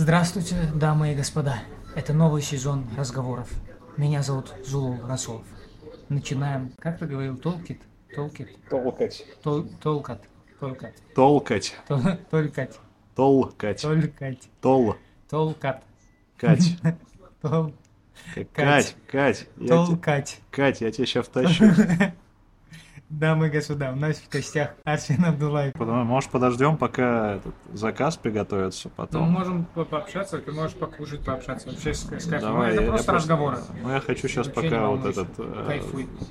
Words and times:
Здравствуйте, 0.00 0.54
дамы 0.76 1.10
и 1.10 1.16
господа. 1.16 1.58
Это 1.96 2.12
новый 2.14 2.40
сезон 2.40 2.86
разговоров. 2.96 3.48
Меня 3.96 4.22
зовут 4.22 4.54
Зулу 4.64 4.96
Расулов. 5.04 5.44
Начинаем. 6.08 6.70
Как 6.78 7.00
ты 7.00 7.06
говорил? 7.06 7.36
Толкит? 7.36 7.82
Толкит? 8.14 8.48
Толкать. 8.70 9.26
Тол, 9.42 9.66
толкат. 9.82 10.22
Толкат. 10.60 10.94
Толкать. 11.16 11.74
Тол- 11.88 12.16
Толкать. 12.30 12.78
Толкать. 13.16 13.82
Толкать. 13.82 14.48
Тол. 14.60 14.94
Толкат. 15.28 15.82
Кать. 16.36 16.76
Тол- 17.42 17.74
Кать. 18.54 18.94
Кать. 19.10 19.48
Те- 19.58 19.66
Толкать. 19.66 20.40
Кать, 20.52 20.80
я 20.80 20.92
тебя 20.92 21.06
сейчас 21.06 21.26
втащу. 21.26 21.64
Дамы 23.10 23.46
и 23.46 23.50
господа, 23.50 23.92
у 23.92 23.96
нас 23.96 24.18
в 24.18 24.28
гостях 24.30 24.74
Арсен 24.84 25.24
Абдулаев. 25.24 25.72
Потом, 25.72 26.04
Может, 26.06 26.30
подождем, 26.30 26.76
пока 26.76 27.36
этот 27.36 27.54
заказ 27.72 28.18
приготовится 28.18 28.88
Ну, 28.88 28.92
потом. 28.96 29.30
можем 29.30 29.64
по- 29.74 29.86
пообщаться, 29.86 30.38
ты 30.38 30.52
можешь 30.52 30.74
покушать, 30.76 31.24
пообщаться. 31.24 31.70
Вообще, 31.70 31.94
с- 31.94 32.00
скажем, 32.02 32.28
ну, 32.32 32.40
Давай, 32.40 32.72
это 32.72 32.80
я- 32.80 32.86
я 32.86 32.88
просто 32.92 33.12
разговоры. 33.12 33.56
Ну, 33.82 33.90
я 33.90 34.00
хочу 34.00 34.28
сейчас 34.28 34.48
Вообще 34.48 34.62
пока 34.70 34.88
вот 34.88 35.06
этот... 35.06 35.28
э. 35.38 35.80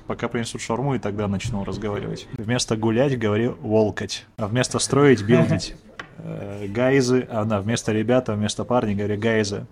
Пока 0.06 0.28
принесут 0.28 0.60
шаурму, 0.60 0.94
и 0.94 1.00
тогда 1.00 1.26
начну 1.26 1.64
разговаривать. 1.64 2.28
Вместо 2.34 2.76
гулять 2.76 3.18
говори 3.18 3.48
волкать. 3.48 4.26
А 4.36 4.46
вместо 4.46 4.78
строить 4.78 5.22
билдить. 5.24 5.74
Э, 6.20 6.66
Гайзы, 6.66 7.28
а 7.30 7.44
да, 7.44 7.60
вместо 7.60 7.92
ребята, 7.92 8.34
вместо 8.34 8.64
парня 8.64 8.92
говори 8.96 9.16
гайзы. 9.16 9.66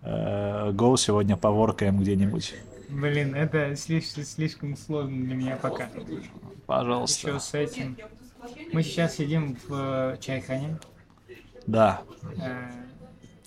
Э, 0.00 0.72
Гол 0.72 0.96
сегодня 0.96 1.36
поворкаем 1.36 1.98
где-нибудь. 2.00 2.54
Блин, 2.90 3.34
это 3.34 3.76
слишком, 3.76 4.24
слишком 4.24 4.76
сложно 4.76 5.24
для 5.24 5.34
меня 5.34 5.56
пока. 5.56 5.88
Пожалуйста. 6.66 7.28
Еще 7.28 7.40
с 7.40 7.54
этим. 7.54 7.96
Мы 8.72 8.82
сейчас 8.82 9.16
сидим 9.16 9.56
в 9.68 10.14
э, 10.14 10.16
чайхане. 10.20 10.78
Да, 11.66 12.02
Э, 12.42 12.70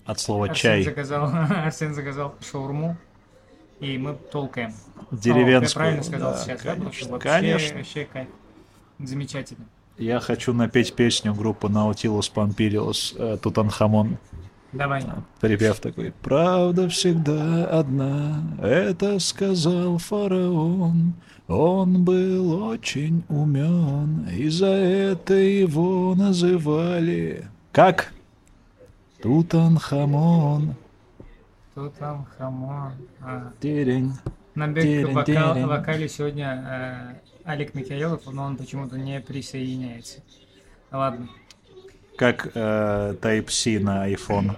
от 0.04 0.20
слова 0.20 0.46
Арсен 0.46 0.54
чай. 0.56 0.82
заказал, 0.84 1.28
Арсен 1.32 1.94
заказал 1.94 2.34
шаурму, 2.40 2.96
и 3.80 3.98
мы 3.98 4.14
толкаем. 4.30 4.72
О, 5.10 5.16
Деревенскую. 5.16 5.62
я 5.84 5.90
правильно 5.90 6.02
сказал 6.02 6.32
Да, 6.32 6.38
сейчас, 6.38 6.62
да? 6.62 6.70
Потому 6.74 6.92
что 6.92 7.18
конечно. 7.18 7.18
вообще, 7.18 7.28
Конечно. 7.40 7.76
вообще 7.78 8.04
кайф. 8.04 8.28
Замечательно. 9.00 9.64
Я 9.98 10.20
хочу 10.20 10.52
напеть 10.52 10.94
песню 10.94 11.34
группы 11.34 11.66
Nautilus 11.68 12.32
Pompilius 12.32 13.14
э, 13.18 13.36
Тутанхамон. 13.38 14.18
Давай. 14.74 15.04
Припев 15.40 15.78
такой. 15.80 16.12
Правда 16.22 16.88
всегда 16.88 17.66
одна, 17.66 18.42
это 18.62 19.18
сказал 19.18 19.98
фараон. 19.98 21.14
Он 21.46 22.04
был 22.04 22.62
очень 22.68 23.22
умен, 23.28 24.26
и 24.32 24.48
за 24.48 24.66
это 24.66 25.34
его 25.34 26.14
называли... 26.14 27.48
Как? 27.70 28.12
Тутанхамон. 29.20 30.74
Кто 31.72 31.88
там 31.90 32.26
хамон? 32.38 32.92
А. 33.20 33.52
Терень. 33.60 34.12
На 34.54 34.72
Терен, 34.72 35.12
вокал, 35.12 35.66
вокале 35.66 36.08
сегодня 36.08 37.20
э, 37.44 37.50
Алик 37.50 37.74
Михаилов, 37.74 38.22
но 38.32 38.44
он 38.44 38.56
почему-то 38.56 38.96
не 38.96 39.20
присоединяется. 39.20 40.20
Ладно. 40.92 41.28
Как 42.16 42.50
э, 42.54 43.14
Type-C 43.20 43.80
на 43.80 44.08
iPhone. 44.10 44.56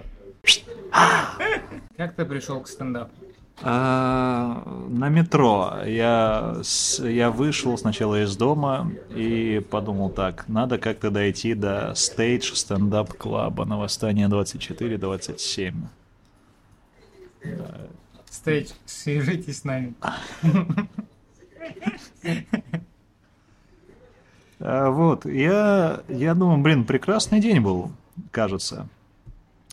Как 1.97 2.15
ты 2.15 2.25
пришел 2.25 2.61
к 2.61 2.67
стендапу? 2.67 3.11
А, 3.63 4.61
на 4.89 5.09
метро. 5.09 5.79
Я, 5.85 6.59
с- 6.63 7.03
я 7.03 7.31
вышел 7.31 7.75
сначала 7.77 8.21
из 8.23 8.37
дома 8.37 8.91
и 9.15 9.65
подумал 9.71 10.09
так, 10.11 10.47
надо 10.47 10.77
как-то 10.77 11.09
дойти 11.09 11.55
до 11.55 11.93
Stage 11.95 12.53
StandUp 12.53 13.18
Club 13.18 13.56
а 13.56 13.65
на 13.65 13.79
Восстание 13.79 14.27
24-27. 14.27 15.73
Stage, 18.29 18.69
свяжитесь 18.85 19.61
с 19.61 19.63
нами. 19.63 19.95
А, 24.59 24.89
вот, 24.89 25.25
я, 25.25 26.01
я 26.07 26.33
думаю, 26.33 26.59
блин, 26.61 26.85
прекрасный 26.85 27.39
день 27.39 27.59
был, 27.59 27.91
кажется. 28.31 28.87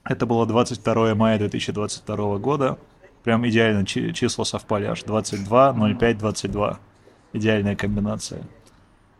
Это 0.04 0.26
было 0.26 0.46
22 0.46 1.14
мая 1.14 1.38
2022 1.38 2.38
года. 2.38 2.78
Прям 3.22 3.46
идеально 3.48 3.86
чи- 3.86 4.12
числа 4.12 4.44
совпали 4.44 4.84
аж 4.84 5.02
22, 5.04 5.72
05, 5.72 6.18
22. 6.18 6.78
Идеальная 7.32 7.74
комбинация. 7.74 8.42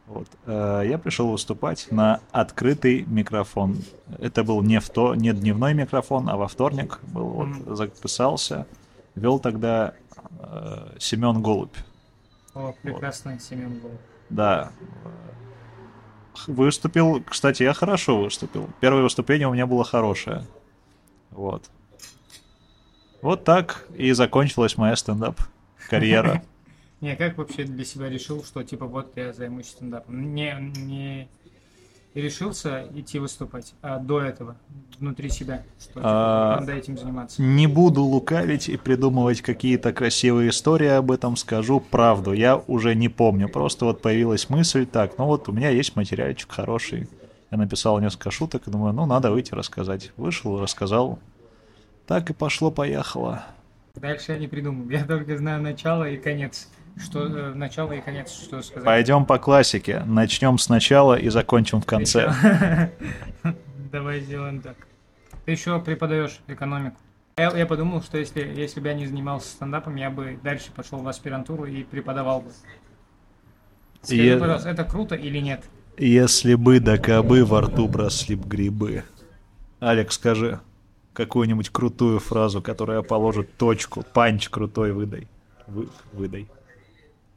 Вот. 0.06 0.28
Э, 0.44 0.82
Я 0.86 0.98
пришел 0.98 1.30
выступать 1.30 1.88
на 1.90 2.20
открытый 2.30 3.04
микрофон. 3.06 3.78
Это 4.18 4.44
был 4.44 4.60
не, 4.62 4.78
в 4.80 4.90
то, 4.90 5.14
не 5.14 5.32
дневной 5.32 5.72
микрофон, 5.72 6.28
а 6.28 6.36
во 6.36 6.46
вторник. 6.48 7.00
Был, 7.04 7.24
вот, 7.28 7.76
записался. 7.78 8.66
Вел 9.14 9.38
тогда 9.38 9.94
Семен 10.98 11.40
Голубь. 11.42 11.74
О, 12.52 12.74
прекрасный 12.82 13.40
Семен 13.40 13.78
был. 13.80 13.92
Да. 14.28 14.70
Выступил, 16.46 17.22
кстати, 17.22 17.62
я 17.62 17.72
хорошо 17.72 18.20
выступил. 18.20 18.68
Первое 18.80 19.02
выступление 19.02 19.48
у 19.48 19.52
меня 19.52 19.66
было 19.66 19.84
хорошее. 19.84 20.44
Вот. 21.30 21.64
Вот 23.22 23.44
так 23.44 23.86
и 23.96 24.12
закончилась 24.12 24.76
моя 24.76 24.96
стендап-карьера. 24.96 26.42
Не, 27.00 27.16
как 27.16 27.36
вообще 27.36 27.64
для 27.64 27.84
себя 27.84 28.08
решил, 28.08 28.44
что 28.44 28.62
типа 28.62 28.86
вот 28.86 29.12
я 29.16 29.32
займусь 29.32 29.68
стендапом? 29.68 30.34
Не, 30.34 30.56
не 30.58 31.28
решился 32.20 32.86
идти 32.94 33.18
выступать, 33.18 33.74
а 33.82 33.98
до 33.98 34.20
этого, 34.20 34.56
внутри 34.98 35.28
себя, 35.28 35.64
что 35.80 35.94
типа, 35.94 36.00
А, 36.04 36.60
надо 36.60 36.72
этим 36.72 36.96
заниматься. 36.96 37.42
Не 37.42 37.66
буду 37.66 38.02
лукавить 38.02 38.68
и 38.68 38.76
придумывать 38.76 39.42
какие-то 39.42 39.92
красивые 39.92 40.50
истории 40.50 40.88
об 40.88 41.10
этом, 41.10 41.36
скажу 41.36 41.80
правду. 41.80 42.32
Я 42.32 42.56
уже 42.56 42.94
не 42.94 43.08
помню, 43.08 43.48
просто 43.48 43.84
вот 43.84 44.00
появилась 44.00 44.48
мысль, 44.48 44.86
так, 44.86 45.18
ну 45.18 45.26
вот 45.26 45.48
у 45.48 45.52
меня 45.52 45.70
есть 45.70 45.96
материальчик 45.96 46.50
хороший. 46.50 47.08
Я 47.50 47.58
написал 47.58 48.00
несколько 48.00 48.30
шуток 48.30 48.66
и 48.66 48.70
думаю, 48.70 48.92
ну 48.92 49.06
надо 49.06 49.30
выйти 49.30 49.54
рассказать. 49.54 50.12
Вышел, 50.16 50.60
рассказал. 50.60 51.18
Так 52.06 52.30
и 52.30 52.32
пошло-поехало. 52.32 53.44
Дальше 53.94 54.32
я 54.32 54.38
не 54.38 54.48
придумал, 54.48 54.88
я 54.90 55.04
только 55.04 55.36
знаю 55.38 55.62
начало 55.62 56.08
и 56.10 56.16
конец. 56.16 56.68
Что 56.96 57.26
э, 57.26 57.54
начало 57.54 57.92
и 57.92 58.00
конец, 58.00 58.32
что 58.32 58.62
сказать. 58.62 58.84
Пойдем 58.84 59.24
по 59.24 59.38
классике. 59.38 60.00
Начнем 60.06 60.58
сначала 60.58 61.14
и 61.14 61.28
закончим 61.28 61.80
в 61.80 61.86
конце. 61.86 62.90
Давай 63.92 64.20
сделаем 64.20 64.60
так. 64.60 64.76
Ты 65.44 65.52
еще 65.52 65.80
преподаешь 65.80 66.38
экономику. 66.46 66.96
Я, 67.36 67.50
я 67.56 67.66
подумал, 67.66 68.00
что 68.00 68.16
если, 68.18 68.42
если 68.42 68.80
бы 68.80 68.88
я 68.88 68.94
не 68.94 69.06
занимался 69.06 69.48
стендапом, 69.48 69.96
я 69.96 70.08
бы 70.08 70.38
дальше 70.42 70.70
пошел 70.74 71.00
в 71.00 71.08
аспирантуру 71.08 71.64
и 71.64 71.82
преподавал 71.82 72.42
бы. 72.42 72.50
Скажи, 74.02 74.22
Я- 74.22 74.38
пожалуйста, 74.38 74.68
это 74.70 74.84
круто 74.84 75.14
или 75.16 75.38
нет? 75.38 75.64
Если 75.98 76.54
бы 76.54 76.80
да 76.80 76.96
кабы 76.98 77.44
во 77.44 77.62
рту 77.62 77.88
бросли 77.88 78.34
б 78.36 78.46
грибы. 78.46 79.04
Алекс, 79.80 80.14
скажи 80.14 80.60
какую-нибудь 81.12 81.70
крутую 81.70 82.18
фразу, 82.18 82.60
которая 82.60 83.02
положит 83.02 83.56
точку, 83.56 84.02
панч 84.02 84.48
крутой 84.48 84.92
выдай. 84.92 85.28
Вы- 85.66 85.88
выдай. 86.12 86.48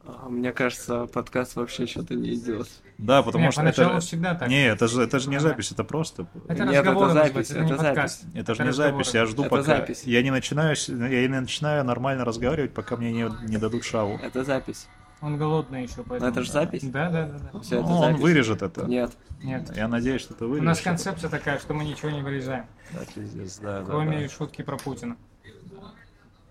А, 0.10 0.30
Мне 0.30 0.54
кажется, 0.54 1.06
подкаст 1.08 1.56
вообще 1.58 1.86
что-то 1.86 2.16
не 2.16 2.34
идет. 2.36 2.68
Да, 2.98 3.22
потому 3.24 3.46
Не, 3.46 3.52
что 3.52 3.62
это... 3.64 4.00
всегда 4.00 4.36
так. 4.36 4.48
Не, 4.48 4.68
это 4.68 4.88
же, 4.88 5.02
это 5.02 5.20
же 5.20 5.30
не 5.30 5.36
Да. 5.36 5.42
запись, 5.42 5.72
это 5.72 5.84
просто... 5.84 6.28
Это 6.48 6.64
Нет, 6.66 6.74
это 6.86 6.94
запись, 6.94 7.02
называется, 7.02 7.54
это 7.54 7.64
не 7.64 7.72
это 7.72 7.82
запись. 7.82 8.22
Это 8.34 8.56
же 8.56 8.62
Это 8.62 8.64
не 8.64 8.70
разговоры. 8.70 9.04
запись, 9.04 9.14
я 9.14 9.26
жду 9.26 9.42
Это 9.44 9.50
пока... 9.50 9.64
запись. 9.64 10.04
Я 10.06 10.24
не 10.24 10.32
начинаю, 10.32 10.76
я 10.88 11.28
не 11.28 11.40
начинаю 11.42 11.84
нормально 11.84 12.24
разговаривать, 12.26 12.74
пока 12.74 12.96
мне 12.96 13.12
не, 13.12 13.30
не 13.48 13.58
дадут 13.58 13.84
шаву. 13.84 14.18
Это 14.24 14.44
запись. 14.44 14.88
Он 15.20 15.38
голодный 15.38 15.84
еще, 15.84 16.04
поэтому... 16.04 16.32
это 16.32 16.44
же 16.44 16.52
запись? 16.52 16.84
Да, 16.84 17.10
да, 17.10 17.26
да. 17.28 17.40
да. 17.52 17.60
Все, 17.60 17.80
это 17.80 17.88
Ну, 17.88 17.96
он 17.98 18.04
запись. 18.12 18.22
вырежет 18.22 18.62
это. 18.62 18.86
Нет. 18.86 19.12
Нет. 19.44 19.76
Я 19.76 19.88
надеюсь, 19.88 20.22
что 20.22 20.34
ты 20.36 20.46
У 20.46 20.50
вырежешь. 20.50 20.66
нас 20.68 20.80
это. 20.80 20.90
концепция 20.90 21.30
такая, 21.30 21.60
что 21.60 21.74
мы 21.74 21.84
ничего 21.86 22.12
не 22.12 22.22
вырезаем, 22.22 22.66
Да, 22.94 23.00
пиздец, 23.14 23.58
да, 23.60 23.80
да, 23.80 23.86
кроме 23.86 24.22
да. 24.22 24.30
шутки 24.30 24.62
про 24.62 24.78
Путина. 24.78 25.18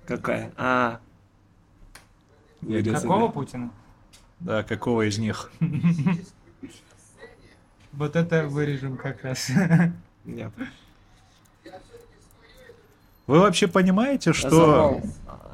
Какая? 0.06 0.52
А. 0.56 1.00
Какого 2.92 3.28
Путина? 3.28 3.70
Да, 4.40 4.62
какого 4.62 5.08
из 5.08 5.18
них? 5.18 5.50
Вот 7.92 8.14
это 8.14 8.46
вырежем 8.46 8.96
как 8.96 9.22
раз. 9.24 9.50
Нет. 10.24 10.52
Вы 13.26 13.40
вообще 13.40 13.66
понимаете, 13.66 14.32
что... 14.32 15.00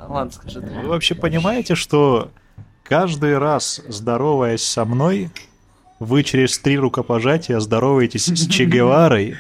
Ладно, 0.09 0.33
скажи. 0.33 0.61
Вы 0.61 0.89
вообще 0.89 1.15
понимаете, 1.15 1.75
что 1.75 2.31
каждый 2.83 3.39
раз, 3.39 3.81
здороваясь 3.89 4.63
со 4.63 4.85
мной, 4.85 5.31
вы 6.01 6.25
через 6.25 6.59
три 6.59 6.77
рукопожатия 6.79 7.61
здороваетесь 7.61 8.27
с 8.27 8.47
Че 8.49 8.65
Геварой 8.65 9.37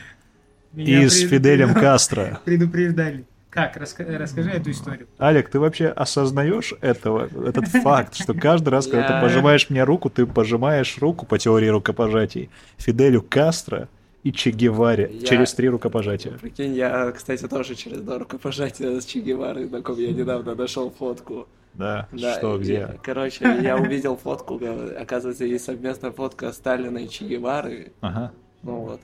и 0.74 1.08
с 1.08 1.28
Фиделем 1.28 1.74
Кастро. 1.74 2.40
Предупреждали. 2.44 3.26
Как? 3.52 3.76
Раска- 3.76 4.16
Расскажи 4.16 4.50
эту 4.50 4.70
историю. 4.70 5.06
Алек, 5.18 5.50
ты 5.50 5.60
вообще 5.60 5.88
осознаешь 5.88 6.72
этого, 6.80 7.28
этот 7.46 7.68
факт, 7.68 8.14
что 8.14 8.32
каждый 8.32 8.70
раз, 8.70 8.86
когда 8.86 9.06
Я- 9.06 9.14
ты 9.20 9.20
пожимаешь 9.20 9.68
мне 9.68 9.84
руку, 9.84 10.08
ты 10.08 10.24
пожимаешь 10.24 10.96
руку 10.98 11.26
по 11.26 11.38
теории 11.38 11.68
рукопожатий 11.68 12.48
Фиделю 12.78 13.20
Кастро 13.20 13.88
и 14.22 14.32
Че 14.32 14.52
Геваре 14.52 15.10
Я- 15.12 15.26
через 15.26 15.52
три 15.52 15.68
рукопожатия. 15.68 16.32
Прикинь, 16.38 16.74
я, 16.74 17.12
кстати, 17.12 17.46
тоже 17.46 17.74
через 17.74 18.00
два 18.00 18.18
рукопожатия 18.18 18.98
с 18.98 19.04
Че 19.04 19.20
Геварой 19.20 19.66
знаком. 19.66 19.98
Я 19.98 20.12
недавно 20.12 20.54
нашел 20.54 20.90
фотку. 20.90 21.46
Да, 21.74 22.08
Да, 22.12 22.34
что, 22.38 22.56
и- 22.56 22.60
где? 22.60 22.98
Короче, 23.02 23.44
я 23.62 23.76
увидел 23.76 24.16
фотку, 24.16 24.58
оказывается, 24.98 25.44
есть 25.44 25.64
совместная 25.66 26.10
фотка 26.12 26.52
Сталина 26.52 26.96
и 26.98 27.08
Че 27.08 27.26
Гевары. 27.26 27.92
Ага. 28.00 28.32
Ну 28.62 28.76
вот. 28.76 29.00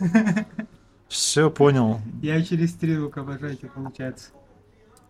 Все 1.12 1.50
понял. 1.50 2.00
Я 2.22 2.42
через 2.42 2.72
три 2.72 2.96
рукопожатия, 2.96 3.68
получается. 3.68 4.30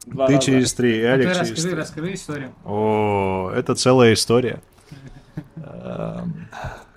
Два 0.05 0.27
Ты 0.27 0.35
раза. 0.35 0.45
через 0.47 0.73
три, 0.75 0.99
и 0.99 1.03
А 1.05 1.13
Алик 1.13 1.29
ты 1.29 1.35
через 1.35 1.51
расскажи, 1.51 1.69
три. 1.69 1.77
расскажи 1.79 2.15
историю. 2.15 2.53
О, 2.65 3.53
это 3.55 3.77
целая 3.77 4.15
история. 4.15 4.61
Эм, 5.57 6.49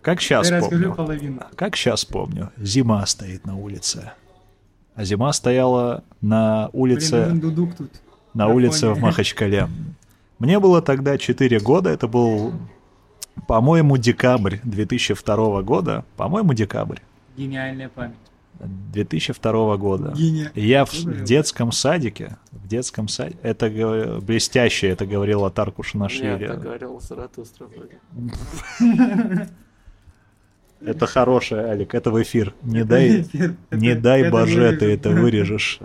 Как 0.01 0.21
сейчас 0.21 0.47
ты 0.49 0.59
помню. 0.59 0.95
половину. 0.95 1.41
Как 1.55 1.75
сейчас 1.75 2.03
помню. 2.03 2.51
Зима 2.57 3.05
стоит 3.05 3.45
на 3.45 3.55
улице. 3.55 4.11
А 4.95 5.03
зима 5.03 5.31
стояла 5.33 6.03
на 6.21 6.71
улице... 6.73 7.29
Блин, 7.29 7.55
тут. 7.77 7.91
на 8.33 8.47
на 8.47 8.53
улице 8.53 8.89
в. 8.89 8.99
Махачкале. 8.99 9.69
Мне 10.39 10.59
было 10.59 10.81
тогда 10.81 11.19
4 11.19 11.59
года, 11.59 11.91
это 11.91 12.07
был, 12.07 12.53
по-моему, 13.47 13.97
декабрь 13.97 14.57
2002 14.63 15.61
года. 15.61 16.05
По-моему, 16.17 16.55
декабрь 16.55 16.99
Гениальная 17.37 17.89
память. 17.89 18.15
2002 18.59 19.77
года. 19.77 20.13
Гения. 20.15 20.51
И 20.55 20.65
Я 20.65 20.85
в 20.85 20.93
говорил? 21.03 21.25
детском 21.25 21.71
садике, 21.71 22.37
в 22.51 22.67
детском 22.67 23.07
саде, 23.07 23.35
это 23.43 23.69
блестяще, 24.21 24.87
это 24.87 25.05
говорила 25.05 25.49
Таркуш 25.51 25.93
Нет, 25.93 26.01
Нашвили. 26.01 26.47
так 26.47 26.61
говорил 26.61 26.99
Заратустра 27.01 27.67
вроде. 27.67 27.99
Это 30.81 31.07
хорошее, 31.07 31.65
Алик, 31.67 31.95
это 31.95 32.11
в 32.11 32.21
эфир. 32.21 32.53
Не 32.61 32.83
дай, 32.83 33.25
не 33.71 33.87
Это- 33.89 34.01
дай 34.01 34.21
это 34.23 34.31
боже, 34.31 34.59
вырежу. 34.59 34.77
ты 34.79 34.85
это 34.93 35.09
вырежешь. 35.09 35.79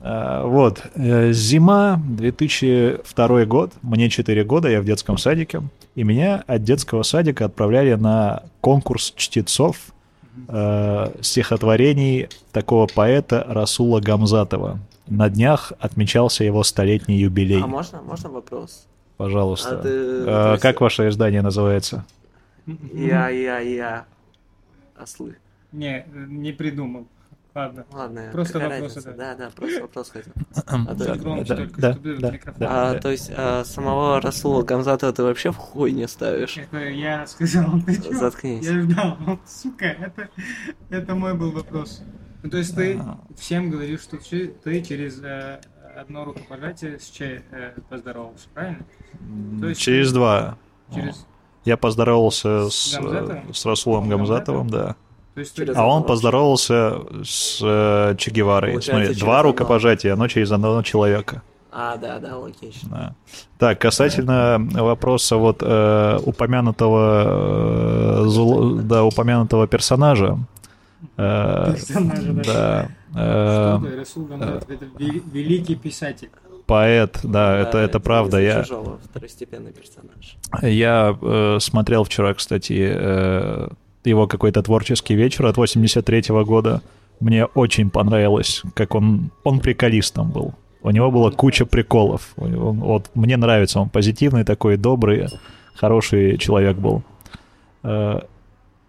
А, 0.00 0.44
Вот, 0.46 0.82
э, 0.94 1.32
зима, 1.32 2.00
2002 2.08 3.44
год, 3.44 3.72
мне 3.82 4.08
4 4.08 4.44
года, 4.44 4.68
я 4.68 4.80
в 4.80 4.84
детском 4.84 5.18
садике, 5.18 5.62
и 5.94 6.04
меня 6.04 6.42
от 6.46 6.62
детского 6.64 7.02
садика 7.02 7.44
отправляли 7.44 7.94
на 7.94 8.44
конкурс 8.60 9.12
чтецов 9.16 9.76
э, 10.48 11.12
стихотворений 11.20 12.28
такого 12.52 12.86
поэта 12.86 13.44
Расула 13.48 14.00
Гамзатова. 14.00 14.78
На 15.08 15.28
днях 15.28 15.72
отмечался 15.80 16.44
его 16.44 16.62
столетний 16.64 17.18
юбилей. 17.18 17.62
А 17.62 17.66
можно, 17.66 18.00
можно 18.02 18.30
вопрос? 18.30 18.86
Пожалуйста. 19.16 19.78
а 19.78 19.82
ты, 19.82 19.88
Э, 19.88 20.50
есть- 20.52 20.62
Как 20.62 20.80
ваше 20.80 21.08
издание 21.08 21.42
называется? 21.42 22.04
Я, 22.94 23.28
я, 23.28 23.58
я. 23.58 24.04
Ослы. 24.96 25.36
Не, 25.72 26.04
не 26.28 26.52
придумал. 26.52 27.06
Ладно. 27.54 27.84
Ладно, 27.92 28.28
Просто 28.32 28.58
вопрос, 28.58 28.80
разница? 28.96 29.02
да. 29.12 29.12
Да, 29.12 29.34
да, 29.44 29.50
просто 29.54 29.82
вопрос 29.82 30.10
хотел. 30.10 30.32
А, 30.66 30.86
то, 30.86 30.94
Да, 31.04 31.14
громче 31.16 31.44
да, 31.44 31.56
только, 31.56 31.80
да, 31.80 31.92
чтобы 31.92 32.16
да, 32.16 32.30
микрофон. 32.30 32.60
да, 32.60 32.68
а, 32.90 32.92
да. 32.94 32.98
то 33.00 33.10
есть 33.10 33.30
а, 33.36 33.64
самого 33.64 34.20
Расула 34.22 34.62
Гамзатова 34.62 35.12
ты 35.12 35.22
вообще 35.22 35.50
в 35.52 35.56
хуй 35.58 35.92
не 35.92 36.08
ставишь? 36.08 36.56
Это 36.56 36.78
я 36.78 37.26
сказал, 37.26 37.80
ты 37.86 38.02
чё? 38.02 38.12
Заткнись. 38.14 38.64
Я 38.66 38.80
ждал. 38.80 39.18
Сука, 39.46 39.84
это, 39.84 40.28
это 40.88 41.14
мой 41.14 41.34
был 41.34 41.52
вопрос. 41.52 42.02
Ну, 42.42 42.48
то 42.50 42.56
есть 42.56 42.74
ты 42.74 43.00
всем 43.36 43.70
говоришь, 43.70 44.00
что 44.00 44.16
ты, 44.16 44.82
через 44.82 45.22
э, 45.22 45.60
одно 45.96 46.24
рукопожатие 46.24 46.98
с 46.98 47.04
Че 47.10 47.42
э, 47.50 47.72
поздоровался, 47.90 48.48
правильно? 48.54 48.84
То 49.60 49.68
есть 49.68 49.80
Через 49.80 50.08
ты 50.08 50.14
два. 50.14 50.58
Через, 50.92 51.26
Я 51.64 51.76
поздоровался 51.76 52.68
с, 52.70 52.74
С 52.74 52.94
Гамзатовым? 52.96 53.54
с 53.54 53.64
Расулом 53.66 54.08
Гамзатовым, 54.08 54.70
да. 54.70 54.96
То 55.34 55.40
есть 55.40 55.56
Через 55.56 55.76
А 55.76 55.86
он 55.86 56.04
поздоровался 56.04 56.98
с 57.24 57.60
э, 57.62 58.14
Че 58.18 58.30
Геварой. 58.30 58.72
Получается, 58.72 59.06
Смотри, 59.06 59.20
два 59.20 59.38
одного. 59.38 59.52
рукопожатия, 59.52 60.16
но 60.16 60.28
через 60.28 60.52
одного 60.52 60.82
человека. 60.82 61.42
А, 61.74 61.96
да, 61.96 62.18
да, 62.18 62.36
логично. 62.36 62.88
Да. 62.90 63.14
Так, 63.58 63.78
касательно 63.80 64.58
вопроса 64.74 65.36
вот 65.36 65.62
э, 65.62 66.18
упомянутого, 66.24 68.24
э, 68.24 68.26
зло- 68.26 68.82
да, 68.82 69.04
упомянутого 69.04 69.66
персонажа. 69.66 70.38
э, 71.16 71.72
Персонажа, 71.72 72.32
да. 72.32 72.88
да. 73.14 73.80
э, 73.80 74.60
это 74.68 74.84
вели- 74.98 75.22
великий 75.32 75.76
писатель. 75.76 76.30
поэт, 76.66 77.20
да, 77.22 77.56
это, 77.58 77.78
это 77.78 78.00
правда. 78.00 78.38
из-за 78.38 78.58
Я, 78.58 78.64
Чужого, 78.64 78.98
второстепенный 79.10 79.72
персонаж. 79.72 80.36
Я 80.62 81.16
э, 81.20 81.58
смотрел 81.60 82.04
вчера, 82.04 82.34
кстати, 82.34 82.92
э, 82.94 83.68
его 84.04 84.26
какой-то 84.26 84.62
творческий 84.62 85.14
вечер 85.14 85.46
от 85.46 85.56
83 85.56 86.24
года. 86.44 86.82
Мне 87.20 87.44
очень 87.44 87.90
понравилось, 87.90 88.62
как 88.74 88.94
он... 88.94 89.30
Он 89.44 89.60
приколистом 89.60 90.30
был. 90.30 90.54
У 90.82 90.90
него 90.90 91.10
была 91.10 91.30
куча 91.30 91.64
приколов. 91.64 92.32
Него- 92.36 92.72
вот 92.72 93.10
мне 93.14 93.36
нравится, 93.36 93.80
он 93.80 93.88
позитивный 93.88 94.44
такой, 94.44 94.76
добрый, 94.76 95.28
хороший 95.74 96.38
человек 96.38 96.76
был. 96.76 97.02
Э, 97.84 98.20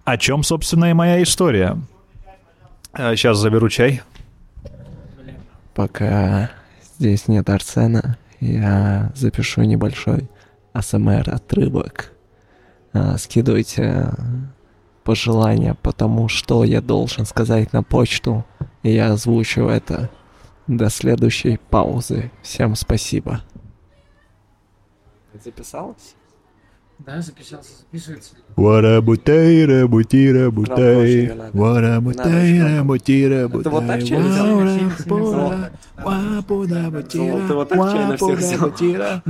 о 0.04 0.18
чем, 0.18 0.44
собственно, 0.44 0.86
и 0.90 0.94
моя 0.94 1.22
история. 1.22 1.78
сейчас 2.96 3.38
заберу 3.38 3.70
чай. 3.70 4.02
Пока 5.76 6.52
здесь 6.98 7.28
нет 7.28 7.50
Арсена, 7.50 8.18
я 8.40 9.12
запишу 9.16 9.62
небольшой 9.64 10.30
АСМР 10.74 11.30
отрывок. 11.30 12.12
А, 12.94 13.18
Скидывайте 13.18 14.10
пожелания 15.04 15.76
по 15.82 15.92
тому, 15.92 16.30
что 16.30 16.64
я 16.64 16.82
должен 16.82 17.26
сказать 17.26 17.74
на 17.74 17.84
почту, 17.84 18.46
и 18.84 18.92
я 18.92 19.12
озвучу 19.12 19.68
это 19.68 20.10
до 20.68 20.90
следующей 20.90 21.60
паузы. 21.70 22.32
Всем 22.42 22.76
спасибо. 22.76 23.42
Записалось? 25.44 26.16
Да, 27.00 27.22
записался, 27.22 27.72
записывается. 27.80 28.36
Варабутейра, 28.56 29.88
бутира, 29.88 30.52
бутай. 30.52 30.76
проще 30.76 31.28
не 31.28 31.34
надо. 31.34 31.58
Варабутейра, 31.58 32.70
Надо 32.70 32.84
бутира, 32.84 33.36
Это 33.48 33.70
вот 33.70 33.88
так 33.88 34.02
Вапуда, 35.98 36.90
бутира, 36.92 37.32
Золото 37.32 37.56
вот 37.56 37.70
так 37.70 37.80
взял. 37.80 38.18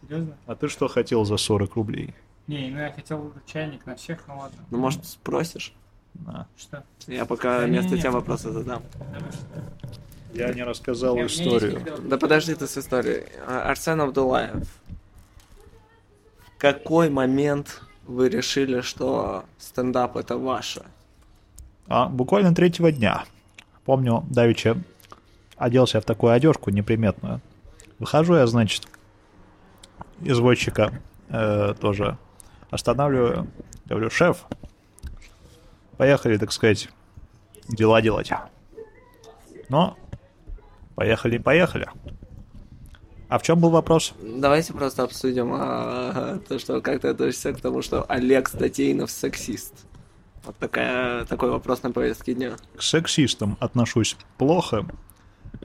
Серьезно? 0.00 0.34
А 0.46 0.54
ты 0.54 0.68
что 0.68 0.88
хотел 0.88 1.24
за 1.24 1.36
40 1.36 1.76
рублей? 1.76 2.14
Не, 2.46 2.70
ну 2.70 2.80
я 2.80 2.92
хотел 2.92 3.32
чайник 3.46 3.86
на 3.86 3.94
всех, 3.94 4.20
ну 4.26 4.38
ладно. 4.38 4.58
Ну, 4.70 4.78
может, 4.78 5.04
спросишь? 5.06 5.72
На. 6.14 6.46
Что? 6.56 6.84
Я 7.06 7.24
пока 7.24 7.60
Да 7.60 7.66
вместо 7.66 7.94
не, 7.94 8.00
тебя 8.00 8.10
не. 8.10 8.16
вопросы 8.16 8.50
задам. 8.50 8.82
Я 10.34 10.52
не 10.52 10.62
рассказал 10.62 11.16
есть 11.16 11.40
историю. 11.40 11.82
Да 12.02 12.18
подожди 12.18 12.54
ты 12.54 12.66
с 12.66 12.76
историей. 12.76 13.24
А, 13.46 13.70
Арсен 13.70 14.00
Абдулаев. 14.00 14.66
В 16.46 16.58
какой 16.58 17.10
момент 17.10 17.82
вы 18.06 18.28
решили, 18.28 18.80
что 18.80 19.44
стендап 19.58 20.16
это 20.16 20.36
ваше? 20.36 20.82
А, 21.86 22.08
буквально 22.08 22.54
третьего 22.54 22.90
дня. 22.92 23.24
Помню, 23.84 24.24
Давича 24.30 24.76
оделся 25.56 26.00
в 26.00 26.04
такую 26.04 26.32
одежку 26.32 26.70
неприметную. 26.70 27.40
Выхожу 27.98 28.34
я, 28.34 28.46
значит, 28.46 28.86
извозчика 30.20 31.00
э, 31.28 31.74
тоже 31.80 32.16
останавливаю. 32.72 33.46
Говорю, 33.84 34.10
шеф, 34.10 34.46
поехали, 35.96 36.38
так 36.38 36.50
сказать, 36.50 36.88
дела 37.68 38.02
делать. 38.02 38.30
Ну, 39.68 39.94
поехали, 40.96 41.38
поехали. 41.38 41.88
А 43.28 43.38
в 43.38 43.42
чем 43.42 43.60
был 43.60 43.70
вопрос? 43.70 44.12
Давайте 44.20 44.72
просто 44.72 45.04
обсудим 45.04 45.52
а, 45.54 46.38
то, 46.48 46.58
что 46.58 46.80
как 46.82 47.00
ты 47.00 47.08
относишься 47.08 47.52
к 47.52 47.60
тому, 47.60 47.80
что 47.80 48.04
Олег 48.08 48.48
Статейнов 48.48 49.10
сексист. 49.10 49.86
Вот 50.44 50.56
такая, 50.56 51.24
такой 51.24 51.50
вопрос 51.50 51.82
на 51.82 51.92
повестке 51.92 52.34
дня. 52.34 52.56
К 52.76 52.82
сексистам 52.82 53.56
отношусь 53.60 54.16
плохо. 54.36 54.86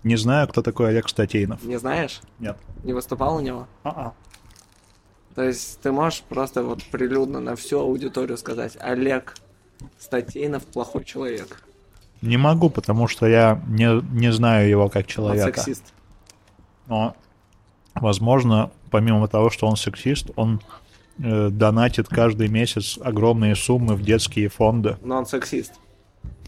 Не 0.04 0.16
знаю, 0.16 0.48
кто 0.48 0.62
такой 0.62 0.90
Олег 0.90 1.10
Статейнов. 1.10 1.64
Не 1.64 1.78
знаешь? 1.78 2.22
Нет. 2.40 2.58
Не 2.84 2.94
выступал 2.94 3.36
у 3.36 3.40
него? 3.42 3.68
А-а. 3.84 4.14
То 5.38 5.44
есть 5.44 5.79
ты 5.82 5.91
можешь 5.91 6.24
просто 6.24 6.63
вот 6.63 6.84
прилюдно 6.86 7.39
на 7.39 7.56
всю 7.56 7.79
аудиторию 7.79 8.39
сказать, 8.39 8.75
Олег 8.79 9.36
Статейнов 10.00 10.65
плохой 10.65 11.06
человек. 11.06 11.62
Не 12.24 12.38
могу, 12.38 12.72
потому 12.72 13.08
что 13.08 13.27
я 13.27 13.62
не, 13.67 14.01
не 14.20 14.32
знаю 14.32 14.67
его 14.67 14.89
как 14.89 15.03
Он 15.03 15.08
человека. 15.08 15.60
сексист. 15.60 15.94
Но, 16.88 17.15
возможно, 17.94 18.72
помимо 18.89 19.27
того, 19.27 19.51
что 19.51 19.67
он 19.67 19.75
сексист, 19.75 20.32
он 20.36 20.60
э, 21.20 21.50
донатит 21.50 22.08
каждый 22.08 22.48
месяц 22.48 22.98
огромные 23.00 23.56
суммы 23.56 23.94
в 23.94 24.01
детские 24.01 24.50
фонды. 24.50 24.98
Но 25.03 25.17
он 25.20 25.27
сексист. 25.27 25.74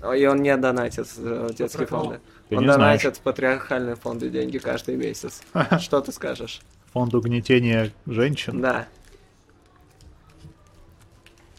И 0.01 0.25
он 0.25 0.41
не 0.41 0.58
донатит 0.58 1.08
э, 1.15 1.50
в 1.51 1.53
детские 1.53 1.86
прикол? 1.86 2.05
фонды. 2.05 2.19
Ты 2.50 2.58
он 2.58 2.63
не 2.63 2.74
знаешь. 2.74 3.03
донатит 3.03 3.17
в 3.17 3.22
патриархальные 3.22 3.98
фонды 3.98 4.31
деньги 4.31 4.58
каждый 4.58 4.96
месяц. 4.96 5.43
Что 5.79 6.01
ты 6.01 6.12
скажешь? 6.12 6.62
Фонд 6.93 7.13
угнетения 7.13 7.91
женщин. 8.05 8.62
Да. 8.62 8.88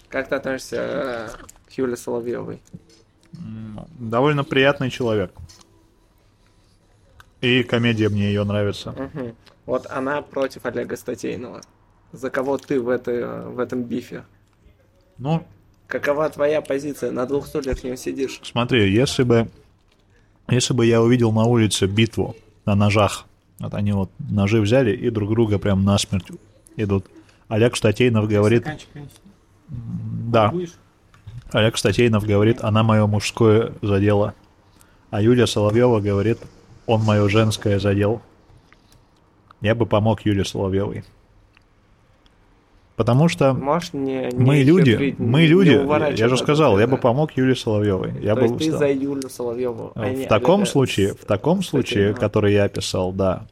Как 0.08 0.28
ты 0.28 0.34
относишься 0.34 0.76
э, 0.76 1.28
к 1.68 1.72
Юле 1.72 1.96
Соловьевой? 1.96 2.60
Довольно 3.98 4.42
приятный 4.42 4.90
человек. 4.90 5.32
И 7.40 7.62
комедия 7.62 8.08
мне 8.08 8.26
ее 8.26 8.44
нравится. 8.44 8.90
Мгм. 8.92 9.36
Вот 9.66 9.86
она 9.88 10.20
против 10.20 10.66
Олега 10.66 10.96
Статейного. 10.96 11.62
За 12.12 12.28
кого 12.28 12.58
ты 12.58 12.80
в, 12.80 12.88
этой, 12.88 13.24
в 13.48 13.58
этом 13.60 13.84
бифе? 13.84 14.24
Ну, 15.18 15.46
Какова 15.86 16.28
твоя 16.30 16.60
позиция? 16.60 17.10
На 17.10 17.26
двух 17.26 17.46
стульях 17.46 17.82
не 17.82 17.96
сидишь. 17.96 18.40
смотри, 18.44 18.92
если 18.92 19.24
бы, 19.24 19.48
если 20.48 20.72
бы 20.72 20.86
я 20.86 21.02
увидел 21.02 21.32
на 21.32 21.44
улице 21.44 21.86
битву 21.86 22.36
на 22.64 22.76
ножах, 22.76 23.26
вот 23.60 23.74
они 23.74 23.92
вот 23.92 24.10
ножи 24.18 24.60
взяли 24.60 24.92
и 24.92 25.10
друг 25.10 25.30
друга 25.30 25.58
прям 25.58 25.84
насмерть 25.84 26.26
идут. 26.76 27.06
Олег 27.48 27.76
Штатейнов 27.76 28.26
говорит, 28.26 28.66
да? 29.68 30.52
Олег 31.52 31.76
Статейнов 31.76 32.24
говорит, 32.24 32.62
она 32.62 32.82
мое 32.82 33.06
мужское 33.06 33.72
задела. 33.82 34.34
А 35.10 35.20
Юлия 35.20 35.46
Соловьева 35.46 36.00
говорит, 36.00 36.38
он 36.86 37.02
мое 37.02 37.28
женское 37.28 37.78
задел. 37.78 38.22
Я 39.60 39.74
бы 39.74 39.84
помог 39.84 40.24
Юле 40.24 40.44
Соловьевой. 40.44 41.04
Потому 43.00 43.28
что 43.28 43.54
Можешь 43.54 43.94
не, 43.94 44.28
не 44.30 44.44
мы 44.44 44.58
люди, 44.58 44.90
хитрить, 44.90 45.18
мы 45.18 45.40
не 45.40 45.46
люди, 45.46 45.70
я 45.70 45.80
уворачиваться 45.80 46.28
же 46.28 46.36
сказал, 46.36 46.78
я 46.78 46.86
бы 46.86 46.98
помог 46.98 47.32
Юле 47.34 47.56
Соловьевой. 47.56 48.12
Я 48.20 48.34
То 48.34 48.42
бы 48.42 48.46
есть 48.48 48.58
ты 48.58 48.72
за 48.72 48.90
Юлю 48.90 49.26
Соловьеву. 49.30 49.92
а 49.94 50.10
не 50.10 50.26
В 50.26 50.28
таком 50.28 50.56
Олега 50.56 50.70
случае, 50.70 51.14
в 51.14 51.24
таком 51.24 51.62
случае, 51.62 52.12
который 52.12 52.52
я 52.52 52.64
описал, 52.64 53.12
да. 53.12 53.46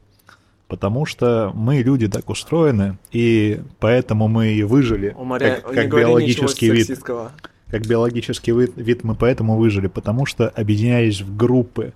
Потому 0.66 1.06
что 1.06 1.50
мы 1.54 1.76
люди 1.76 2.08
так 2.08 2.28
устроены, 2.28 2.98
и 3.10 3.62
поэтому 3.80 4.28
мы 4.28 4.48
и 4.48 4.64
выжили, 4.64 5.16
Уморя- 5.18 5.62
как, 5.62 5.70
не 5.70 5.76
как 5.76 5.94
биологический 5.94 6.70
вид. 6.70 6.80
сексистского. 6.86 7.32
Как 7.70 7.86
биологический 7.86 8.52
вид, 8.52 8.72
вид 8.76 9.02
мы 9.02 9.14
поэтому 9.14 9.56
выжили, 9.56 9.86
потому 9.86 10.26
что 10.26 10.50
объединялись 10.50 11.22
в 11.22 11.34
группы 11.34 11.94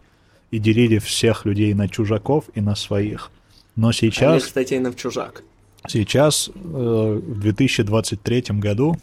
и 0.50 0.58
делили 0.58 0.98
всех 1.00 1.44
людей 1.44 1.74
на 1.74 1.86
чужаков 1.86 2.46
и 2.54 2.62
на 2.62 2.74
своих. 2.76 3.30
Но 3.76 3.92
сейчас, 3.92 4.44
Статейнов 4.44 4.96
чужак. 4.96 5.42
Сейчас 5.88 6.48
э, 6.48 6.50
в 6.54 7.40
2023 7.40 8.44
году 8.58 8.96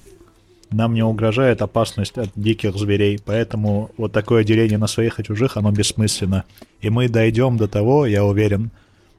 нам 0.72 0.94
не 0.94 1.04
угрожает 1.04 1.62
опасность 1.62 2.18
от 2.18 2.30
диких 2.36 2.76
зверей, 2.76 3.20
поэтому 3.24 3.92
вот 3.98 4.12
такое 4.12 4.44
деление 4.44 4.78
на 4.78 4.88
своих 4.88 5.20
и 5.20 5.24
чужих, 5.24 5.58
оно 5.58 5.72
бессмысленно. 5.72 6.46
И 6.82 6.90
мы 6.90 7.10
дойдем 7.10 7.58
до 7.58 7.68
того, 7.68 8.06
я 8.06 8.24
уверен, 8.24 8.72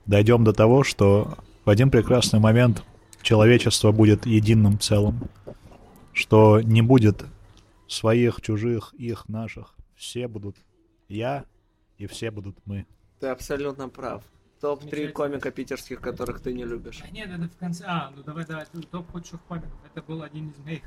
дойдем 0.07 0.45
до 0.45 0.53
того, 0.53 0.85
что 0.85 1.37
в 1.65 1.71
один 1.71 1.91
прекрасный 1.91 2.39
момент 2.39 2.83
человечество 3.23 3.93
будет 3.93 4.27
единым 4.27 4.79
целым, 4.79 5.23
что 6.13 6.61
не 6.61 6.83
будет 6.83 7.25
своих, 7.89 8.41
чужих, 8.41 8.95
их, 8.95 9.29
наших. 9.29 9.75
Все 9.97 10.29
будут 10.29 10.57
я, 11.09 11.45
и 11.99 12.07
все 12.07 12.31
будут 12.31 12.57
мы. 12.65 12.87
Ты 13.19 13.27
абсолютно 13.27 13.89
прав. 13.89 14.23
Топ-3 14.61 14.81
Замечательно. 14.83 15.13
комика 15.13 15.51
питерских, 15.51 16.01
которых 16.01 16.41
ты 16.43 16.53
не 16.53 16.65
любишь. 16.65 17.01
А 17.03 17.11
нет, 17.11 17.31
это 17.31 17.49
в 17.49 17.57
конце. 17.57 17.85
А, 17.87 18.13
ну 18.15 18.23
давай, 18.23 18.45
давай, 18.45 18.67
топ 18.67 19.11
худших 19.11 19.41
комиков. 19.43 19.73
Это 19.87 20.03
был 20.03 20.23
один 20.23 20.51
из 20.51 20.59
моих. 20.59 20.83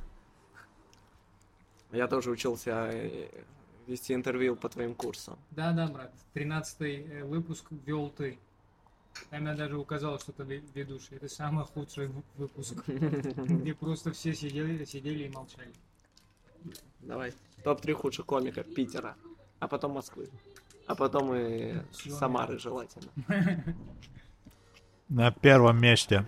Я 1.92 2.08
тоже 2.08 2.30
учился 2.32 2.90
э, 2.92 3.30
вести 3.88 4.14
интервью 4.14 4.56
по 4.56 4.70
твоим 4.70 4.94
курсам. 4.94 5.38
Да, 5.52 5.72
да, 5.72 5.88
брат. 5.88 6.12
Тринадцатый 6.34 7.04
э, 7.04 7.24
выпуск 7.24 7.66
вел 7.86 8.10
ты. 8.12 8.38
Там 9.30 9.46
я 9.46 9.54
даже 9.56 9.78
указал, 9.78 10.20
что 10.20 10.32
ты 10.32 10.44
ве- 10.44 10.64
ведущий. 10.74 11.16
Это 11.16 11.28
самый 11.28 11.66
худший 11.66 12.12
выпуск, 12.36 12.76
где 12.88 13.74
просто 13.74 14.12
все 14.12 14.34
сидели, 14.34 14.86
сидели 14.86 15.24
и 15.24 15.30
молчали. 15.30 15.72
Давай. 17.00 17.34
Топ-3 17.64 17.94
худших 17.94 18.26
комика 18.26 18.64
Питера. 18.64 19.16
А 19.60 19.68
потом 19.68 19.94
Москвы. 19.94 20.30
А 20.86 20.96
потом 20.96 21.34
и 21.36 21.76
Самары 21.92 22.60
желательно. 22.60 23.10
На 25.10 25.32
первом 25.32 25.80
месте 25.82 26.28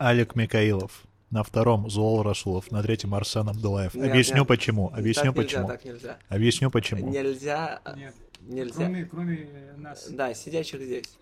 Алик 0.00 0.34
Микаилов. 0.36 1.04
На 1.30 1.42
втором 1.42 1.90
Зуол 1.90 2.22
Расулов. 2.22 2.70
На 2.70 2.82
третьем 2.82 3.14
Арсен 3.14 3.48
Абдулаев. 3.48 3.94
Нет, 3.94 4.08
Объясню 4.10 4.38
нет. 4.38 4.48
почему. 4.48 4.90
Объясню 4.94 5.32
так 5.32 5.36
нельзя, 5.36 5.42
почему. 5.44 5.68
так 5.68 5.84
нельзя. 5.84 6.18
Объясню 6.28 6.70
почему. 6.70 7.08
Нельзя, 7.10 7.80
Нет, 7.96 8.14
нельзя. 8.40 8.74
кроме, 8.74 9.04
кроме 9.04 9.48
нас. 9.76 10.08
Да, 10.10 10.32
сидящих 10.32 10.80
здесь. 10.80 11.18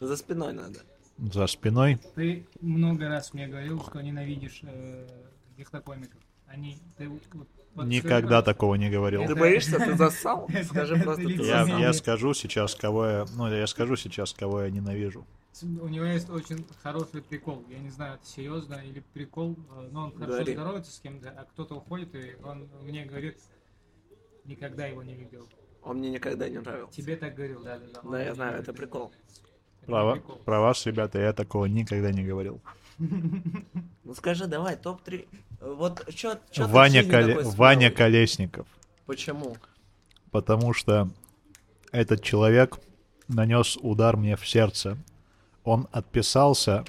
За 0.00 0.16
спиной 0.16 0.54
надо. 0.54 0.78
За 1.18 1.46
спиной. 1.46 1.98
Ты 2.14 2.46
много 2.62 3.08
раз 3.08 3.34
мне 3.34 3.48
говорил, 3.48 3.82
что 3.82 4.00
ненавидишь 4.00 4.60
э, 4.62 5.06
гехтокомиков. 5.58 6.18
Они... 6.46 6.78
Ты, 6.96 7.08
вот- 7.10 7.22
Никогда 7.76 8.42
такого 8.42 8.74
не 8.74 8.90
говорил. 8.90 9.26
Ты 9.26 9.34
боишься, 9.34 9.78
ты 9.78 9.96
зассал? 9.96 10.46
Это- 10.48 10.64
Скажи 10.64 10.96
просто, 10.96 11.22
ты 11.22 11.32
Я, 11.34 11.64
я 11.78 11.92
скажу 11.92 12.34
сейчас, 12.34 12.74
кого 12.74 13.06
я... 13.06 13.26
Ну, 13.36 13.48
я 13.52 13.66
скажу 13.66 13.96
сейчас, 13.96 14.32
кого 14.32 14.62
я 14.62 14.70
ненавижу. 14.70 15.24
У 15.62 15.88
него 15.88 16.04
есть 16.04 16.30
очень 16.30 16.64
хороший 16.82 17.22
прикол. 17.22 17.64
Я 17.68 17.78
не 17.78 17.90
знаю, 17.90 18.14
это 18.14 18.26
серьезно 18.26 18.74
или 18.74 19.00
прикол, 19.12 19.56
э, 19.76 19.88
но 19.90 20.04
он 20.06 20.12
хорошо 20.12 20.32
Говори. 20.38 20.52
здоровается 20.54 20.92
с 20.92 21.00
кем-то, 21.00 21.30
а 21.30 21.44
кто-то 21.44 21.74
уходит, 21.74 22.14
и 22.14 22.36
он 22.42 22.68
мне 22.82 23.04
говорит, 23.04 23.38
никогда 24.44 24.86
его 24.86 25.02
не 25.02 25.14
видел. 25.14 25.48
Он 25.82 25.98
мне 25.98 26.10
никогда 26.10 26.48
не 26.48 26.58
нравился. 26.58 26.96
Тебе 26.96 27.16
так 27.16 27.34
говорил, 27.34 27.62
да, 27.62 27.78
да, 27.78 27.86
да. 27.94 28.10
Да, 28.10 28.22
я 28.22 28.34
знаю, 28.34 28.50
говорит. 28.52 28.68
это 28.68 28.78
прикол. 28.78 29.12
Это 29.82 29.86
Про, 29.90 30.16
про 30.44 30.60
вас, 30.60 30.86
ребята, 30.86 31.18
я 31.18 31.32
такого 31.32 31.66
никогда 31.66 32.10
не 32.12 32.22
говорил. 32.22 32.60
Ну 33.00 34.14
скажи, 34.14 34.46
давай, 34.46 34.76
топ-3. 34.76 35.26
Вот 35.60 36.06
чё, 36.14 36.38
чё 36.50 36.66
ты 36.66 36.72
Ваня, 36.72 37.02
Коле- 37.02 37.42
Ваня? 37.56 37.90
Колесников. 37.90 38.66
Почему? 39.06 39.56
Потому 40.30 40.72
что 40.74 41.08
этот 41.92 42.22
человек 42.22 42.78
нанес 43.28 43.76
удар 43.80 44.16
мне 44.16 44.36
в 44.36 44.46
сердце. 44.48 44.96
Он 45.64 45.88
отписался 45.92 46.84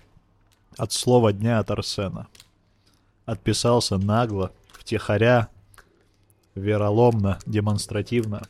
от 0.78 0.92
слова 0.92 1.34
дня 1.34 1.60
от 1.60 1.72
Арсена. 1.72 2.28
Отписался 3.26 3.98
нагло, 3.98 4.52
втихаря, 4.72 5.48
вероломно, 6.56 7.40
демонстративно. 7.46 8.42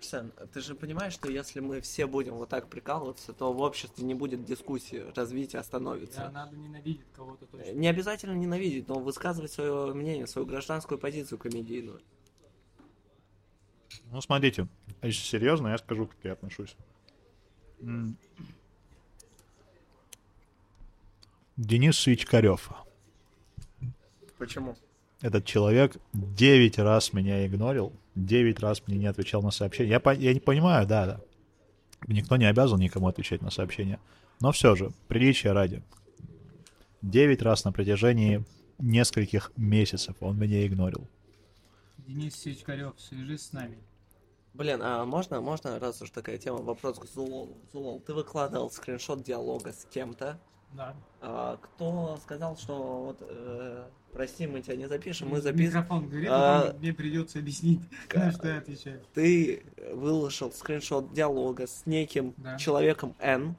Арсен, 0.00 0.32
ты 0.52 0.60
же 0.60 0.74
понимаешь, 0.74 1.12
что 1.12 1.30
если 1.30 1.60
мы 1.60 1.82
все 1.82 2.06
будем 2.06 2.34
вот 2.34 2.48
так 2.48 2.68
прикалываться, 2.68 3.34
то 3.34 3.52
в 3.52 3.60
обществе 3.60 4.02
не 4.02 4.14
будет 4.14 4.44
дискуссии, 4.44 5.04
развитие 5.14 5.52
Да, 5.52 5.60
остановится. 5.60 6.30
надо 6.30 6.56
ненавидеть 6.56 7.06
кого-то 7.14 7.44
точно. 7.44 7.72
Не 7.72 7.86
обязательно 7.88 8.32
ненавидеть, 8.32 8.88
но 8.88 8.98
высказывать 8.98 9.52
свое 9.52 9.92
мнение, 9.92 10.26
свою 10.26 10.46
гражданскую 10.46 10.98
позицию 10.98 11.38
комедийную. 11.38 12.00
Ну, 14.10 14.20
смотрите, 14.22 14.68
если 15.02 15.22
серьезно, 15.22 15.68
я 15.68 15.78
скажу, 15.78 16.06
как 16.06 16.16
я 16.22 16.32
отношусь. 16.32 16.74
Денис 21.58 21.98
Свичкарев. 21.98 22.70
Почему? 24.38 24.76
Этот 25.20 25.44
человек 25.44 25.98
9 26.14 26.78
раз 26.78 27.12
меня 27.12 27.46
игнорил, 27.46 27.92
9 28.26 28.60
раз 28.60 28.82
мне 28.86 28.98
не 28.98 29.06
отвечал 29.06 29.42
на 29.42 29.50
сообщения. 29.50 29.90
Я, 29.90 30.00
по- 30.00 30.14
я 30.14 30.32
не 30.34 30.40
понимаю, 30.40 30.86
да, 30.86 31.06
да. 31.06 31.20
Никто 32.06 32.36
не 32.36 32.46
обязан 32.46 32.78
никому 32.80 33.08
отвечать 33.08 33.42
на 33.42 33.50
сообщения. 33.50 33.98
Но 34.40 34.52
все 34.52 34.74
же, 34.74 34.90
приличия 35.08 35.52
ради. 35.52 35.82
9 37.02 37.42
раз 37.42 37.64
на 37.64 37.72
протяжении 37.72 38.44
нескольких 38.78 39.52
месяцев 39.56 40.16
он 40.20 40.38
меня 40.38 40.66
игнорил. 40.66 41.06
Денис 41.98 42.34
Сичкарев, 42.34 42.94
свяжись 42.98 43.46
с 43.46 43.52
нами. 43.52 43.78
Блин, 44.54 44.80
а 44.82 45.04
можно, 45.04 45.40
можно, 45.40 45.78
раз 45.78 46.02
уж 46.02 46.10
такая 46.10 46.38
тема, 46.38 46.58
вопрос 46.58 46.98
к 46.98 47.04
Зулолу. 47.06 47.56
Зулол, 47.72 48.00
ты 48.00 48.12
выкладывал 48.14 48.70
скриншот 48.70 49.22
диалога 49.22 49.72
с 49.72 49.86
кем-то, 49.92 50.40
Да. 50.72 50.94
а, 51.20 51.56
кто 51.56 52.18
сказал, 52.22 52.56
что 52.56 53.02
вот, 53.06 53.18
э, 53.20 53.84
прости, 54.12 54.46
мы 54.46 54.62
тебя 54.62 54.76
не 54.76 54.86
запишем, 54.88 55.28
мы 55.28 55.40
запишем. 55.40 55.66
Микрофон 55.66 56.08
говорит, 56.08 56.28
А, 56.30 56.74
мне 56.78 56.92
придется 56.92 57.38
объяснить, 57.40 57.80
на 58.14 58.30
что 58.32 58.48
я 58.48 58.58
отвечаю. 58.58 59.02
Ты 59.14 59.62
выложил 59.92 60.52
скриншот 60.52 61.12
диалога 61.12 61.66
с 61.66 61.86
неким 61.86 62.34
Да. 62.36 62.56
человеком 62.56 63.14
N, 63.18 63.56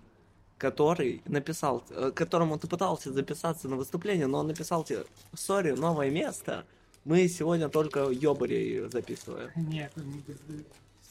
который 0.57 1.21
написал, 1.25 1.83
э, 1.89 2.11
которому 2.15 2.57
ты 2.57 2.67
пытался 2.67 3.11
записаться 3.11 3.67
на 3.67 3.75
выступление, 3.75 4.27
но 4.27 4.39
он 4.39 4.47
написал 4.47 4.83
тебе, 4.83 5.05
сори, 5.33 5.71
новое 5.71 6.11
место, 6.11 6.65
мы 7.03 7.27
сегодня 7.27 7.67
только 7.67 8.09
ёбарей 8.11 8.87
записываем. 8.89 9.49
Нет, 9.55 9.91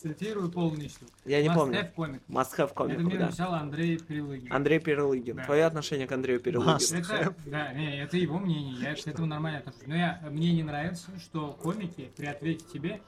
цитирую 0.01 0.51
полностью. 0.51 1.07
Я 1.25 1.43
не 1.43 1.49
Must 1.49 1.55
помню. 1.55 1.79
have 1.81 1.95
comic. 1.95 2.21
Must 2.29 2.57
have 2.59 2.65
Это 2.67 2.75
комик, 2.75 2.99
мне 2.99 3.19
да. 3.19 3.27
написал 3.27 3.55
Андрей 3.55 3.99
Перелыгин. 3.99 4.53
Андрей 4.53 4.79
Перелыгин. 4.81 5.37
Да. 5.37 5.45
Твое 5.45 5.65
отношение 5.65 6.07
к 6.07 6.13
Андрею 6.13 6.41
Перелыгину? 6.41 6.79
Это, 6.99 7.35
да, 7.47 7.73
не, 7.73 8.03
это 8.03 8.17
его 8.17 8.39
мнение, 8.39 8.75
я 8.81 8.95
к 8.95 9.07
этому 9.07 9.27
нормально 9.27 9.59
отношусь. 9.59 9.87
Но 9.87 9.95
я, 9.97 10.21
мне 10.31 10.53
не 10.53 10.63
нравится, 10.63 11.11
что 11.19 11.53
комики 11.53 12.11
при 12.17 12.27
ответе 12.27 12.65
тебе 12.73 13.01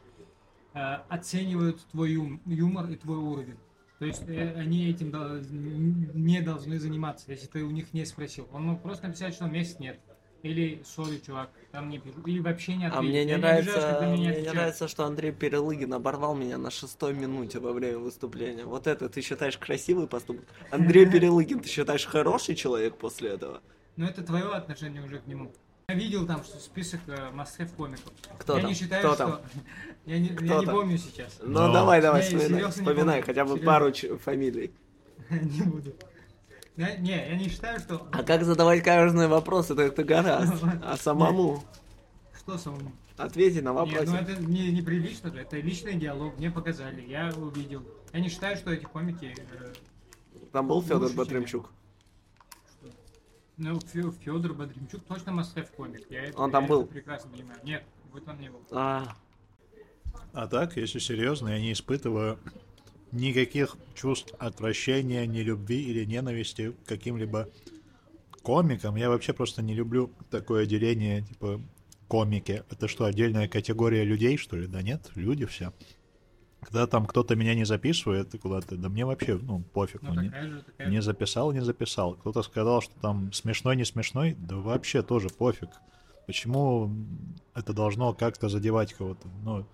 э, 0.74 0.78
оценивают 1.08 1.80
твой 1.90 2.16
ум- 2.16 2.40
юмор 2.46 2.90
и 2.90 2.96
твой 2.96 3.18
уровень. 3.18 3.56
То 3.98 4.06
есть 4.06 4.24
э, 4.28 4.54
они 4.56 4.88
этим 4.90 5.10
дол- 5.10 5.40
не 5.50 6.40
должны 6.40 6.78
заниматься, 6.78 7.30
если 7.30 7.46
ты 7.46 7.62
у 7.64 7.70
них 7.70 7.92
не 7.92 8.04
спросил. 8.04 8.48
Он 8.52 8.64
мог 8.64 8.82
просто 8.82 9.06
написать, 9.06 9.34
что 9.34 9.46
месяц 9.46 9.78
нет. 9.78 10.00
Или 10.42 10.82
сори, 10.84 11.18
чувак, 11.24 11.50
там 11.70 11.88
не 11.88 11.98
пишу. 11.98 12.20
Или 12.26 12.40
вообще 12.40 12.74
не 12.74 12.86
А 12.86 12.88
ответишь. 12.88 13.08
мне 13.10 13.24
не 13.24 13.30
Я 13.32 13.38
нравится, 13.38 13.70
обижаюсь, 13.74 13.92
когда 13.92 14.06
меня 14.12 14.30
мне 14.30 14.40
не 14.42 14.48
нравится, 14.50 14.88
что 14.88 15.04
Андрей 15.04 15.30
Перелыгин 15.32 15.94
оборвал 15.94 16.34
меня 16.34 16.58
на 16.58 16.70
шестой 16.70 17.14
минуте 17.14 17.60
во 17.60 17.72
время 17.72 17.98
выступления. 17.98 18.64
Вот 18.64 18.88
это 18.88 19.08
ты 19.08 19.20
считаешь 19.22 19.56
красивый 19.56 20.08
поступок? 20.08 20.44
Андрей 20.70 21.06
Перелыгин, 21.10 21.60
ты 21.60 21.68
считаешь 21.68 22.04
хороший 22.06 22.56
человек 22.56 22.96
после 22.96 23.30
этого? 23.30 23.60
Но 23.96 24.06
это 24.06 24.22
твое 24.22 24.46
отношение 24.46 25.02
уже 25.02 25.20
к 25.20 25.26
нему. 25.28 25.52
Я 25.88 25.94
видел 25.94 26.26
там 26.26 26.42
что 26.42 26.58
список 26.58 27.00
э, 27.06 27.30
комиков. 27.76 28.12
Кто 28.38 28.54
я 28.56 28.60
там? 28.62 28.70
не 28.70 28.74
считаю, 28.74 29.02
Кто 29.04 29.14
что... 29.14 29.24
там? 29.26 29.40
Я 30.06 30.18
не, 30.18 30.30
Кто 30.30 30.44
я 30.44 30.58
не 30.58 30.66
там? 30.66 30.74
помню 30.74 30.98
сейчас. 30.98 31.38
Ну 31.42 31.66
Но- 31.68 31.72
давай, 31.72 32.02
давай, 32.02 32.22
Не, 32.22 32.26
вспоминай, 32.26 32.62
не 32.62 32.68
вспоминай 32.68 33.22
хотя 33.22 33.44
бы 33.44 33.50
Серьезно. 33.50 33.66
пару 33.72 33.92
ч- 33.92 34.16
фамилий. 34.16 34.72
не 35.30 35.62
буду. 35.62 35.94
Я- 36.76 36.96
не, 36.96 37.10
я 37.10 37.36
не 37.36 37.48
считаю, 37.48 37.78
что... 37.80 38.06
А 38.12 38.22
как 38.22 38.44
задавать 38.44 38.82
каждый 38.82 39.28
вопрос, 39.28 39.70
это, 39.70 39.82
это 39.82 40.04
гораздо. 40.04 40.80
А 40.84 40.96
самому 40.96 41.62
Что 42.38 42.56
самому? 42.58 42.92
ответить 43.18 43.62
на 43.62 43.72
Нет, 43.84 44.06
ну 44.06 44.12
вопрос. 44.14 44.14
это 44.30 44.42
не, 44.42 44.72
неприлично 44.72 45.30
же, 45.30 45.40
это 45.40 45.58
личный 45.58 45.94
диалог, 45.94 46.36
мне 46.38 46.50
показали, 46.50 47.02
я 47.02 47.30
увидел. 47.36 47.82
Я 48.12 48.20
не 48.20 48.28
считаю, 48.28 48.56
что 48.56 48.72
эти 48.72 48.84
комики... 48.84 49.34
э, 49.60 49.72
Там 50.50 50.66
был 50.66 50.82
Федор 50.82 51.02
лучше, 51.02 51.14
чем 51.14 51.24
Батрымчук. 51.24 51.70
ну, 53.58 53.78
Федор 53.80 54.54
Бодримчук 54.54 55.04
точно 55.04 55.32
мастев 55.32 55.70
комик. 55.72 56.06
Я 56.10 56.24
это, 56.24 56.40
Он 56.40 56.50
там 56.50 56.64
я 56.64 56.68
был? 56.70 56.82
это 56.82 56.92
прекрасно 56.92 57.30
понимаю. 57.30 57.60
Нет, 57.64 57.84
вот 58.12 58.26
он 58.26 58.38
не 58.40 58.48
был. 58.50 58.60
А, 58.72 59.14
А 60.32 60.46
так, 60.48 60.76
если 60.78 60.98
серьезно, 60.98 61.48
я 61.50 61.60
не 61.60 61.72
испытываю 61.72 62.38
никаких 63.12 63.76
чувств 63.94 64.34
отвращения, 64.38 65.26
ни 65.26 65.40
любви 65.40 65.82
или 65.82 66.04
ненависти 66.04 66.72
к 66.72 66.88
каким-либо 66.88 67.48
комикам. 68.42 68.96
Я 68.96 69.08
вообще 69.10 69.32
просто 69.32 69.62
не 69.62 69.74
люблю 69.74 70.10
такое 70.30 70.66
деление, 70.66 71.22
типа, 71.22 71.60
комики. 72.08 72.62
Это 72.70 72.88
что, 72.88 73.04
отдельная 73.04 73.48
категория 73.48 74.04
людей, 74.04 74.36
что 74.36 74.56
ли? 74.56 74.66
Да 74.66 74.82
нет, 74.82 75.10
люди 75.14 75.46
все. 75.46 75.72
Когда 76.60 76.86
там 76.86 77.06
кто-то 77.06 77.34
меня 77.34 77.54
не 77.54 77.64
записывает 77.64 78.34
куда-то, 78.40 78.76
да 78.76 78.88
мне 78.88 79.04
вообще, 79.04 79.36
ну, 79.36 79.62
пофиг. 79.72 80.02
Ну, 80.02 80.14
ну, 80.14 80.22
не- 80.22 80.30
же, 80.30 80.62
такая 80.62 80.88
не 80.88 81.02
записал, 81.02 81.52
не 81.52 81.60
записал. 81.60 82.14
Кто-то 82.14 82.42
сказал, 82.42 82.80
что 82.80 82.94
там 83.00 83.32
смешной, 83.32 83.76
не 83.76 83.84
смешной, 83.84 84.36
да 84.38 84.56
вообще 84.56 85.02
тоже 85.02 85.28
пофиг. 85.28 85.70
Почему 86.26 86.94
это 87.54 87.72
должно 87.72 88.14
как-то 88.14 88.48
задевать 88.48 88.92
кого-то? 88.92 89.26
Ну, 89.42 89.66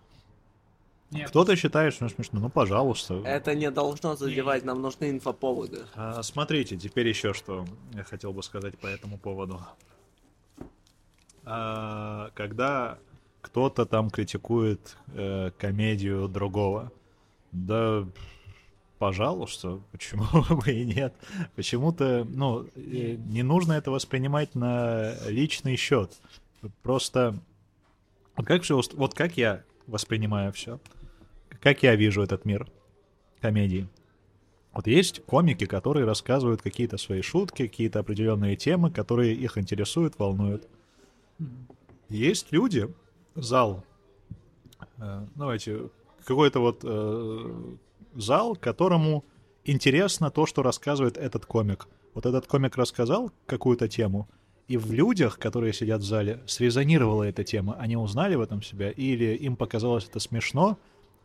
Нет, 1.19 1.29
кто-то 1.29 1.57
считает, 1.57 1.95
что 1.95 2.09
смешно, 2.09 2.41
ну 2.41 2.49
пожалуйста. 2.49 3.15
это 3.25 3.55
не 3.55 3.71
должно 3.71 4.17
задевать, 4.17 4.65
нам 4.65 4.83
нужны 4.83 5.11
инфоповоды. 5.11 5.85
А, 5.95 6.23
смотрите, 6.23 6.77
теперь 6.77 7.09
еще 7.09 7.35
что 7.35 7.65
я 7.95 8.05
хотел 8.05 8.33
бы 8.33 8.43
сказать 8.43 8.79
по 8.79 8.87
этому 8.87 9.19
поводу. 9.19 9.61
А, 11.45 12.31
когда 12.35 12.99
кто-то 13.41 13.87
там 13.87 14.11
критикует 14.11 14.97
э, 15.15 15.51
комедию 15.59 16.29
другого, 16.29 16.93
да, 17.53 18.07
пожалуйста, 18.99 19.81
почему 19.93 20.25
бы 20.57 20.71
и 20.71 20.85
нет? 20.85 21.15
Почему-то, 21.57 22.27
ну, 22.29 22.67
э, 22.75 23.17
не 23.17 23.43
нужно 23.43 23.75
это 23.75 23.91
воспринимать 23.91 24.55
на 24.55 25.15
личный 25.29 25.77
счет. 25.77 26.13
Просто 26.83 27.39
вот 28.37 28.47
как 28.47 28.63
все, 28.63 28.81
вот 28.95 29.15
как 29.15 29.37
я 29.37 29.63
воспринимаю 29.87 30.53
все, 30.53 30.79
как 31.61 31.83
я 31.83 31.95
вижу 31.97 32.23
этот 32.23 32.45
мир 32.45 32.69
комедии. 33.41 33.89
Вот 34.73 34.87
есть 34.87 35.25
комики, 35.25 35.67
которые 35.67 36.07
рассказывают 36.07 36.63
какие-то 36.63 36.99
свои 36.99 37.23
шутки, 37.23 37.67
какие-то 37.67 37.99
определенные 37.99 38.57
темы, 38.57 38.91
которые 38.91 39.35
их 39.35 39.59
интересуют, 39.59 40.19
волнуют. 40.19 40.69
Есть 42.09 42.53
люди, 42.53 42.89
зал, 43.35 43.85
э, 44.99 45.27
давайте, 45.35 45.91
какой-то 46.25 46.61
вот 46.61 46.81
э, 46.85 47.77
зал, 48.15 48.57
которому 48.57 49.25
интересно 49.65 50.31
то, 50.31 50.47
что 50.47 50.63
рассказывает 50.63 51.17
этот 51.17 51.47
комик. 51.47 51.89
Вот 52.15 52.27
этот 52.27 52.47
комик 52.47 52.77
рассказал 52.77 53.33
какую-то 53.47 53.89
тему, 53.89 54.29
и 54.69 54.77
в 54.77 54.93
людях, 54.93 55.39
которые 55.39 55.73
сидят 55.73 56.03
в 56.03 56.05
зале, 56.05 56.43
срезонировала 56.47 57.23
эта 57.25 57.43
тема. 57.43 57.77
Они 57.79 57.97
узнали 57.97 58.35
в 58.35 58.43
этом 58.43 58.63
себя, 58.63 58.91
или 58.91 59.35
им 59.35 59.57
показалось 59.57 60.07
это 60.07 60.21
смешно, 60.21 60.79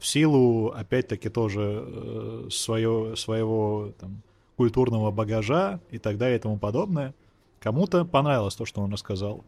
в 0.04 0.08
силу, 0.08 0.68
опять-таки, 0.68 1.30
тоже 1.30 1.82
э, 1.82 2.48
свое, 2.52 3.16
своего 3.16 3.94
там, 3.98 4.22
культурного 4.58 5.12
багажа 5.12 5.80
и 5.92 5.98
так 5.98 6.18
далее 6.18 6.38
и 6.38 6.42
тому 6.42 6.58
подобное. 6.58 7.13
Кому-то 7.62 8.04
понравилось 8.04 8.56
то, 8.56 8.66
что 8.66 8.82
он 8.82 8.92
рассказал. 8.92 9.46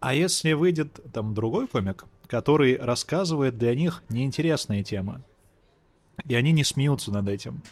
А 0.00 0.14
если 0.14 0.52
выйдет 0.54 0.98
там 1.12 1.32
другой 1.32 1.68
комик, 1.68 2.06
который 2.26 2.76
рассказывает 2.76 3.56
для 3.56 3.76
них 3.76 4.02
неинтересные 4.08 4.82
темы, 4.82 5.22
и 6.26 6.34
они 6.34 6.50
не 6.50 6.64
смеются 6.64 7.12
над 7.12 7.28
этим, 7.28 7.62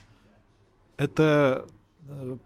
это 0.96 1.66
э, 2.08 2.36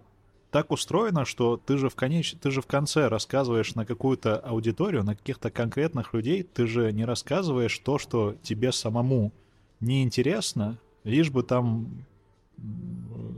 так 0.52 0.70
устроено, 0.70 1.24
что 1.24 1.56
ты 1.56 1.78
же 1.78 1.88
в 1.88 1.96
конеч... 1.96 2.34
ты 2.40 2.50
же 2.50 2.60
в 2.60 2.66
конце 2.66 3.08
рассказываешь 3.08 3.74
на 3.74 3.86
какую-то 3.86 4.36
аудиторию, 4.36 5.02
на 5.02 5.16
каких-то 5.16 5.50
конкретных 5.50 6.12
людей, 6.12 6.42
ты 6.42 6.66
же 6.66 6.92
не 6.92 7.06
рассказываешь 7.06 7.76
то, 7.78 7.98
что 7.98 8.36
тебе 8.42 8.70
самому 8.70 9.32
неинтересно, 9.80 10.78
лишь 11.04 11.30
бы 11.30 11.42
там, 11.42 12.04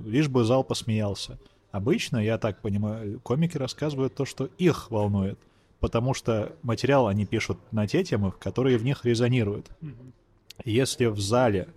лишь 0.04 0.28
бы 0.28 0.42
зал 0.42 0.64
посмеялся. 0.64 1.38
Обычно, 1.70 2.18
я 2.18 2.36
так 2.36 2.60
понимаю, 2.60 3.20
комики 3.20 3.56
рассказывают 3.56 4.16
то, 4.16 4.24
что 4.24 4.46
их 4.58 4.90
волнует, 4.90 5.38
потому 5.78 6.14
что 6.14 6.56
материал 6.62 7.06
они 7.06 7.26
пишут 7.26 7.58
на 7.70 7.86
те 7.86 8.02
темы, 8.02 8.32
которые 8.32 8.76
в 8.76 8.84
них 8.84 9.04
резонируют. 9.04 9.70
Если 10.64 11.06
в 11.06 11.20
зале, 11.20 11.68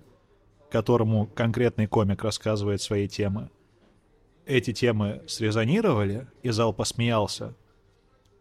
которому 0.72 1.28
конкретный 1.28 1.86
комик 1.86 2.24
рассказывает 2.24 2.82
свои 2.82 3.08
темы, 3.08 3.52
эти 4.48 4.74
темы 4.74 5.22
срезонировали, 5.28 6.28
и 6.44 6.50
зал 6.50 6.74
посмеялся, 6.74 7.54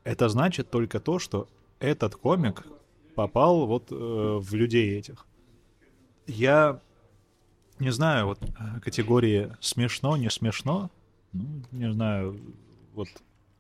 это 0.05 0.29
значит 0.29 0.71
только 0.71 1.01
то, 1.01 1.19
что 1.19 1.49
этот 1.81 2.15
комик 2.15 2.65
попал 3.15 3.67
вот 3.67 3.91
э, 3.91 3.95
в 3.95 4.55
людей 4.55 4.99
этих. 4.99 5.27
Я 6.27 6.81
не 7.79 7.91
знаю, 7.91 8.27
вот 8.27 8.39
э, 8.43 8.81
категории 8.81 9.53
смешно, 9.61 10.17
не 10.17 10.31
смешно, 10.31 10.91
ну, 11.33 11.63
не 11.73 11.93
знаю, 11.93 12.41
вот 12.95 13.09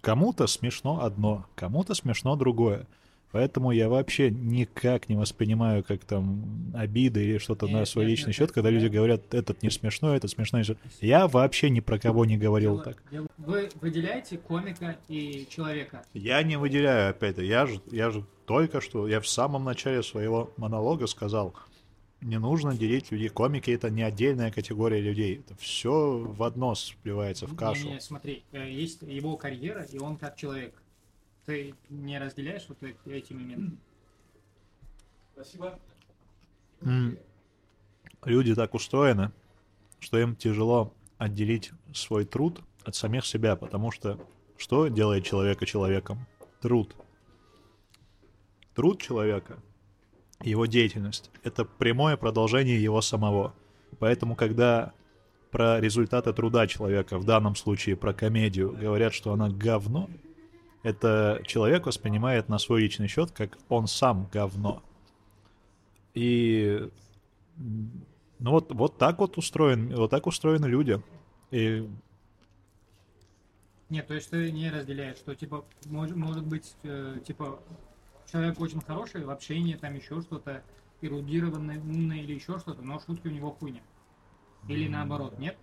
кому-то 0.01 0.47
смешно 0.47 1.03
одно, 1.03 1.47
кому-то 1.55 1.95
смешно 1.95 2.37
другое. 2.37 2.87
Поэтому 3.33 3.71
я 3.71 3.89
вообще 3.89 4.31
никак 4.31 5.09
не 5.09 5.17
воспринимаю 5.17 5.85
как 5.85 6.05
там 6.05 6.73
обиды 6.75 7.25
или 7.25 7.39
что-то 7.39 7.67
на 7.67 7.85
свой 7.85 8.05
нет, 8.05 8.11
личный 8.13 8.29
нет, 8.29 8.37
счет, 8.37 8.49
нет, 8.49 8.53
когда 8.53 8.71
люди 8.71 8.87
говорят, 8.87 9.35
этот 9.35 9.63
не 9.63 9.71
смешной, 9.71 10.17
этот 10.17 10.31
смешной. 10.31 10.65
Я 11.01 11.27
вообще 11.27 11.69
ни 11.71 11.81
про 11.81 11.99
кого 11.99 12.25
не 12.25 12.39
говорил 12.39 12.81
так. 12.81 13.03
Вы 13.37 13.69
выделяете 13.81 14.39
комика 14.39 14.97
и 15.09 15.47
человека. 15.51 16.05
Я 16.15 16.43
не 16.43 16.57
выделяю 16.57 17.11
опять 17.11 17.37
я 17.39 17.67
же, 17.67 17.81
я 17.91 18.11
же 18.11 18.25
только 18.47 18.81
что, 18.81 19.09
я 19.09 19.21
в 19.21 19.29
самом 19.29 19.65
начале 19.65 20.03
своего 20.03 20.51
монолога 20.57 21.07
сказал, 21.07 21.55
не 22.21 22.39
нужно 22.39 22.77
делить 22.77 23.11
людей. 23.11 23.29
Комики 23.29 23.71
это 23.71 23.91
не 23.91 24.03
отдельная 24.03 24.51
категория 24.51 25.01
людей. 25.01 25.41
Это 25.41 25.55
все 25.61 26.19
в 26.19 26.43
одно 26.43 26.75
сплевается 26.75 27.47
в 27.47 27.55
кашу. 27.55 27.87
Не, 27.87 27.95
не, 27.95 28.01
смотри, 28.01 28.45
э, 28.53 28.71
есть 28.71 29.03
его 29.03 29.37
карьера, 29.37 29.83
и 29.83 29.99
он 29.99 30.17
как 30.17 30.37
человек. 30.37 30.75
Ты 31.47 31.75
не 31.89 32.19
разделяешь 32.19 32.67
вот 32.69 32.83
эти, 32.83 32.99
эти 33.07 33.33
моменты? 33.33 33.77
М. 36.83 37.19
Люди 38.25 38.55
так 38.55 38.75
устроены, 38.75 39.31
что 40.01 40.19
им 40.19 40.35
тяжело 40.35 40.93
отделить 41.19 41.71
свой 41.95 42.25
труд 42.25 42.61
от 42.85 42.97
самих 42.97 43.25
себя, 43.25 43.55
потому 43.55 43.93
что 43.93 44.19
что 44.57 44.89
делает 44.89 45.25
человека 45.25 45.67
человеком? 45.67 46.27
Труд. 46.61 46.97
Труд 48.75 49.01
человека, 49.01 49.63
его 50.43 50.67
деятельность, 50.67 51.31
это 51.45 51.65
прямое 51.65 52.17
продолжение 52.17 52.83
его 52.83 53.01
самого. 53.01 53.55
Поэтому, 54.01 54.35
когда 54.35 54.93
про 55.51 55.81
результаты 55.81 56.33
труда 56.33 56.67
человека, 56.67 57.19
в 57.19 57.25
данном 57.25 57.55
случае 57.55 57.97
про 57.97 58.13
комедию, 58.13 58.73
говорят, 58.73 59.15
что 59.15 59.33
она 59.33 59.49
говно, 59.49 60.11
это 60.87 61.43
человек 61.45 61.87
воспринимает 61.87 62.49
на 62.49 62.59
свой 62.59 62.83
личный 62.83 63.09
счет, 63.09 63.33
как 63.33 63.59
он 63.69 63.89
сам 63.89 64.29
говно. 64.33 64.85
И 66.15 66.89
ну 67.57 68.51
вот, 68.53 68.73
вот 68.73 68.97
так 68.97 69.19
вот 69.19 69.37
устроен, 69.37 69.93
вот 69.97 70.13
так 70.13 70.29
устроены 70.29 70.67
люди. 70.67 71.03
И 71.51 71.89
Нет, 73.89 74.07
то 74.07 74.15
есть 74.15 74.31
ты 74.31 74.53
не 74.53 74.71
разделяешь, 74.71 75.17
что 75.17 75.35
типа 75.35 75.65
мож- 75.87 76.15
может 76.15 76.47
быть 76.47 76.77
э, 76.85 77.19
типа 77.27 77.59
человек 78.31 78.61
очень 78.61 78.81
хороший 78.81 79.25
в 79.25 79.31
общении, 79.31 79.75
там 79.75 79.93
еще 79.95 80.21
что-то 80.21 80.63
эрудированное, 81.01 81.81
умное 81.81 82.19
или 82.19 82.35
еще 82.35 82.61
что-то, 82.61 82.83
но 82.83 83.01
шутки 83.01 83.27
у 83.27 83.33
него 83.33 83.51
хуйня. 83.51 83.83
Или 84.69 84.87
наоборот, 84.87 85.37
нет? 85.41 85.57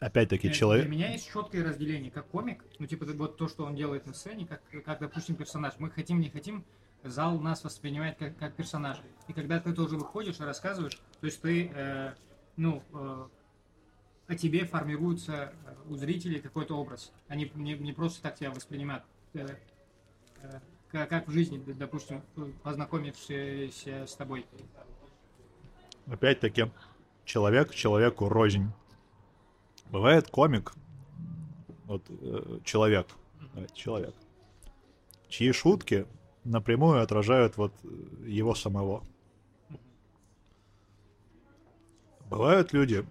Опять-таки, 0.00 0.48
Для- 0.48 0.56
человек... 0.56 0.86
Для 0.86 0.92
меня 0.92 1.12
есть 1.12 1.30
четкое 1.30 1.64
разделение, 1.64 2.10
как 2.10 2.26
комик, 2.26 2.64
ну, 2.78 2.86
типа, 2.86 3.06
вот 3.06 3.36
то, 3.36 3.48
что 3.48 3.64
он 3.64 3.76
делает 3.76 4.06
на 4.06 4.14
сцене, 4.14 4.46
как, 4.46 4.62
как 4.84 4.98
допустим, 5.00 5.36
персонаж. 5.36 5.74
Мы 5.78 5.90
хотим, 5.90 6.20
не 6.20 6.30
хотим, 6.30 6.64
зал 7.04 7.38
нас 7.38 7.62
воспринимает 7.62 8.18
как, 8.18 8.36
как 8.36 8.54
персонажа. 8.54 9.02
И 9.28 9.32
когда 9.32 9.60
ты 9.60 9.72
тоже 9.72 9.96
выходишь 9.96 10.40
и 10.40 10.42
рассказываешь, 10.42 11.00
то 11.20 11.26
есть 11.26 11.40
ты, 11.40 11.70
э, 11.74 12.14
ну, 12.56 12.82
э, 12.92 13.28
о 14.30 14.34
тебе 14.36 14.64
формируется 14.64 15.52
э, 15.66 15.74
у 15.88 15.96
зрителей 15.96 16.40
какой-то 16.40 16.76
образ. 16.76 17.12
Они 17.28 17.50
не, 17.54 17.74
не 17.74 17.92
просто 17.92 18.22
так 18.22 18.36
тебя 18.36 18.50
воспринимают. 18.50 19.04
Э, 19.34 19.46
э, 20.42 20.60
как, 20.92 21.28
в 21.28 21.30
жизни, 21.32 21.62
допустим, 21.66 22.22
познакомившись 22.64 23.86
с 23.86 24.14
тобой. 24.16 24.44
Опять-таки, 26.06 26.70
человек 27.24 27.72
человеку 27.72 28.28
рознь. 28.28 28.72
Бывает 29.90 30.28
комик, 30.28 30.72
вот 31.86 32.04
э, 32.08 32.60
человек, 32.64 33.08
давайте, 33.52 33.74
человек, 33.74 34.14
чьи 35.28 35.50
шутки 35.50 36.06
напрямую 36.44 37.02
отражают 37.02 37.56
вот 37.56 37.72
э, 37.82 37.88
его 38.28 38.54
самого. 38.54 39.02
Бывают 42.28 42.72
люди, 42.72 43.04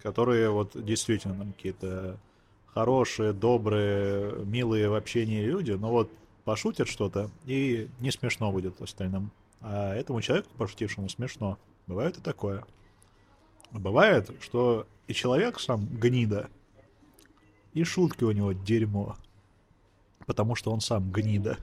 которые 0.00 0.50
вот 0.50 0.72
действительно 0.74 1.52
какие-то 1.52 2.20
хорошие, 2.66 3.32
добрые, 3.32 4.44
милые 4.44 4.88
в 4.88 4.94
общении 4.94 5.42
люди, 5.44 5.72
но 5.72 5.90
вот 5.90 6.12
пошутят 6.44 6.86
что-то 6.86 7.30
и 7.46 7.88
не 7.98 8.12
смешно 8.12 8.52
будет 8.52 8.80
остальным. 8.80 9.32
А 9.60 9.92
этому 9.94 10.20
человеку, 10.20 10.50
пошутившему, 10.56 11.08
смешно. 11.08 11.58
Бывает 11.88 12.18
и 12.18 12.20
такое. 12.20 12.64
Бывает, 13.72 14.30
что 14.40 14.86
и 15.06 15.12
человек 15.14 15.60
сам 15.60 15.86
гнида, 15.86 16.48
и 17.72 17.84
шутки 17.84 18.24
у 18.24 18.30
него 18.32 18.52
дерьмо, 18.52 19.16
потому 20.26 20.54
что 20.54 20.70
он 20.72 20.80
сам 20.80 21.10
гнида. 21.10 21.58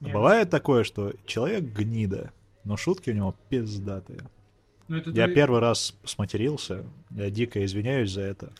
Нет. 0.00 0.12
Бывает 0.12 0.50
такое, 0.50 0.84
что 0.84 1.12
человек 1.26 1.64
гнида, 1.64 2.32
но 2.64 2.76
шутки 2.76 3.10
у 3.10 3.14
него 3.14 3.34
пиздатые. 3.48 4.28
Ну, 4.88 4.96
это 4.96 5.10
Я 5.10 5.26
ты- 5.28 5.34
первый 5.34 5.60
раз 5.60 5.94
сматерился, 6.04 6.84
я 7.10 7.30
дико 7.30 7.64
извиняюсь 7.64 8.10
за 8.10 8.22
это. 8.22 8.52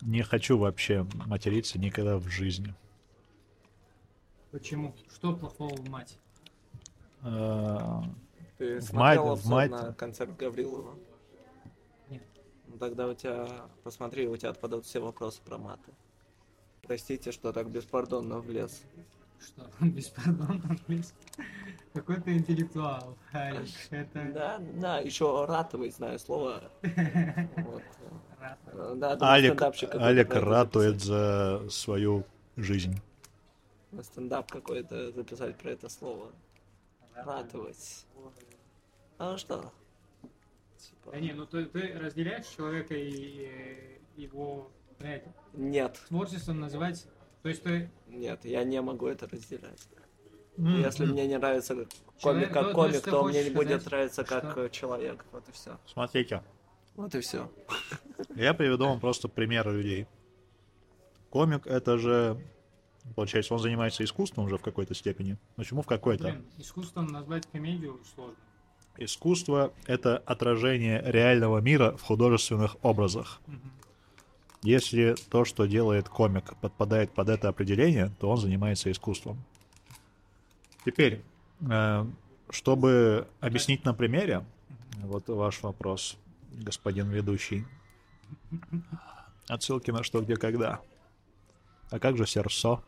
Не 0.00 0.22
хочу 0.22 0.56
вообще 0.56 1.06
материться 1.26 1.78
никогда 1.78 2.16
в 2.18 2.26
жизни. 2.28 2.74
Почему? 4.50 4.94
Что 5.14 5.34
плохого 5.36 5.74
в 5.76 5.88
мать? 5.90 6.16
А, 7.22 8.02
Ты 8.56 8.78
В 8.78 8.82
смотрел 8.82 9.26
мать- 9.36 9.40
в 9.44 9.48
мать- 9.48 9.70
на 9.70 9.92
концерт 9.92 10.36
Гаврилова? 10.36 10.94
Ну, 12.70 12.78
тогда 12.78 13.08
у 13.08 13.14
тебя, 13.14 13.48
посмотри, 13.82 14.28
у 14.28 14.36
тебя 14.36 14.50
отпадут 14.50 14.86
все 14.86 15.00
вопросы 15.00 15.40
про 15.44 15.58
маты. 15.58 15.92
Простите, 16.82 17.32
что 17.32 17.52
так 17.52 17.68
беспардонно 17.68 18.38
влез. 18.38 18.82
Что? 19.40 19.68
Беспардонно 19.84 20.62
английский. 20.68 21.16
Какой 21.92 22.20
ты 22.20 22.36
интеллектуал, 22.36 23.16
Алик. 23.34 23.68
Это... 23.90 24.32
Да, 24.32 24.58
да, 24.74 24.98
еще 24.98 25.44
ратовый, 25.46 25.90
знаю 25.90 26.18
слово. 26.18 26.62
Вот. 27.56 27.82
Да, 28.98 29.16
думаю, 29.16 29.32
Алик, 29.32 29.62
Алик 29.96 30.34
ратует 30.34 31.02
за 31.02 31.68
свою 31.68 32.24
жизнь. 32.56 32.98
На 33.90 34.02
стендап 34.02 34.50
какой-то 34.50 35.12
записать 35.12 35.56
про 35.58 35.72
это 35.72 35.88
слово. 35.90 36.32
Ратовать. 37.14 38.06
А 39.18 39.36
что? 39.36 39.72
Типа, 40.88 41.10
Да 41.12 41.20
не, 41.20 41.32
ну 41.32 41.46
ты, 41.46 41.66
ты 41.66 41.92
разделяешь 41.98 42.46
человека 42.46 42.94
и 42.94 43.44
э, 43.44 43.98
его 44.16 44.70
Нет, 45.54 46.00
творчеством 46.08 46.60
называть... 46.60 47.06
То 47.42 47.48
есть 47.48 47.62
ты... 47.62 47.90
нет, 48.08 48.44
я 48.44 48.64
не 48.64 48.80
могу 48.82 49.06
это 49.06 49.26
разделять. 49.28 49.88
М, 50.58 50.80
Если 50.80 51.06
мне 51.06 51.26
не 51.26 51.38
нравится 51.38 51.74
как 51.74 51.88
Человек- 52.18 52.52
комик 52.52 52.52
как 52.52 52.62
то- 52.64 52.70
то 52.70 52.74
комик, 52.74 53.00
ты 53.02 53.10
то 53.10 53.24
мне 53.24 53.44
не 53.44 53.50
будет 53.50 53.66
сказать, 53.82 53.86
нравиться 53.86 54.24
как 54.24 54.50
что- 54.52 54.68
человек. 54.68 55.24
Вот 55.32 55.48
и 55.48 55.52
все. 55.52 55.78
Смотрите, 55.86 56.42
Вот 56.96 57.14
и 57.14 57.20
все. 57.20 57.50
я 58.36 58.52
приведу 58.52 58.84
вам 58.86 59.00
просто 59.00 59.28
примеры 59.28 59.72
людей. 59.72 60.06
Комик 61.30 61.66
это 61.66 61.96
же, 61.96 62.38
получается, 63.16 63.54
он 63.54 63.60
занимается 63.60 64.04
искусством 64.04 64.44
уже 64.46 64.58
в 64.58 64.62
какой-то 64.62 64.94
степени. 64.94 65.38
Почему 65.56 65.80
в 65.82 65.86
какой-то? 65.86 66.24
Блин, 66.24 66.44
искусством 66.58 67.06
назвать 67.06 67.46
комедию 67.46 68.00
сложно. 68.14 68.36
Искусство— 69.02 69.72
это 69.86 70.18
отражение 70.18 71.00
реального 71.02 71.58
мира 71.58 71.96
в 71.96 72.02
художественных 72.02 72.76
образах. 72.84 73.40
Если 74.62 75.14
то, 75.30 75.46
что 75.46 75.64
делает 75.64 76.10
комик, 76.10 76.54
подпадает 76.60 77.10
под 77.10 77.30
это 77.30 77.48
определение, 77.48 78.12
то 78.20 78.28
он 78.28 78.36
занимается 78.36 78.90
искусством. 78.90 79.42
Теперь, 80.84 81.22
э, 81.62 82.04
чтобы 82.50 83.26
объяснить 83.40 83.86
на 83.86 83.94
примере, 83.94 84.44
вот 84.98 85.28
ваш 85.28 85.62
вопрос, 85.62 86.18
господин 86.52 87.08
ведущий. 87.08 87.64
Отсылки 89.48 89.90
на 89.90 90.02
что, 90.02 90.20
где, 90.20 90.36
когда. 90.36 90.82
А 91.90 91.98
как 91.98 92.18
же 92.18 92.26
Серсо? 92.26 92.82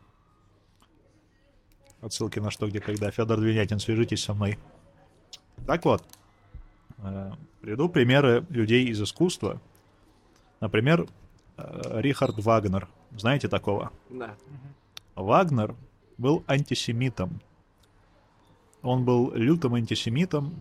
Отсылки 2.03 2.39
на 2.39 2.51
что, 2.51 2.69
где, 2.69 2.81
когда. 2.81 3.11
Федор 3.11 3.41
Двинятин, 3.41 3.79
свяжитесь 3.79 4.23
со 4.23 4.35
мной. 4.35 4.59
Так 5.67 5.85
вот, 5.85 6.05
э, 6.99 7.33
приведу 7.61 7.89
примеры 7.89 8.45
людей 8.51 8.87
из 8.87 9.01
искусства. 9.01 9.61
Например, 10.61 11.07
э, 11.57 12.01
Рихард 12.01 12.39
Вагнер. 12.39 12.89
Знаете 13.17 13.49
такого? 13.49 13.93
Да. 14.11 14.35
Вагнер 15.15 15.75
был 16.19 16.45
антисемитом. 16.47 17.41
Он 18.83 19.05
был 19.05 19.33
лютым 19.35 19.75
антисемитом, 19.75 20.55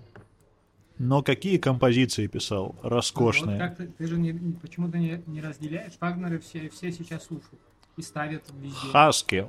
но 0.99 1.23
какие 1.23 1.57
композиции 1.57 2.27
писал? 2.27 2.75
Роскошные. 2.83 3.57
Вот 3.57 3.67
как 3.67 3.77
ты, 3.77 3.87
ты 3.87 4.07
же 4.07 4.19
не, 4.19 4.33
почему-то 4.61 4.99
не, 4.99 5.23
не 5.25 5.41
разделяешь. 5.41 5.93
Вагнеры 5.99 6.37
все, 6.39 6.69
все 6.69 6.91
сейчас 6.91 7.25
слушают 7.25 7.59
и 7.97 8.01
ставят 8.03 8.43
везде. 8.59 8.77
Хаски. 8.91 9.47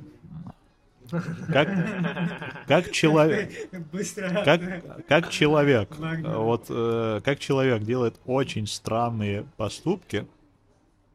Как, 1.47 2.65
как 2.67 2.91
человек. 2.91 3.51
Быстро. 3.91 4.43
Как, 4.43 5.05
как 5.07 5.29
человек, 5.29 5.89
вот 5.97 6.65
э, 6.69 7.21
как 7.23 7.39
человек 7.39 7.83
делает 7.83 8.19
очень 8.25 8.67
странные 8.67 9.45
поступки, 9.57 10.27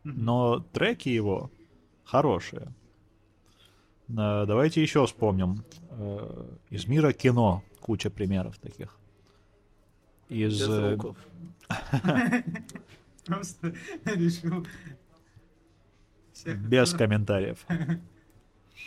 но 0.04 0.60
треки 0.72 1.08
его 1.08 1.50
хорошие. 2.04 2.68
Э, 4.08 4.44
Давайте 4.46 4.82
еще 4.82 5.04
вспомним. 5.06 5.64
Э, 5.90 6.46
Из 6.70 6.86
мира 6.86 7.12
кино 7.12 7.62
куча 7.80 8.10
примеров 8.10 8.58
таких. 8.58 8.96
Из 10.28 10.60
Без 10.60 10.68
э. 10.68 10.98
Просто 13.26 13.74
решил. 14.04 14.66
без 16.46 16.92
комментариев. 16.92 17.66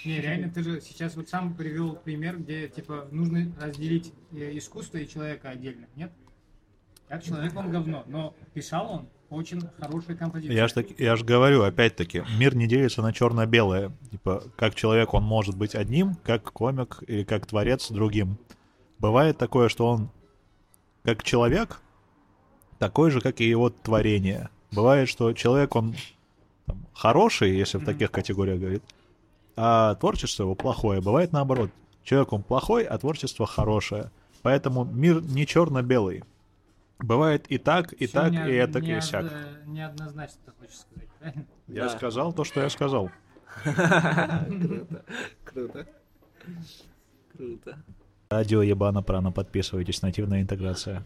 Не, 0.05 0.19
реально, 0.19 0.49
ты 0.49 0.63
же 0.63 0.81
сейчас 0.81 1.15
вот 1.15 1.29
сам 1.29 1.53
привел 1.53 1.95
пример, 1.95 2.37
где, 2.37 2.67
типа, 2.67 3.07
нужно 3.11 3.51
разделить 3.59 4.13
э, 4.31 4.57
искусство 4.57 4.97
и 4.97 5.07
человека 5.07 5.49
отдельно, 5.49 5.85
нет? 5.95 6.11
Как 7.07 7.23
человек 7.23 7.55
он 7.55 7.71
говно, 7.71 8.03
но 8.07 8.33
писал 8.53 8.89
он 8.91 9.09
очень 9.29 9.61
хорошие 9.79 10.17
композиции. 10.17 10.53
Я 10.53 10.67
ж, 10.67 10.73
так, 10.73 10.99
я 10.99 11.15
ж 11.15 11.23
говорю, 11.23 11.63
опять-таки, 11.63 12.23
мир 12.37 12.55
не 12.55 12.67
делится 12.67 13.01
на 13.01 13.13
черно-белое. 13.13 13.91
Типа, 14.11 14.43
как 14.55 14.75
человек 14.75 15.13
он 15.13 15.23
может 15.23 15.57
быть 15.57 15.75
одним, 15.75 16.15
как 16.15 16.51
комик 16.51 17.03
или 17.07 17.23
как 17.23 17.45
творец 17.45 17.89
другим. 17.89 18.37
Бывает 18.99 19.37
такое, 19.37 19.69
что 19.69 19.87
он 19.87 20.09
как 21.03 21.23
человек 21.23 21.81
такой 22.77 23.11
же, 23.11 23.21
как 23.21 23.41
и 23.41 23.49
его 23.49 23.69
творение. 23.69 24.49
Бывает, 24.71 25.07
что 25.07 25.33
человек 25.33 25.75
он 25.75 25.95
там, 26.65 26.85
хороший, 26.93 27.55
если 27.55 27.77
в 27.77 27.85
таких 27.85 28.11
категориях 28.11 28.59
говорит, 28.59 28.83
а 29.63 29.93
творчество 29.95 30.43
его 30.43 30.55
плохое. 30.55 31.01
Бывает 31.01 31.31
наоборот. 31.33 31.69
Человек 32.03 32.33
он 32.33 32.41
плохой, 32.41 32.83
а 32.83 32.97
творчество 32.97 33.45
хорошее. 33.45 34.09
Поэтому 34.41 34.83
мир 34.85 35.21
не 35.21 35.45
черно-белый. 35.45 36.23
Бывает 36.97 37.45
и 37.51 37.57
так, 37.59 37.93
и 37.93 38.07
Всё 38.07 38.13
так, 38.21 38.31
не- 38.31 38.49
и 38.51 38.53
это, 38.55 38.79
и 38.79 39.01
сяк. 39.01 39.31
Неоднозначно, 39.67 40.37
ты 40.45 40.51
хочешь 40.59 40.77
сказать, 40.79 41.09
правильно? 41.19 41.45
Я 41.67 41.83
Да. 41.83 41.89
сказал 41.89 42.33
то, 42.33 42.43
что 42.43 42.61
я 42.61 42.69
сказал. 42.69 43.11
Круто. 43.65 45.05
Круто. 45.45 45.87
Круто. 47.37 47.77
Радио 48.29 48.61
Ебана 48.63 49.03
Прана, 49.03 49.31
подписывайтесь, 49.31 50.01
нативная 50.01 50.41
интеграция. 50.41 51.03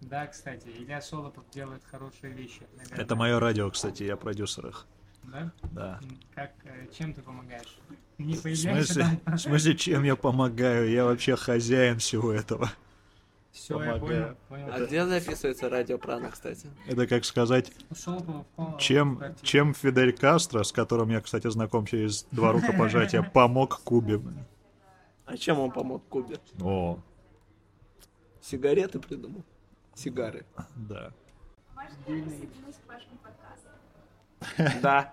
Да, 0.00 0.26
кстати, 0.26 0.68
Илья 0.78 1.00
Солопов 1.00 1.44
делает 1.52 1.82
хорошие 1.90 2.32
вещи. 2.32 2.62
наверное. 2.76 3.04
Это 3.04 3.14
мое 3.16 3.38
радио, 3.38 3.70
кстати, 3.70 4.02
я 4.02 4.16
продюсер 4.16 4.66
их. 4.66 4.86
Да? 5.32 5.52
Да. 5.72 6.00
Как, 6.34 6.52
э, 6.64 6.86
чем 6.96 7.12
ты 7.12 7.22
помогаешь? 7.22 7.78
Не 8.18 8.34
В 8.34 8.42
появляешься 8.42 8.94
смысле, 8.94 9.20
там? 9.24 9.34
в 9.36 9.40
смысле, 9.40 9.76
чем 9.76 10.02
я 10.04 10.16
помогаю? 10.16 10.88
Я 10.90 11.04
вообще 11.04 11.36
хозяин 11.36 11.98
всего 11.98 12.32
этого. 12.32 12.70
Все, 13.50 13.80
я 13.82 13.92
Помогаю. 13.94 14.36
понял. 14.48 14.64
А 14.66 14.72
понял. 14.72 14.86
где 14.86 15.06
записывается 15.06 15.68
радиопрана, 15.68 16.30
кстати? 16.30 16.68
Это 16.88 17.06
как 17.06 17.24
сказать, 17.24 17.70
Ушел 17.88 18.18
в 18.18 18.44
ком- 18.56 18.78
чем, 18.78 19.22
чем 19.42 19.74
Фидель 19.74 20.12
Кастро, 20.12 20.64
с 20.64 20.72
которым 20.72 21.10
я, 21.10 21.20
кстати, 21.20 21.48
знаком 21.50 21.86
через 21.86 22.24
два 22.32 22.50
рукопожатия, 22.52 23.22
помог 23.34 23.80
Кубе. 23.84 24.20
А 25.24 25.36
чем 25.36 25.60
он 25.60 25.70
помог 25.70 26.02
Кубе? 26.08 26.38
О, 26.60 26.98
Сигареты 28.40 28.98
придумал? 28.98 29.42
Сигары. 29.94 30.44
да. 30.74 31.12
Может, 31.76 31.92
я 32.08 32.14
присоединюсь 32.24 32.76
к 32.84 32.88
вашему 32.88 33.16
подкасту? 33.22 33.43
Да, 34.82 35.12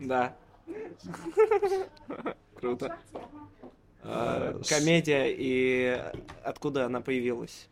Да. 0.00 0.36
Круто. 2.56 2.96
А, 4.02 4.60
Комедия 4.68 5.26
и 5.28 6.00
откуда 6.42 6.86
она 6.86 7.00
появилась? 7.00 7.68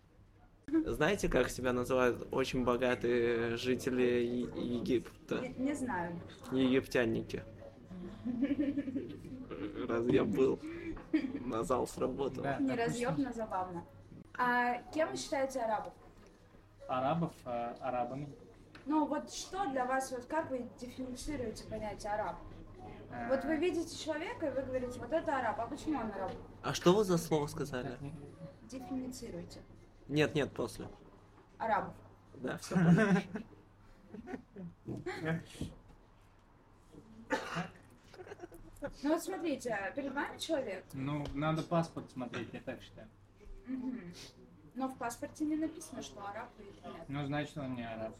Знаете, 0.66 1.28
как 1.28 1.48
себя 1.48 1.72
называют 1.72 2.28
очень 2.30 2.64
богатые 2.64 3.56
жители 3.56 4.50
Египта? 4.56 5.40
Не, 5.40 5.48
не 5.56 5.74
знаю. 5.74 6.20
Египтянники. 6.52 7.42
Раз 9.88 10.06
я 10.08 10.24
был 10.24 10.60
на 11.12 11.62
зал 11.62 11.86
сработал. 11.86 12.42
Да, 12.42 12.58
Не 12.58 12.74
разъеб, 12.74 13.16
но 13.16 13.32
забавно. 13.32 13.84
А 14.36 14.82
кем 14.92 15.10
вы 15.10 15.16
считаете 15.16 15.60
арабов? 15.60 15.92
Арабов 16.86 17.32
а, 17.44 17.74
арабами. 17.80 18.28
Ну 18.88 19.05
вот 19.05 19.31
что 19.31 19.66
для 19.68 19.85
вас, 19.85 20.11
вот 20.12 20.24
как 20.24 20.51
вы 20.51 20.66
дифференцируете 20.81 21.64
понятие 21.64 22.11
араб? 22.11 22.38
Вот 23.29 23.44
вы 23.44 23.57
видите 23.57 23.94
человека, 23.94 24.46
и 24.46 24.51
вы 24.51 24.62
говорите, 24.62 24.98
вот 24.98 25.12
это 25.12 25.38
араб, 25.38 25.61
а 25.61 25.66
почему 25.66 26.01
он 26.01 26.11
араб? 26.11 26.33
А 26.62 26.72
что 26.72 26.94
вы 26.94 27.05
за 27.05 27.18
слово 27.18 27.46
сказали? 27.48 27.98
Дифференцируйте. 28.62 29.61
Нет, 30.09 30.35
нет, 30.35 30.51
после. 30.53 30.88
Арабов. 31.59 31.94
Да, 32.37 32.57
все. 32.59 32.77
Ну 39.03 39.11
вот 39.11 39.22
смотрите, 39.22 39.77
перед 39.94 40.14
вами 40.14 40.38
человек, 40.38 40.85
Ну, 40.92 41.24
надо 41.35 41.62
паспорт 41.62 42.11
смотреть, 42.11 42.48
я 42.53 42.61
так 42.61 42.81
считаю. 42.81 43.09
Но 44.74 44.88
в 44.88 44.96
паспорте 44.96 45.44
не 45.44 45.57
написано, 45.57 46.01
что 46.01 46.27
араб 46.27 46.48
или 46.59 46.68
нет. 46.68 47.05
Ну, 47.09 47.27
значит, 47.27 47.59
он 47.59 47.74
не 47.74 47.83
араб. 47.83 48.14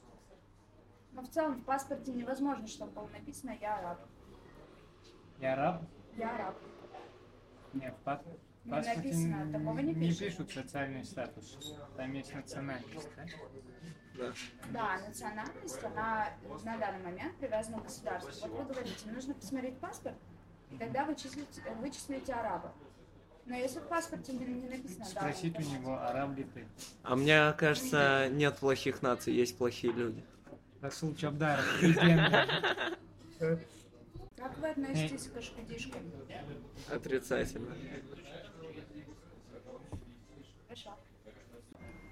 Но 1.12 1.22
в 1.22 1.28
целом 1.28 1.56
в 1.60 1.64
паспорте 1.64 2.12
невозможно, 2.12 2.66
чтобы 2.66 2.92
было 2.92 3.08
написано 3.08 3.56
«я 3.60 3.78
араб». 3.78 3.98
Я 5.40 5.52
араб? 5.54 5.82
Я 6.16 6.34
араб. 6.34 6.56
Нет, 7.72 7.94
в 7.94 8.02
пас- 8.04 8.22
в 8.24 8.66
Не 8.66 8.70
паспорте 8.72 8.96
написано, 8.98 9.52
такого 9.52 9.78
не 9.78 9.94
не 9.94 10.08
пишут. 10.08 10.18
пишут 10.20 10.50
социальный 10.52 11.04
статус. 11.04 11.76
Там 11.96 12.12
есть 12.12 12.34
национальность, 12.34 13.08
да? 13.16 13.24
Да. 14.16 14.32
Да, 14.72 15.06
национальность, 15.06 15.84
она 15.84 16.28
на 16.64 16.76
данный 16.78 17.04
момент 17.04 17.36
привязана 17.36 17.78
к 17.78 17.84
государству. 17.84 18.48
Вот 18.48 18.58
вы 18.58 18.64
говорите, 18.74 19.10
нужно 19.10 19.34
посмотреть 19.34 19.78
паспорт, 19.78 20.16
и 20.72 20.76
тогда 20.76 21.04
вычислить, 21.04 21.60
э, 21.64 21.74
вычислите 21.76 22.32
араба. 22.32 22.72
Но 23.46 23.54
если 23.54 23.78
в 23.78 23.86
паспорте 23.86 24.32
не, 24.32 24.44
не 24.44 24.68
написано, 24.68 25.04
да, 25.14 25.20
Спросить 25.20 25.56
у 25.58 25.62
вы 25.62 25.78
него, 25.78 25.94
араб 26.00 26.36
ли 26.36 26.44
ты. 26.44 26.66
А 27.04 27.14
мне 27.16 27.52
кажется, 27.52 28.28
нет 28.30 28.56
плохих 28.58 29.02
наций, 29.02 29.32
есть 29.32 29.56
плохие 29.56 29.92
люди. 29.92 30.24
Расул 30.80 31.14
Чабдаров, 31.16 31.82
легенда. 31.82 32.46
Как 34.36 34.56
вы 34.58 34.68
относитесь 34.68 35.26
к 35.26 35.36
ашкудишкам? 35.36 36.00
Отрицательно. 36.92 37.74
Хорошо. 40.68 40.90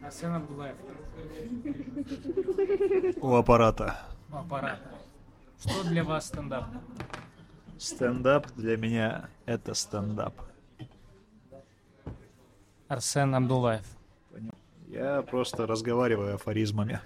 Арсен 0.03 0.33
Абдулаев. 0.35 0.77
У 3.23 3.35
аппарата. 3.35 4.01
Аппарат. 4.33 4.81
Что 5.61 5.85
для 5.85 6.03
вас 6.03 6.27
стендап? 6.27 6.65
Стендап 7.79 8.51
для 8.57 8.77
меня— 8.77 9.29
это 9.47 9.75
стендап. 9.75 10.35
Арсен 12.89 13.35
Абдулаев. 13.35 13.87
Я 14.89 15.23
просто 15.23 15.67
разговариваю 15.67 16.35
афоризмами. 16.35 17.01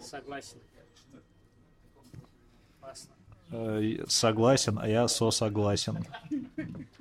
Согласен. 0.00 0.58
Классно. 2.80 3.12
Э, 3.52 4.04
Согласен, 4.08 4.78
а 4.80 4.88
я 4.88 5.08
сосогласен. 5.08 5.98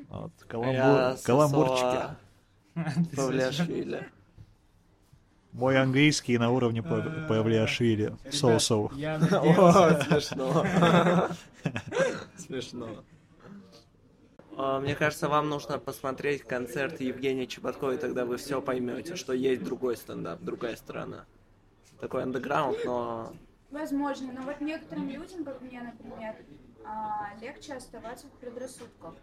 Вот. 0.09 0.31
Каламбур- 0.47 0.73
Я 0.73 1.17
Каламбурчики. 1.23 2.15
Павлиашвили. 3.15 4.09
Мой 5.51 5.77
английский 5.81 6.37
на 6.37 6.51
уровне 6.51 6.83
Пав- 6.83 7.27
Павлиашвили. 7.27 8.15
Соу-соу. 8.31 8.89
Смешно. 8.93 10.65
Смешно. 12.37 12.87
А, 14.57 14.79
Мне 14.79 14.95
кажется, 14.95 15.27
вам 15.29 15.49
нужно 15.49 15.79
посмотреть 15.79 16.43
концерт 16.43 16.99
Евгения 17.01 17.47
Чеботкова, 17.47 17.93
и 17.93 17.97
тогда 17.97 18.25
вы 18.25 18.37
все 18.37 18.61
поймете, 18.61 19.15
что 19.15 19.33
есть 19.33 19.63
другой 19.63 19.95
стендап, 19.97 20.41
другая 20.41 20.75
сторона. 20.75 21.25
Такой 21.99 22.23
андеграунд, 22.23 22.77
но 22.85 23.33
Возможно, 23.71 24.31
но 24.33 24.41
вот 24.41 24.61
некоторым 24.61 25.09
людям, 25.09 25.43
как 25.45 25.61
мне, 25.61 25.81
например, 25.81 26.35
а, 26.83 27.29
легче 27.39 27.73
оставаться 27.75 28.27
в 28.27 28.31
предрассудках. 28.39 29.13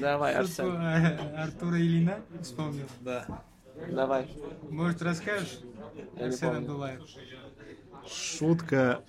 давай, 0.00 0.34
Арсен, 0.34 0.76
э, 0.76 1.42
Артура 1.42 1.76
Ильина 1.78 2.20
вспомнил. 2.42 2.86
Да. 3.00 3.44
давай. 3.90 4.28
Может, 4.68 5.02
расскажешь? 5.02 5.60
Я 5.94 6.22
не 6.22 6.26
Арсен 6.26 6.48
помню. 6.48 6.58
Абдулаев. 6.58 7.00
Шутка 8.06 9.02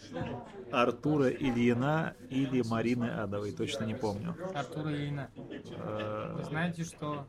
Артура 0.71 1.30
Ильина 1.30 2.15
или 2.30 2.62
Марины 2.62 3.06
Адовой, 3.10 3.52
точно 3.52 3.86
не 3.86 3.95
помню. 3.95 4.38
Артура 4.54 4.93
Ильина. 4.93 5.30
Э, 5.36 6.34
Вы 6.38 6.43
знаете, 6.45 6.84
что 6.84 7.28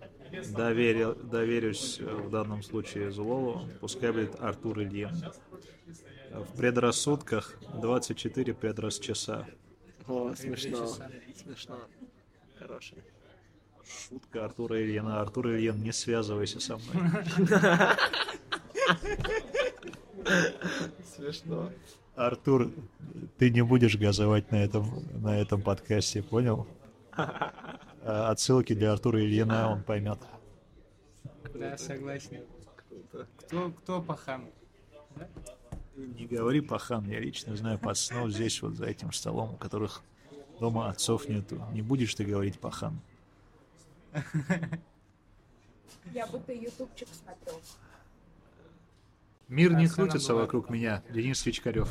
доверил- 0.55 1.15
доверюсь 1.15 1.99
э, 2.01 2.05
в 2.05 2.31
данном 2.31 2.63
случае 2.63 3.11
Зулову, 3.11 3.63
пускай 3.81 4.13
будет 4.13 4.41
Артур 4.41 4.81
Ильин. 4.81 5.11
В 6.33 6.57
предрассудках 6.57 7.55
24 7.81 8.55
предрасчаса. 8.55 9.47
О, 10.09 10.35
смешно. 10.35 10.87
Смешно. 11.37 11.79
Хороший. 12.59 12.99
Шутка 14.09 14.45
Артура 14.45 14.81
Ильина. 14.83 15.21
Артур 15.21 15.49
Ильин, 15.49 15.83
не 15.83 15.93
связывайся 15.93 16.59
со 16.61 16.77
мной. 16.77 17.11
Смешно. 21.17 21.71
Артур, 22.17 22.71
ты 23.39 23.51
не 23.51 23.63
будешь 23.63 23.97
газовать 23.97 24.51
на 24.51 24.57
этом, 24.65 24.87
на 25.21 25.39
этом 25.41 25.63
подкасте, 25.63 26.23
понял? 26.23 26.67
А 28.07 28.31
Отсылки 28.31 28.75
для 28.75 28.93
Артура 28.93 29.19
Ильина 29.19 29.73
он 29.73 29.83
поймет. 29.83 30.19
Да, 31.55 31.79
согласен. 31.79 32.45
Кто, 33.39 33.71
кто 33.71 34.03
пахан? 34.03 34.51
Не 35.97 36.27
говори 36.27 36.61
пахан, 36.61 37.09
я 37.09 37.19
лично 37.21 37.57
знаю 37.57 37.79
пацанов 37.79 38.31
здесь 38.31 38.61
вот 38.61 38.75
за 38.75 38.87
этим 38.87 39.13
столом, 39.13 39.55
у 39.55 39.57
которых 39.57 40.03
дома 40.61 40.91
отцов 40.91 41.29
нету. 41.29 41.65
Не 41.73 41.81
будешь 41.81 42.15
ты 42.15 42.25
говорить 42.25 42.59
пахан. 42.61 43.01
Я 46.13 46.27
будто 46.27 46.53
ютубчик 46.53 47.09
смотрю. 47.09 47.61
Мир 49.49 49.73
не 49.75 49.89
крутится 49.89 50.35
вокруг 50.35 50.69
меня. 50.69 51.03
Денис 51.09 51.45
Вичкарев. 51.47 51.89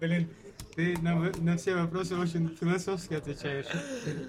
Блин, 0.00 0.28
ты 0.74 0.96
на, 1.02 1.30
на 1.40 1.56
все 1.56 1.74
вопросы 1.76 2.16
очень 2.16 2.48
философски 2.48 3.14
отвечаешь. 3.14 3.66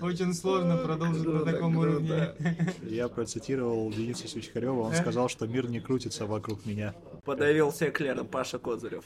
Очень 0.02 0.34
сложно 0.34 0.78
продолжить 0.78 1.26
на 1.26 1.32
Круто, 1.40 1.52
таком 1.52 1.74
круто. 1.74 1.90
уровне. 1.90 2.36
Я 2.84 3.08
процитировал 3.08 3.92
Дениса 3.92 4.28
Свичкарева, 4.28 4.82
он 4.82 4.94
сказал, 4.94 5.30
что 5.30 5.48
мир 5.48 5.70
не 5.70 5.80
крутится 5.80 6.26
вокруг 6.26 6.66
меня. 6.66 6.94
Подавился 7.24 7.90
эклером 7.90 8.28
Паша 8.28 8.60
Козырев. 8.60 9.06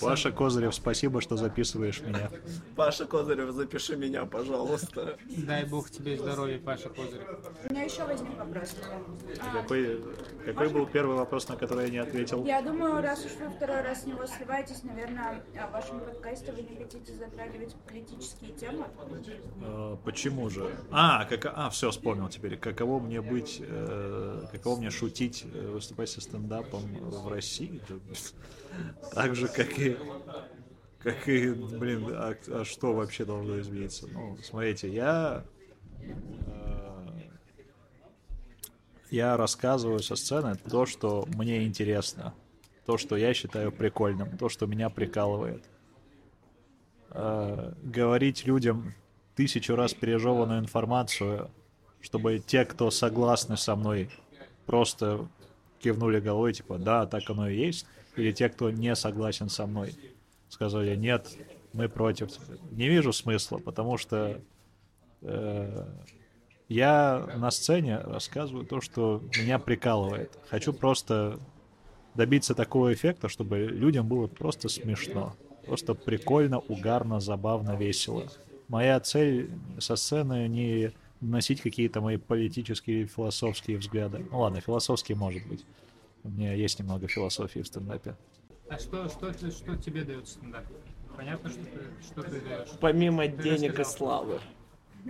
Паша 0.00 0.32
Козырев, 0.32 0.74
спасибо, 0.74 1.20
что 1.20 1.36
записываешь 1.36 2.00
меня. 2.00 2.30
Паша 2.76 3.06
Козырев, 3.06 3.52
запиши 3.52 3.96
меня, 3.96 4.24
пожалуйста. 4.24 5.18
Дай 5.28 5.64
бог 5.64 5.90
тебе 5.90 6.16
здоровья, 6.16 6.58
Паша 6.58 6.88
Козырев. 6.88 7.28
У 7.68 7.72
меня 7.72 7.84
еще 7.84 8.04
возник 8.04 8.36
вопрос. 8.38 8.74
А, 9.40 9.62
Какой, 9.62 10.00
какой 10.44 10.68
был 10.68 10.86
первый 10.86 11.16
вопрос, 11.16 11.48
на 11.48 11.56
который 11.56 11.86
я 11.86 11.90
не 11.90 11.98
ответил? 11.98 12.44
Я 12.44 12.62
думаю, 12.62 13.02
раз 13.02 13.24
уж 13.24 13.32
вы 13.40 13.50
второй 13.50 13.80
раз 13.82 14.02
с 14.02 14.06
него 14.06 14.26
сливаетесь, 14.26 14.82
наверное, 14.82 15.42
в 15.54 15.72
вашем 15.72 16.00
подкасте 16.00 16.52
вы 16.52 16.62
не 16.62 16.76
хотите 16.76 17.12
затрагивать 17.14 17.74
политические 17.86 18.52
темы. 18.52 18.86
Э, 19.62 19.96
Почему 20.04 20.50
же? 20.50 20.70
А, 20.90 21.24
как, 21.24 21.46
а, 21.46 21.70
все, 21.70 21.90
вспомнил 21.90 22.28
теперь. 22.28 22.56
Каково 22.56 23.00
мне 23.00 23.20
быть, 23.20 23.60
э, 23.60 24.46
каково 24.52 24.78
мне 24.78 24.90
шутить, 24.90 25.44
э, 25.52 25.70
выступать 25.70 26.10
со 26.10 26.20
стендапом 26.20 26.82
в 26.82 27.28
России? 27.28 27.80
Так 29.12 29.34
же, 29.34 29.48
как 29.48 29.78
и 29.78 29.96
Как 31.02 31.28
и, 31.28 31.50
блин, 31.52 32.08
а, 32.12 32.34
а 32.48 32.64
что 32.64 32.92
вообще 32.92 33.24
должно 33.24 33.58
измениться? 33.60 34.06
Ну, 34.12 34.36
смотрите, 34.42 34.92
я... 34.92 35.44
э, 35.98 37.20
я 39.10 39.36
рассказываю 39.38 40.00
со 40.00 40.14
сцены 40.14 40.56
то, 40.70 40.84
что 40.84 41.26
мне 41.34 41.64
интересно, 41.64 42.34
то, 42.84 42.98
что 42.98 43.16
я 43.16 43.32
считаю 43.32 43.72
прикольным, 43.72 44.36
то, 44.36 44.50
что 44.50 44.66
меня 44.66 44.90
прикалывает. 44.90 45.64
Э, 47.12 47.72
говорить 47.82 48.44
людям 48.44 48.94
тысячу 49.36 49.76
раз 49.76 49.94
пережеванную 49.94 50.60
информацию, 50.60 51.50
чтобы 52.02 52.40
те, 52.40 52.66
кто 52.66 52.90
согласны 52.90 53.56
со 53.56 53.74
мной, 53.74 54.10
просто 54.66 55.26
кивнули 55.80 56.20
головой, 56.20 56.52
типа, 56.52 56.78
да, 56.78 57.06
так 57.06 57.28
оно 57.30 57.48
и 57.48 57.56
есть, 57.56 57.86
или 58.16 58.32
те, 58.32 58.48
кто 58.48 58.70
не 58.70 58.94
согласен 58.94 59.48
со 59.48 59.66
мной, 59.66 59.94
сказали, 60.48 60.96
нет, 60.96 61.28
мы 61.72 61.88
против. 61.88 62.30
Не 62.72 62.88
вижу 62.88 63.12
смысла, 63.12 63.58
потому 63.58 63.96
что 63.96 64.40
э, 65.22 65.86
я 66.68 67.28
на 67.36 67.50
сцене 67.50 67.98
рассказываю 67.98 68.66
то, 68.66 68.80
что 68.80 69.22
меня 69.38 69.58
прикалывает. 69.58 70.38
Хочу 70.48 70.72
просто 70.72 71.38
добиться 72.14 72.54
такого 72.54 72.92
эффекта, 72.92 73.28
чтобы 73.28 73.58
людям 73.58 74.06
было 74.06 74.26
просто 74.26 74.68
смешно. 74.68 75.34
Просто 75.66 75.94
прикольно, 75.94 76.58
угарно, 76.58 77.20
забавно, 77.20 77.76
весело. 77.76 78.24
Моя 78.68 78.98
цель 79.00 79.50
со 79.78 79.96
сцены 79.96 80.48
не 80.48 80.92
носить 81.20 81.60
какие-то 81.60 82.00
мои 82.00 82.16
политические 82.16 83.02
и 83.02 83.06
философские 83.06 83.78
взгляды. 83.78 84.26
Ну 84.30 84.40
ладно, 84.40 84.60
философские 84.60 85.16
может 85.16 85.46
быть. 85.46 85.64
У 86.24 86.28
меня 86.28 86.52
есть 86.52 86.78
немного 86.78 87.08
философии 87.08 87.60
в 87.60 87.66
стендапе. 87.66 88.16
А 88.68 88.78
что, 88.78 89.08
что, 89.08 89.32
что 89.32 89.76
тебе 89.76 90.04
дает 90.04 90.28
стендап? 90.28 90.64
Понятно, 91.16 91.50
что 91.50 91.60
ты, 91.64 91.80
что 92.02 92.22
ты 92.22 92.40
даешь. 92.40 92.68
Помимо 92.80 93.26
Ты 93.26 93.42
денег 93.42 93.78
и 93.78 93.84
славы. 93.84 94.40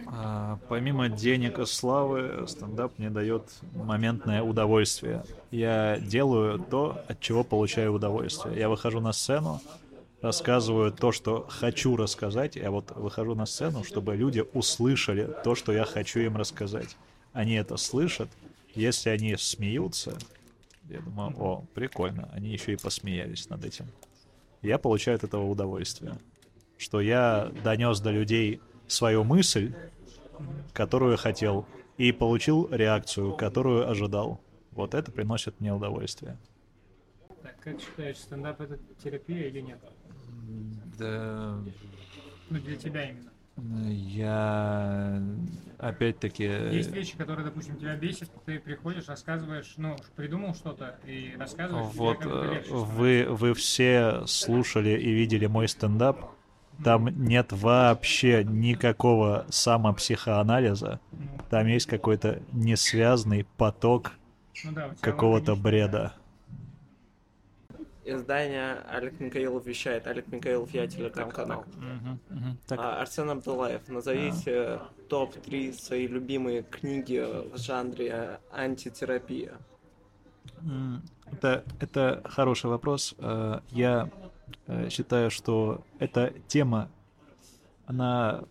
А, 0.07 0.59
помимо 0.68 1.09
денег 1.09 1.59
и 1.59 1.66
славы, 1.66 2.46
стендап 2.49 2.99
мне 2.99 3.11
дает 3.11 3.42
моментное 3.75 4.42
удовольствие. 4.42 5.25
Я 5.51 5.99
делаю 5.99 6.59
то, 6.59 7.03
от 7.09 7.20
чего 7.20 7.44
получаю 7.44 7.92
удовольствие. 7.92 8.57
Я 8.59 8.68
выхожу 8.68 9.01
на 9.01 9.12
сцену, 9.12 9.61
рассказываю 10.22 10.92
то, 10.92 11.12
что 11.12 11.46
хочу 11.48 11.96
рассказать. 11.96 12.56
Я 12.56 12.70
вот 12.70 12.90
выхожу 12.92 13.35
на 13.35 13.46
сцену, 13.46 13.85
чтобы 13.85 14.16
люди 14.16 14.44
услышали 14.52 15.30
то, 15.44 15.54
что 15.54 15.72
я 15.72 15.85
хочу 15.85 16.20
им 16.20 16.37
рассказать. 16.37 16.96
Они 17.33 17.54
это 17.54 17.76
слышат. 17.76 18.28
Если 18.74 19.11
они 19.11 19.37
смеются, 19.37 20.16
я 20.88 21.00
думаю, 21.00 21.35
о, 21.38 21.64
прикольно. 21.74 22.28
Они 22.33 22.50
еще 22.50 22.72
и 22.72 22.76
посмеялись 22.76 23.48
над 23.48 23.64
этим. 23.64 23.87
Я 24.62 24.78
получаю 24.78 25.16
от 25.16 25.24
этого 25.24 25.46
удовольствие. 25.46 26.18
Что 26.76 27.00
я 27.00 27.50
донес 27.64 28.00
до 28.00 28.11
людей 28.11 28.61
свою 28.87 29.24
мысль, 29.24 29.74
которую 30.72 31.16
хотел, 31.16 31.66
и 31.96 32.12
получил 32.12 32.68
реакцию, 32.70 33.35
которую 33.37 33.88
ожидал. 33.88 34.40
Вот 34.70 34.94
это 34.94 35.12
приносит 35.12 35.61
мне 35.61 35.72
удовольствие. 35.72 36.38
Так, 37.42 37.61
как 37.61 37.80
считаешь, 37.80 38.16
стендап 38.16 38.61
это 38.61 38.78
терапия 39.02 39.48
или 39.48 39.61
нет? 39.61 39.78
Да, 40.98 41.58
Ну, 42.50 42.58
для 42.58 42.76
тебя 42.76 43.10
именно. 43.10 43.30
я 43.90 45.22
опять-таки... 45.78 46.44
Есть 46.44 46.92
вещи, 46.92 47.16
которые, 47.16 47.44
допустим, 47.44 47.76
тебя 47.76 47.96
бесят, 47.96 48.30
ты 48.44 48.58
приходишь, 48.58 49.08
рассказываешь, 49.08 49.74
ну, 49.76 49.96
придумал 50.16 50.54
что-то 50.54 50.98
и 51.06 51.34
рассказываешь, 51.38 51.94
Вот 51.94 52.18
э, 52.24 52.54
легче 52.54 52.72
вы, 52.72 53.26
вы 53.28 53.54
все 53.54 54.24
слушали 54.26 54.90
и 54.90 55.12
видели 55.12 55.46
мой 55.46 55.68
стендап. 55.68 56.32
Там 56.82 57.08
нет 57.08 57.52
вообще 57.52 58.42
никакого 58.42 59.46
самопсихоанализа. 59.50 61.00
Ну, 61.12 61.18
Там 61.50 61.66
есть 61.66 61.86
какой-то 61.86 62.42
несвязный 62.52 63.46
поток 63.58 64.12
ну 64.64 64.72
да, 64.72 64.90
какого-то 65.00 65.56
бреда. 65.56 66.14
Издание 68.11 68.83
Алик 68.88 69.20
Микаилов 69.20 69.64
вещает. 69.66 70.07
Алик 70.07 70.27
Микаилов, 70.33 70.70
я 70.73 70.87
телеграм-канал. 70.87 71.64
Так, 72.66 72.79
А, 72.81 73.01
Арсен 73.01 73.31
Абдулаев, 73.31 73.88
назовите 73.88 74.81
топ-3 75.09 75.73
свои 75.73 76.07
любимые 76.07 76.62
книги 76.62 77.25
в 77.53 77.57
жанре 77.59 78.40
антитерапия. 78.53 79.53
Это, 81.31 81.64
это 81.79 82.23
хороший 82.25 82.66
вопрос. 82.70 83.14
Э, 83.18 83.61
Я 83.70 84.11
э, 84.66 84.88
считаю, 84.90 85.31
что 85.31 85.85
эта 85.99 86.33
тема, 86.49 86.90
она 87.87 88.42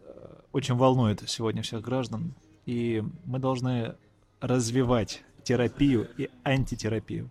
э, 0.00 0.34
очень 0.52 0.74
волнует 0.74 1.22
сегодня 1.28 1.62
всех 1.62 1.80
граждан, 1.80 2.34
и 2.66 3.02
мы 3.24 3.38
должны 3.38 3.94
развивать 4.40 5.22
терапию 5.44 6.08
и 6.18 6.28
антитерапию. 6.44 7.30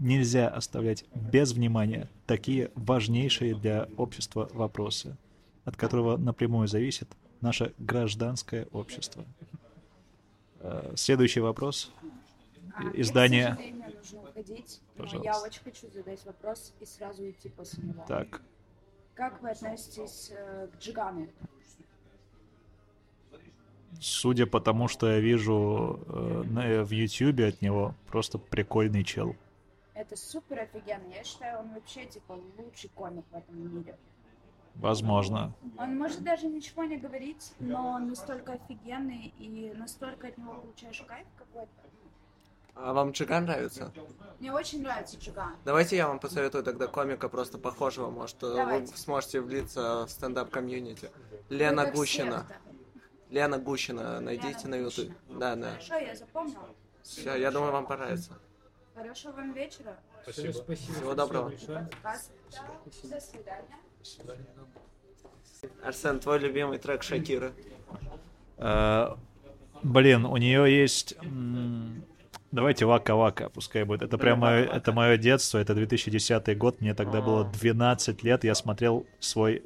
Нельзя 0.00 0.48
оставлять 0.48 1.04
без 1.14 1.52
внимания 1.52 2.08
такие 2.26 2.70
важнейшие 2.74 3.54
для 3.54 3.86
общества 3.98 4.48
вопросы, 4.54 5.14
от 5.66 5.76
которого 5.76 6.16
напрямую 6.16 6.68
зависит 6.68 7.06
наше 7.42 7.74
гражданское 7.76 8.66
общество. 8.72 9.26
Э, 10.60 10.94
Следующий 10.96 11.40
вопрос. 11.40 11.92
А, 12.74 12.84
Издание- 12.94 13.58
но 13.58 13.62
я 13.62 14.64
Пожалуйста. 14.96 15.46
очень 15.46 15.62
хочу 15.64 15.90
задать 15.92 16.24
вопрос 16.24 16.72
и 16.80 16.86
сразу 16.86 17.22
уйти 17.22 17.50
после 17.50 17.84
него. 17.84 18.02
Так, 18.08 18.40
Как 19.14 19.42
вы 19.42 19.50
относитесь 19.50 20.30
э, 20.34 20.68
к 20.68 20.82
джиганы? 20.82 21.28
Судя 24.00 24.46
по 24.46 24.60
тому, 24.60 24.88
что 24.88 25.10
я 25.10 25.20
вижу 25.20 26.00
э, 26.06 26.82
в 26.84 26.90
Ютьюбе 26.90 27.48
от 27.48 27.60
него, 27.60 27.94
просто 28.06 28.38
прикольный 28.38 29.04
чел. 29.04 29.36
Это 30.00 30.16
супер 30.16 30.60
офигенно. 30.60 31.12
Я 31.12 31.22
считаю, 31.24 31.60
он 31.60 31.74
вообще 31.74 32.06
типа 32.06 32.40
лучший 32.56 32.88
комик 32.94 33.26
в 33.30 33.36
этом 33.36 33.76
мире. 33.76 33.98
Возможно. 34.76 35.52
Он 35.76 35.98
может 35.98 36.22
даже 36.22 36.46
ничего 36.46 36.84
не 36.84 36.96
говорить, 36.96 37.52
но 37.60 37.90
он 37.90 38.08
настолько 38.08 38.52
офигенный 38.54 39.34
и 39.38 39.74
настолько 39.76 40.28
от 40.28 40.38
него 40.38 40.54
получаешь 40.54 41.02
кайф 41.06 41.26
какой-то. 41.36 41.70
А 42.74 42.94
вам 42.94 43.10
Джиган 43.10 43.44
нравится? 43.44 43.92
Мне 44.38 44.50
очень 44.54 44.82
нравится 44.82 45.18
Джиган. 45.18 45.54
Давайте 45.66 45.96
я 45.96 46.08
вам 46.08 46.18
посоветую 46.18 46.64
тогда 46.64 46.86
комика 46.86 47.28
просто 47.28 47.58
похожего, 47.58 48.08
может, 48.08 48.42
э, 48.42 48.46
вы 48.46 48.56
Давайте. 48.56 48.96
сможете 48.96 49.42
влиться 49.42 50.06
в 50.06 50.10
стендап-комьюнити. 50.10 51.10
Лена 51.50 51.84
как 51.84 51.94
Гущина. 51.94 52.46
Лена 53.28 53.58
Гущина, 53.58 54.18
найдите 54.20 54.66
Лена 54.66 54.70
на 54.70 54.74
ютубе. 54.76 55.08
Гущина. 55.08 55.38
Да, 55.40 55.56
да. 55.56 55.70
Хорошо, 55.72 55.94
я 55.96 56.16
запомнила. 56.16 56.68
Все, 57.02 57.36
я 57.36 57.50
думаю, 57.50 57.72
вам 57.72 57.86
понравится. 57.86 58.38
Хорошего 59.00 59.32
вам 59.32 59.54
вечера. 59.54 59.96
Всё, 60.26 60.52
спасибо. 60.52 60.92
Всего 60.92 61.14
доброго. 61.14 61.48
большое. 61.48 61.88
Вас. 62.02 62.30
До 63.04 63.18
свидания. 63.18 63.78
Арсен, 65.82 66.20
твой 66.20 66.38
любимый 66.38 66.76
трек 66.76 67.02
Шакиры. 67.02 67.54
Э, 68.58 69.16
блин, 69.82 70.26
у 70.26 70.36
нее 70.36 70.80
есть... 70.82 71.16
Давайте 72.52 72.84
Вака 72.84 73.14
Вака, 73.14 73.48
пускай 73.48 73.84
будет. 73.84 74.02
Это 74.02 74.18
прям 74.18 74.40
мое, 74.40 74.66
это 74.66 74.92
мое 74.92 75.16
детство, 75.16 75.56
это 75.56 75.74
2010 75.74 76.58
год, 76.58 76.82
мне 76.82 76.94
тогда 76.94 77.22
было 77.22 77.44
12 77.44 78.22
лет, 78.22 78.44
я 78.44 78.54
смотрел 78.54 79.06
свой, 79.18 79.62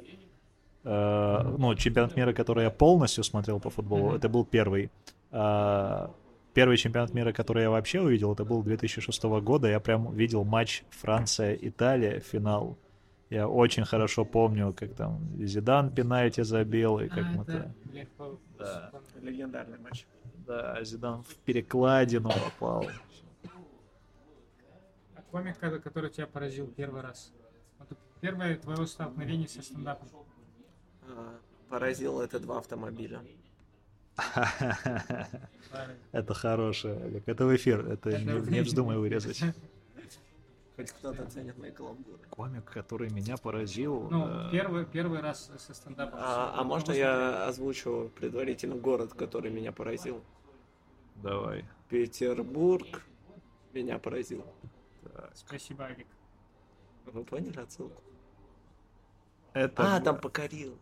э, 0.85 1.55
ну, 1.57 1.75
чемпионат 1.75 2.15
мира, 2.15 2.31
который 2.31 2.63
я 2.63 2.69
полностью 2.69 3.25
смотрел 3.25 3.59
по 3.59 3.69
футболу, 3.69 4.15
это 4.15 4.29
был 4.29 4.45
первый. 4.45 4.91
А, 5.31 6.13
первый 6.55 6.77
чемпионат 6.77 7.13
мира, 7.13 7.31
который 7.33 7.63
я 7.63 7.69
вообще 7.69 8.01
увидел, 8.01 8.33
это 8.33 8.45
был 8.45 8.63
2006 8.63 9.23
года, 9.23 9.67
я 9.67 9.79
прям 9.79 10.11
видел 10.15 10.43
матч 10.45 10.83
Франция-Италия, 10.89 12.19
финал. 12.21 12.77
Я 13.29 13.47
очень 13.47 13.85
хорошо 13.85 14.23
помню, 14.25 14.73
как 14.73 14.93
там 14.95 15.19
Зидан 15.45 15.93
пенальти 15.93 16.41
забил, 16.41 16.99
и 16.99 17.07
как 17.09 17.25
А, 17.25 17.27
мы 17.35 17.43
это, 17.43 17.51
то 17.59 17.89
блин, 17.89 18.07
по- 18.17 18.39
Да. 18.57 18.91
Легендарный 19.21 19.77
матч. 19.79 20.05
Да, 20.47 20.83
Зидан 20.83 21.23
в 21.23 21.35
перекладину 21.45 22.29
попал. 22.29 22.85
А 25.15 25.21
комик, 25.31 25.57
ко- 25.59 25.79
который 25.79 26.09
тебя 26.09 26.27
поразил 26.27 26.67
первый 26.67 27.01
раз? 27.01 27.33
Первое 28.21 28.55
твое 28.55 28.87
столкновение 28.87 29.47
со 29.47 29.61
стендапом. 29.61 30.07
А, 31.09 31.35
Поразил 31.69 32.21
это 32.21 32.39
два 32.39 32.59
автомобиля. 32.59 33.19
Это 36.11 36.33
хорошее, 36.33 36.95
Олег. 37.03 37.23
Это 37.27 37.45
в 37.45 37.55
эфир. 37.55 37.87
Это 37.87 38.17
не, 38.19 38.61
вздумай 38.61 38.97
вырезать. 38.97 39.41
Хоть 40.75 40.91
кто-то 40.91 41.25
ценит 41.27 41.57
мои 41.57 41.71
каламбуры. 41.71 42.19
Комик, 42.29 42.65
который 42.65 43.09
меня 43.09 43.37
поразил. 43.37 44.09
Ну, 44.09 44.27
э, 44.27 44.51
первый, 44.51 44.85
первый 44.85 45.21
раз 45.21 45.49
со 45.57 45.73
стендапом. 45.73 46.19
А, 46.21 46.53
а 46.57 46.63
можно 46.65 46.91
я 46.91 47.47
озвучу 47.47 48.11
предварительно 48.19 48.75
город, 48.75 49.13
который 49.13 49.51
меня 49.51 49.71
поразил? 49.71 50.21
Давай. 51.15 51.63
Петербург 51.87 53.03
меня 53.73 53.99
поразил. 53.99 54.43
Спасибо, 55.33 55.85
Алик. 55.85 56.07
Вы 57.05 57.23
поняли 57.23 57.57
отсылку? 57.57 58.01
Это, 59.53 59.95
А, 59.95 60.01
там 60.01 60.19
покорил. 60.19 60.77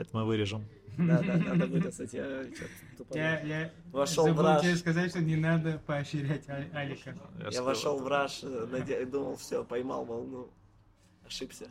Это 0.00 0.10
мы 0.16 0.24
вырежем. 0.24 0.64
Да, 0.98 1.22
да, 1.22 1.36
надо 1.48 1.66
вырезать. 1.66 2.12
Я 2.12 2.44
чё-то 2.44 3.02
тупо- 3.02 3.16
Я, 3.16 3.40
я 3.40 3.70
Вошел 3.92 4.24
забыл 4.24 4.42
в 4.42 4.46
раж. 4.46 4.62
тебе 4.62 4.76
сказать, 4.76 5.10
что 5.10 5.20
не 5.20 5.36
надо 5.36 5.80
поощрять 5.86 6.48
Алика. 6.72 7.14
Я 7.38 7.50
сказал. 7.50 7.64
вошел 7.64 7.98
в 8.00 8.08
раш, 8.08 8.40
э, 8.42 8.66
наде- 8.70 9.04
думал, 9.06 9.36
все, 9.36 9.64
поймал 9.64 10.04
волну. 10.04 10.48
Ошибся. 11.26 11.66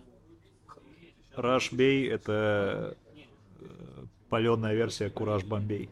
Rush 1.35 1.71
Bay 1.73 2.09
это 2.11 2.95
паленая 4.29 4.73
версия 4.75 5.09
Кураж 5.09 5.43
Бомбей. 5.43 5.89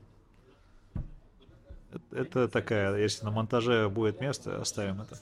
Это 2.12 2.48
такая, 2.48 2.96
если 2.98 3.26
на 3.26 3.32
монтаже 3.32 3.88
будет 3.90 4.20
место, 4.22 4.60
оставим 4.62 5.02
это. 5.02 5.20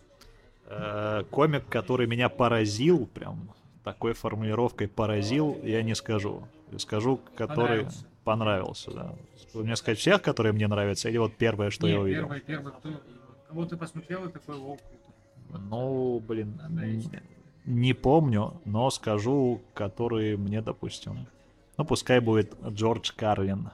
Э, 0.68 1.24
Комик, 1.30 1.68
который 1.70 2.08
меня 2.08 2.28
поразил, 2.28 3.06
прям 3.08 3.52
такой 3.84 4.14
формулировкой 4.14 4.88
поразил, 4.88 5.58
я 5.64 5.84
не 5.84 5.96
скажу. 5.96 6.48
Я 6.72 6.80
скажу, 6.80 7.20
который 7.36 7.56
Понравился. 7.86 8.06
понравился, 8.24 8.92
да. 8.92 9.16
Вы 9.54 9.64
мне 9.64 9.76
сказать 9.76 10.00
всех, 10.00 10.22
которые 10.22 10.52
мне 10.54 10.68
нравятся, 10.68 11.10
или 11.10 11.18
вот 11.18 11.36
первое, 11.36 11.70
что 11.70 11.88
Не, 11.88 11.94
я 11.94 12.00
увидел? 12.00 12.22
первый, 12.24 12.42
первый, 12.42 12.74
кто, 12.74 12.90
кого 13.48 13.66
ты 13.66 13.78
посмотрел 13.78 14.26
и 14.28 14.32
такой, 14.32 14.56
о, 14.58 14.76
круто. 14.78 15.60
Ну, 15.70 16.20
блин, 16.20 16.60
н- 16.62 17.04
не 17.66 17.94
помню, 17.94 18.60
но 18.66 18.90
скажу, 18.90 19.62
который 19.74 20.36
мне, 20.38 20.62
допустим. 20.62 21.28
Ну, 21.78 21.86
пускай 21.86 22.20
будет 22.20 22.56
Джордж 22.68 23.12
Карлин. 23.16 23.70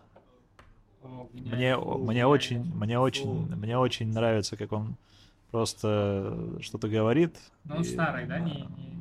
О, 1.03 1.27
Мне, 1.33 1.41
гениально. 1.43 1.97
мне 1.97 2.25
очень, 2.27 2.63
мне 2.75 2.99
очень, 2.99 3.47
мне 3.55 3.77
очень 3.77 4.11
нравится, 4.13 4.55
как 4.57 4.71
он 4.71 4.95
просто 5.49 6.57
что-то 6.61 6.87
говорит. 6.87 7.37
Но 7.63 7.77
он 7.77 7.81
И- 7.81 7.85
старый, 7.85 8.25
да? 8.27 8.39
Не, 8.39 8.61
не 8.61 8.97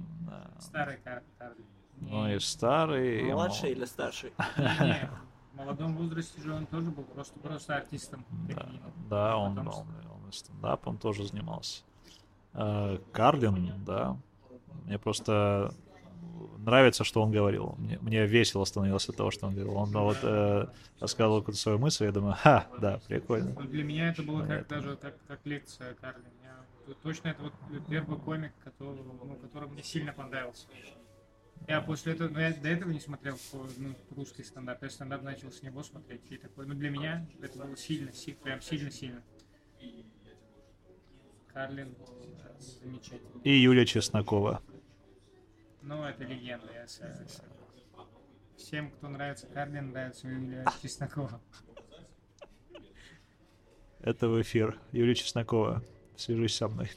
старый 0.61 0.97
Кар- 1.05 1.22
Карли. 1.38 1.59
Не- 1.59 1.64
Ну 2.01 2.28
и 2.28 2.38
старый. 2.40 3.28
и 3.28 3.32
Младший 3.32 3.70
мол- 3.70 3.78
или 3.78 3.84
старший? 3.84 4.32
не, 4.59 5.11
в 5.53 5.57
молодом 5.57 5.96
возрасте 5.96 6.40
же 6.42 6.55
он 6.55 6.66
тоже 6.66 6.90
был 6.90 7.05
просто, 7.05 7.38
просто 7.40 7.76
артистом. 7.76 8.24
Да, 8.48 8.68
да, 9.09 9.36
он, 9.36 9.59
он, 9.59 9.68
он 9.68 10.28
и 10.28 10.32
стендапом 10.32 10.96
тоже 10.98 11.26
занимался. 11.26 11.82
Э, 12.55 12.98
Карлин, 13.12 13.72
да. 13.84 14.16
Мне 14.86 14.98
просто 14.98 15.72
нравится, 16.59 17.05
что 17.05 17.22
он 17.22 17.30
говорил. 17.30 17.74
Мне, 17.78 17.98
мне 18.01 18.26
весело 18.26 18.64
становилось 18.64 19.09
от 19.09 19.16
того, 19.16 19.30
что 19.30 19.46
он 19.46 19.55
говорил. 19.55 19.76
Он 19.76 19.90
вот 19.90 20.18
э, 20.22 20.66
рассказывал 21.01 21.40
какую-то 21.40 21.61
свою 21.61 21.78
мысль, 21.78 22.05
я 22.05 22.12
думаю, 22.12 22.34
ха, 22.38 22.66
да, 22.80 23.01
прикольно. 23.09 23.55
Ну, 23.59 23.66
Для 23.66 23.84
меня 23.84 24.11
это 24.11 24.22
было 24.22 24.44
как 24.46 24.66
даже 24.68 24.96
как, 24.96 25.14
как 25.26 25.40
лекция 25.44 25.94
Карли. 25.94 26.24
Меня 26.40 26.55
т- 26.86 26.94
точно 27.03 27.28
это 27.28 27.42
вот 27.42 27.53
первый 27.88 28.18
комик, 28.18 28.53
который, 28.64 28.96
ну, 29.03 29.36
который 29.42 29.68
мне 29.68 29.82
сильно 29.82 30.12
понравился. 30.12 30.66
Я 31.68 31.80
после 31.80 32.14
этого, 32.14 32.28
ну, 32.28 32.40
я 32.40 32.52
до 32.52 32.68
этого 32.68 32.90
не 32.90 33.00
смотрел 33.00 33.38
ну, 33.78 33.94
русский 34.16 34.42
стендап. 34.42 34.82
Я 34.82 34.90
стендап 34.90 35.22
начал 35.22 35.52
с 35.52 35.62
него 35.62 35.82
смотреть. 35.82 36.22
И 36.30 36.36
такой, 36.36 36.66
ну, 36.66 36.74
для 36.74 36.90
меня 36.90 37.26
это 37.42 37.58
было 37.58 37.76
сильно, 37.76 38.12
си- 38.12 38.32
прям 38.42 38.61
сильно-сильно. 38.61 39.22
Карлин 41.52 41.94
замечательный. 42.58 43.40
И 43.44 43.50
Юлия 43.58 43.86
Чеснокова. 43.86 44.62
Ну, 45.82 46.02
это 46.02 46.24
легенда. 46.24 46.72
Я 46.72 46.86
с- 46.88 46.98
с- 47.00 47.42
Всем, 48.56 48.90
кто 48.90 49.08
нравится 49.08 49.46
Карлин, 49.46 49.90
нравится 49.90 50.28
Юлия 50.28 50.64
Чеснокова. 50.82 51.40
Это 54.00 54.28
в 54.28 54.40
эфир. 54.40 54.78
Юлия 54.92 55.14
Чеснокова, 55.14 55.82
свяжись 56.16 56.56
со 56.56 56.68
мной. 56.68 56.90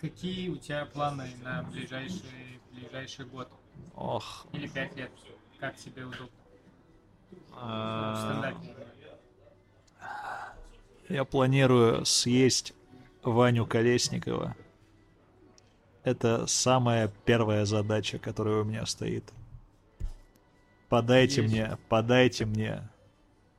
Какие 0.00 0.48
у 0.48 0.56
тебя 0.56 0.86
планы 0.86 1.30
на 1.42 1.62
ближайший, 1.64 2.60
ближайший 2.72 3.26
год? 3.26 3.50
Ох. 3.94 4.46
Или 4.52 4.66
пять 4.68 4.96
лет? 4.96 5.10
Как 5.58 5.76
тебе 5.76 6.04
удобно? 6.04 6.28
А. 7.52 8.54
Я 11.08 11.24
планирую 11.24 12.04
съесть 12.04 12.72
Ваню 13.22 13.66
Колесникова. 13.66 14.56
Это 16.02 16.46
самая 16.46 17.10
первая 17.24 17.64
задача, 17.64 18.18
которая 18.18 18.62
у 18.62 18.64
меня 18.64 18.86
стоит. 18.86 19.24
Подайте 20.88 21.42
Есть. 21.42 21.52
мне, 21.52 21.78
подайте 21.88 22.46
мне, 22.46 22.88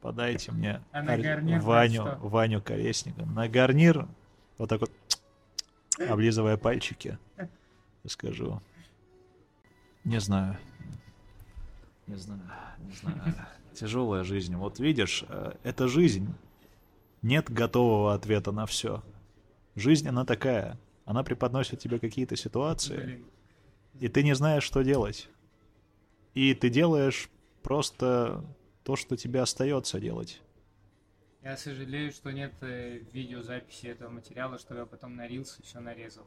подайте 0.02 0.52
мне 0.52 0.82
А 0.92 1.02
гарнир 1.02 1.60
Ваню, 1.62 2.02
что? 2.02 2.18
Ваню 2.22 2.62
Колесникова. 2.62 3.26
На 3.26 3.48
гарнир 3.48 4.08
вот 4.58 4.70
так 4.70 4.82
вот, 4.82 4.92
облизывая 6.10 6.58
пальчики, 6.58 7.18
скажу. 8.08 8.62
Не 10.04 10.20
знаю. 10.20 10.58
Не 12.08 12.16
знаю, 12.16 12.42
не 12.80 12.94
знаю. 12.94 13.36
Тяжелая 13.74 14.24
жизнь. 14.24 14.56
Вот 14.56 14.80
видишь, 14.80 15.24
э, 15.30 15.54
это 15.64 15.88
жизнь. 15.88 16.34
Нет 17.22 17.50
готового 17.50 18.14
ответа 18.14 18.52
на 18.52 18.66
все. 18.66 19.04
Жизнь, 19.76 20.08
она 20.08 20.26
такая. 20.26 20.78
Она 21.06 21.24
преподносит 21.24 21.80
тебе 21.80 22.00
какие-то 22.00 22.36
ситуации, 22.36 23.24
и 24.00 24.08
ты 24.08 24.24
не 24.24 24.34
знаешь, 24.34 24.64
что 24.64 24.82
делать. 24.82 25.30
И 26.34 26.54
ты 26.54 26.70
делаешь 26.70 27.30
просто 27.64 28.44
то, 28.84 28.96
что 28.96 29.16
тебе 29.16 29.42
остается 29.42 30.00
делать. 30.00 30.42
Я 31.44 31.58
сожалею, 31.58 32.12
что 32.12 32.32
нет 32.32 32.54
э, 32.62 33.00
видеозаписи 33.14 33.88
этого 33.88 34.10
материала, 34.10 34.60
чтобы 34.60 34.82
я 34.82 34.86
потом 34.86 35.16
на 35.16 35.28
Reels 35.28 35.62
все 35.64 35.80
нарезал. 35.80 36.26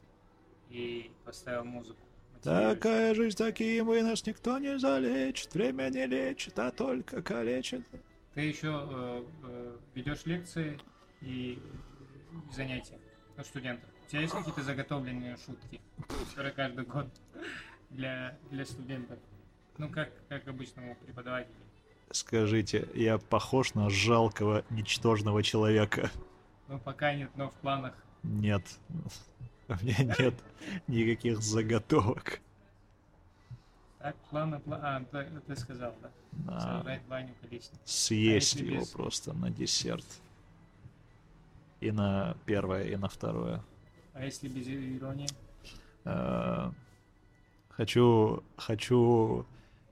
И 0.70 1.10
поставил 1.24 1.64
музыку. 1.64 2.00
Такая 2.44 3.14
жизнь, 3.14 3.38
такие 3.38 3.82
мы, 3.82 4.02
нас 4.02 4.26
никто 4.26 4.58
не 4.58 4.78
залечит, 4.78 5.54
время 5.54 5.88
не 5.88 6.04
лечит, 6.06 6.58
а 6.58 6.70
только 6.70 7.22
калечит. 7.22 7.82
Ты 8.34 8.42
еще 8.42 8.86
э, 8.90 9.24
э, 9.44 9.76
ведешь 9.94 10.26
лекции 10.26 10.78
и 11.22 11.58
занятия 12.54 12.98
у 13.38 13.42
студентов. 13.42 13.88
У 14.06 14.10
тебя 14.10 14.20
есть 14.20 14.34
какие-то 14.34 14.62
заготовленные 14.62 15.38
шутки, 15.38 15.80
которые 16.28 16.52
каждый 16.52 16.84
год 16.84 17.06
для, 17.88 18.36
для 18.50 18.66
студентов? 18.66 19.18
Ну, 19.78 19.88
как, 19.88 20.10
как 20.28 20.46
обычному 20.46 20.96
преподавателю. 20.96 21.54
Скажите, 22.10 22.86
я 22.94 23.16
похож 23.16 23.72
на 23.72 23.88
жалкого, 23.88 24.66
ничтожного 24.68 25.42
человека? 25.42 26.10
Ну, 26.68 26.78
пока 26.78 27.14
нет, 27.14 27.30
но 27.36 27.48
в 27.48 27.54
планах. 27.54 27.94
Нет. 28.22 28.62
У 29.68 29.84
меня 29.84 29.96
нет 30.18 30.34
никаких 30.88 31.42
заготовок. 31.42 32.40
Так, 33.98 34.16
планы, 34.30 34.56
пла- 34.56 34.80
А, 34.82 35.04
ты, 35.46 35.56
сказал, 35.56 35.94
да? 36.02 36.10
Да. 36.32 36.60
Сожрать 36.60 37.00
Ваню 37.08 37.32
Колесник. 37.40 37.80
Съесть 37.84 38.60
А 38.60 38.64
его 38.64 38.80
без? 38.80 38.88
просто 38.88 39.32
на 39.32 39.50
десерт. 39.50 40.04
И 41.80 41.90
на 41.90 42.36
первое, 42.44 42.84
и 42.84 42.96
на 42.96 43.08
второе. 43.08 43.62
А 44.12 44.24
если 44.24 44.48
без 44.48 44.66
иронии? 44.68 45.28
Э, 46.04 46.70
Хочу, 47.70 48.44
хочу 48.56 49.44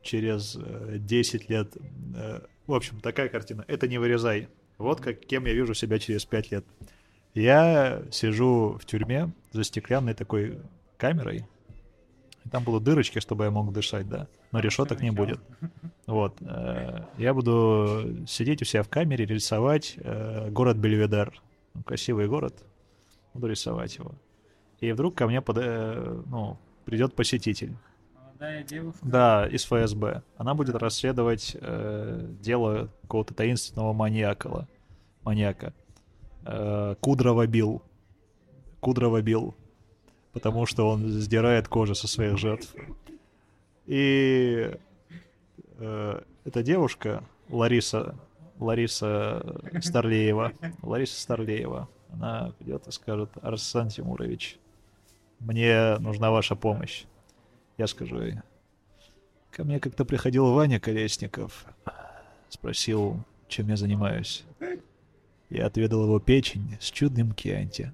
через 0.03 0.57
э, 0.57 0.99
10 0.99 1.49
лет... 1.51 1.77
э, 2.15 2.41
В 2.67 2.75
общем, 2.75 3.01
такая 3.01 3.29
картина. 3.29 3.65
Это 3.67 3.89
не 3.89 3.99
вырезай. 3.99 4.49
Вот 4.79 5.01
как, 5.01 5.21
кем 5.21 5.47
я 5.47 5.53
вижу 5.55 5.75
себя 5.75 5.99
через 5.99 6.25
5 6.25 6.51
лет. 6.53 6.65
Я 7.35 8.03
сижу 8.11 8.79
в 8.81 8.85
тюрьме 8.85 9.33
за 9.53 9.65
стеклянной 9.65 10.15
такой 10.15 10.59
камерой. 10.97 11.47
И 12.45 12.49
там 12.49 12.65
будут 12.65 12.83
дырочки, 12.85 13.21
чтобы 13.21 13.45
я 13.45 13.51
мог 13.51 13.73
дышать, 13.73 14.09
да. 14.09 14.27
Но 14.51 14.59
решеток 14.61 15.01
не 15.01 15.11
будет. 15.11 15.41
Вот. 16.07 16.37
э, 16.41 17.05
Я 17.17 17.35
буду 17.35 18.25
сидеть 18.27 18.63
у 18.63 18.65
себя 18.65 18.83
в 18.83 18.89
камере, 18.89 19.25
рисовать 19.25 19.95
э, 19.97 20.51
город 20.51 20.77
Бельведер. 20.77 21.41
Красивый 21.87 22.27
город. 22.29 22.65
Буду 23.35 23.47
рисовать 23.47 23.97
его. 23.97 24.13
И 24.81 24.91
вдруг 24.93 25.15
ко 25.15 25.27
мне 25.27 25.41
под, 25.41 25.59
э, 25.61 26.23
ну, 26.27 26.59
придет 26.85 27.15
посетитель. 27.15 27.77
Молодая 28.15 28.65
девушка. 28.65 28.99
Да, 29.03 29.47
из 29.47 29.65
ФСБ. 29.65 30.23
Она 30.37 30.55
будет 30.55 30.75
расследовать 30.75 31.57
э, 31.61 32.27
дело 32.41 32.91
какого-то 33.03 33.35
таинственного 33.35 33.93
маньяка. 33.93 34.67
Маньяка. 35.23 35.73
Э, 36.45 36.97
Кудрова 37.01 37.47
бил. 37.47 37.83
Кудрова 38.83 39.23
бил. 39.23 39.55
Потому 40.33 40.67
что 40.67 40.89
он 40.89 41.09
сдирает 41.09 41.69
кожу 41.69 41.95
со 41.95 42.09
своих 42.09 42.37
жертв. 42.37 42.75
И 43.87 44.75
э, 45.79 46.21
эта 46.45 46.63
девушка, 46.63 47.23
Лариса, 47.49 48.17
Лариса 48.59 49.61
Старлеева, 49.81 50.53
Лариса 50.83 51.21
Старлеева, 51.21 51.89
она 52.13 52.53
придет 52.59 52.89
и 52.89 52.91
скажет, 52.91 53.31
Арсен 53.41 53.89
Тимурович, 53.89 54.59
мне 55.39 55.97
нужна 55.99 56.31
ваша 56.33 56.57
помощь. 56.57 57.05
Я 57.79 57.87
скажу 57.87 58.21
ей. 58.21 58.35
Ко 59.53 59.63
мне 59.63 59.79
как-то 59.79 60.05
приходил 60.05 60.53
Ваня 60.53 60.81
Колесников. 60.81 61.67
Спросил, 62.49 63.23
чем 63.49 63.69
я 63.69 63.77
занимаюсь. 63.77 64.45
Я 65.51 65.67
отведал 65.67 66.05
его 66.05 66.19
печень 66.19 66.77
с 66.81 66.91
чудным 66.91 67.33
кианти. 67.33 67.93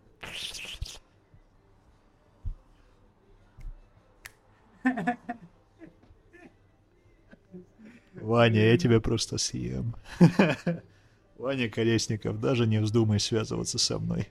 Ваня, 8.15 8.61
я 8.71 8.77
тебя 8.79 9.01
просто 9.01 9.39
съем. 9.39 9.95
Ваня 11.39 11.71
Колесников, 11.71 12.41
даже 12.41 12.67
не 12.67 12.81
вздумай 12.81 13.21
связываться 13.21 13.79
со 13.79 13.99
мной. 13.99 14.29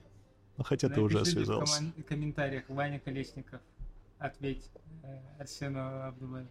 Ну, 0.56 0.64
хотя 0.64 0.88
ты 0.88 1.00
уже 1.00 1.18
Напишите 1.18 1.40
в 1.40 1.44
связался. 1.44 1.82
коммен- 1.82 2.02
комментариях 2.02 2.64
Ваня 2.68 3.00
Колесников. 3.00 3.60
Ответь 4.18 4.68
э, 5.04 5.18
Арсену 5.38 5.80
Абдулаеву. 6.04 6.48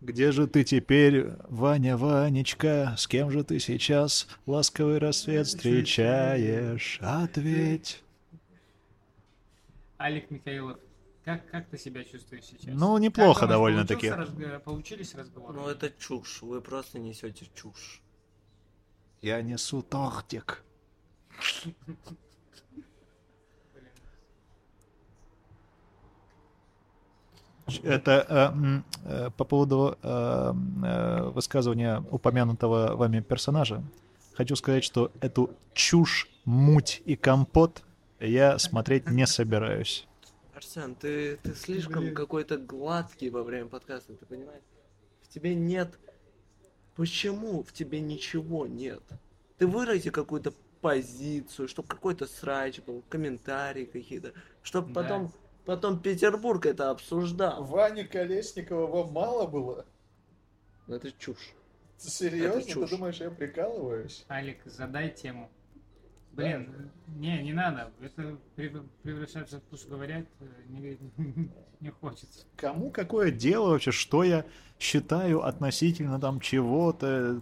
Где 0.00 0.32
же 0.32 0.46
ты 0.46 0.64
теперь, 0.64 1.26
Ваня, 1.48 1.96
Ванечка? 1.98 2.94
С 2.96 3.06
кем 3.06 3.30
же 3.30 3.44
ты 3.44 3.60
сейчас 3.60 4.26
ласковый 4.46 4.98
рассвет 4.98 5.46
встречаешь? 5.46 6.98
Ответь. 7.02 8.02
Алик 9.98 10.30
Михаилов, 10.30 10.78
как, 11.24 11.50
как 11.50 11.68
ты 11.68 11.78
себя 11.78 12.04
чувствуешь 12.04 12.44
сейчас? 12.44 12.74
Ну, 12.74 12.96
неплохо 12.98 13.46
довольно-таки. 13.46 14.08
разго- 14.08 14.58
Получились 14.60 15.14
разговоры? 15.14 15.54
Ну 15.54 15.68
это 15.68 15.90
чушь, 15.90 16.42
вы 16.42 16.60
просто 16.60 16.98
несете 16.98 17.46
чушь. 17.54 18.02
Я 19.22 19.42
несу 19.42 19.82
тортик. 19.82 20.64
Это 27.84 28.26
э, 28.28 28.80
э, 29.04 29.30
по 29.36 29.44
поводу 29.44 29.96
э, 30.02 30.52
э, 30.84 31.22
высказывания 31.30 32.02
упомянутого 32.10 32.96
вами 32.96 33.20
персонажа. 33.20 33.82
Хочу 34.34 34.56
сказать, 34.56 34.82
что 34.82 35.12
эту 35.20 35.50
чушь, 35.72 36.28
муть 36.44 37.00
и 37.04 37.14
компот 37.14 37.82
я 38.18 38.58
смотреть 38.58 39.08
не 39.10 39.24
собираюсь. 39.26 40.08
Арсен, 40.60 40.94
ты, 40.94 41.38
ты 41.38 41.54
слишком 41.54 42.14
какой-то 42.14 42.58
гладкий 42.58 43.30
во 43.30 43.42
время 43.42 43.68
подкаста, 43.68 44.12
ты 44.12 44.26
понимаешь? 44.26 44.62
В 45.22 45.28
тебе 45.28 45.54
нет... 45.54 45.98
Почему 46.96 47.62
в 47.62 47.72
тебе 47.72 47.98
ничего 48.00 48.66
нет? 48.66 49.02
Ты 49.56 49.66
вырази 49.66 50.10
какую-то 50.10 50.52
позицию, 50.82 51.66
чтобы 51.66 51.88
какой-то 51.88 52.26
срач 52.26 52.80
был, 52.80 53.02
комментарии 53.08 53.86
какие-то, 53.86 54.34
чтобы 54.62 54.92
Да. 54.92 55.02
потом, 55.02 55.32
потом 55.64 55.98
Петербург 55.98 56.66
это 56.66 56.90
обсуждал. 56.90 57.64
Ваню 57.64 58.06
Колесникова 58.06 58.86
вам 58.86 59.12
мало 59.12 59.46
было? 59.46 59.86
Это 60.88 61.10
чушь. 61.12 61.54
Серьезно? 61.96 62.58
Это 62.58 62.68
чушь. 62.68 62.90
думаешь, 62.90 63.20
я 63.20 63.30
прикалываюсь? 63.30 64.26
Алик, 64.28 64.58
задай 64.66 65.08
тему. 65.08 65.50
Блин, 66.32 66.90
не, 67.16 67.42
не 67.42 67.52
надо. 67.52 67.90
Это 68.00 68.36
прев- 68.56 68.86
превращаться 69.02 69.58
в 69.58 69.62
пусть 69.64 69.88
говорят 69.88 70.24
э, 70.40 70.44
не, 70.68 70.98
не 71.80 71.90
хочется. 71.90 72.44
Кому 72.56 72.90
какое 72.90 73.30
дело 73.30 73.70
вообще, 73.70 73.90
что 73.90 74.22
я 74.22 74.44
считаю 74.78 75.44
относительно 75.44 76.20
там 76.20 76.40
чего-то 76.40 77.40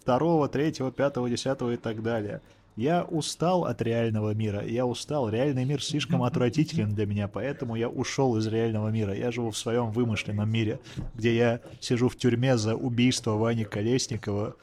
второго, 0.00 0.48
третьего, 0.48 0.92
пятого, 0.92 1.28
десятого 1.28 1.72
и 1.72 1.76
так 1.76 2.02
далее. 2.02 2.40
Я 2.76 3.04
устал 3.04 3.64
от 3.64 3.82
реального 3.82 4.32
мира, 4.32 4.64
я 4.64 4.86
устал. 4.86 5.28
Реальный 5.28 5.64
мир 5.64 5.82
слишком 5.82 6.22
отвратителен 6.24 6.94
для 6.94 7.06
меня, 7.06 7.28
поэтому 7.28 7.74
я 7.74 7.88
ушел 7.88 8.36
из 8.36 8.46
реального 8.46 8.88
мира. 8.88 9.14
Я 9.14 9.32
живу 9.32 9.50
в 9.50 9.58
своем 9.58 9.90
вымышленном 9.90 10.50
мире, 10.50 10.80
где 11.14 11.36
я 11.36 11.60
сижу 11.80 12.08
в 12.08 12.16
тюрьме 12.16 12.56
за 12.56 12.76
убийство 12.76 13.32
Вани 13.32 13.64
Колесникова 13.64 14.56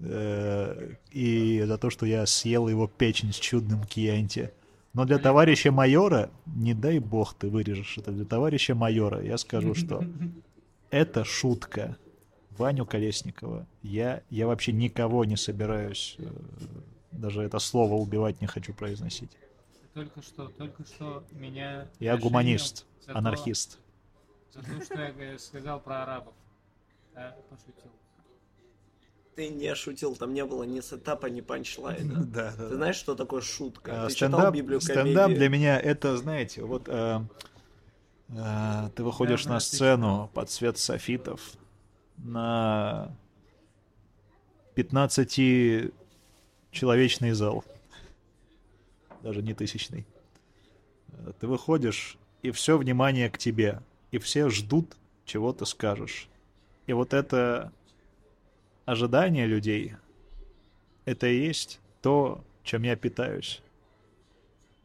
и 0.00 1.62
за 1.66 1.78
то, 1.78 1.90
что 1.90 2.06
я 2.06 2.24
съел 2.26 2.68
его 2.68 2.86
печень 2.86 3.32
с 3.32 3.36
чудным 3.36 3.84
кьянти. 3.84 4.52
Но 4.94 5.04
для 5.04 5.18
товарища 5.18 5.70
майора, 5.70 6.30
не 6.46 6.74
дай 6.74 6.98
бог 6.98 7.34
ты 7.34 7.48
вырежешь 7.48 7.98
это, 7.98 8.10
для 8.10 8.24
товарища 8.24 8.74
майора 8.74 9.22
я 9.22 9.38
скажу, 9.38 9.74
что 9.74 10.04
это 10.90 11.24
шутка. 11.24 11.96
Ваню 12.58 12.84
Колесникова. 12.84 13.66
Я, 13.82 14.22
я 14.30 14.46
вообще 14.48 14.72
никого 14.72 15.24
не 15.24 15.36
собираюсь, 15.36 16.16
э, 16.18 16.24
даже 17.12 17.42
это 17.42 17.60
слово 17.60 17.94
убивать 17.94 18.40
не 18.40 18.48
хочу 18.48 18.74
произносить. 18.74 19.30
Только 19.94 20.20
что, 20.22 20.48
только 20.48 20.84
что 20.84 21.24
меня... 21.30 21.88
Я 22.00 22.16
гуманист, 22.16 22.84
за 23.06 23.12
то- 23.12 23.18
анархист. 23.18 23.78
За 24.52 24.60
то, 24.60 24.84
что 24.84 25.00
я 25.00 25.10
э, 25.10 25.38
сказал 25.38 25.80
про 25.80 26.02
арабов. 26.02 26.34
Да, 27.14 27.36
пошутил. 27.48 27.92
Ты 29.38 29.48
не 29.50 29.74
шутил, 29.76 30.16
там 30.16 30.34
не 30.34 30.44
было 30.44 30.64
ни 30.64 30.80
сетапа, 30.80 31.26
ни 31.26 31.42
панчлайна. 31.42 32.24
Да, 32.34 32.52
Ты 32.56 32.74
знаешь, 32.74 32.96
что 32.96 33.14
такое 33.14 33.40
шутка? 33.40 34.06
А, 34.06 34.08
Ты 34.08 34.14
читал 34.16 34.50
Библию 34.50 34.80
стендап 34.80 35.30
для 35.30 35.48
меня 35.48 35.78
это, 35.78 36.16
знаете, 36.16 36.64
вот 36.64 36.88
э, 36.88 37.20
э, 38.30 38.90
ты 38.96 39.04
выходишь 39.04 39.44
Да, 39.44 39.50
на 39.50 39.54
да, 39.54 39.60
сцену 39.60 40.28
под 40.34 40.50
свет 40.50 40.76
софитов 40.76 41.52
на 42.16 43.16
15-человечный 44.74 47.30
зал, 47.30 47.64
даже 49.22 49.40
не 49.40 49.54
тысячный. 49.54 50.04
Э, 51.12 51.30
Ты 51.38 51.46
выходишь, 51.46 52.18
и 52.42 52.50
все 52.50 52.76
внимание 52.76 53.30
к 53.30 53.38
тебе, 53.38 53.82
и 54.10 54.18
все 54.18 54.50
ждут, 54.50 54.96
чего 55.24 55.52
ты 55.52 55.64
скажешь. 55.64 56.28
И 56.88 56.92
вот 56.92 57.14
это 57.14 57.70
ожидание 58.88 59.44
людей, 59.44 59.96
это 61.04 61.26
и 61.26 61.38
есть 61.38 61.78
то, 62.00 62.42
чем 62.62 62.84
я 62.84 62.96
питаюсь. 62.96 63.60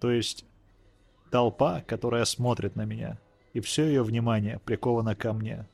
То 0.01 0.11
есть 0.11 0.43
толпа, 1.31 1.81
которая 1.87 2.25
смотрит 2.25 2.75
на 2.75 2.83
меня, 2.83 3.17
и 3.53 3.61
все 3.61 3.85
ее 3.85 4.03
внимание 4.03 4.59
приковано 4.65 5.15
ко 5.15 5.31
мне. 5.31 5.65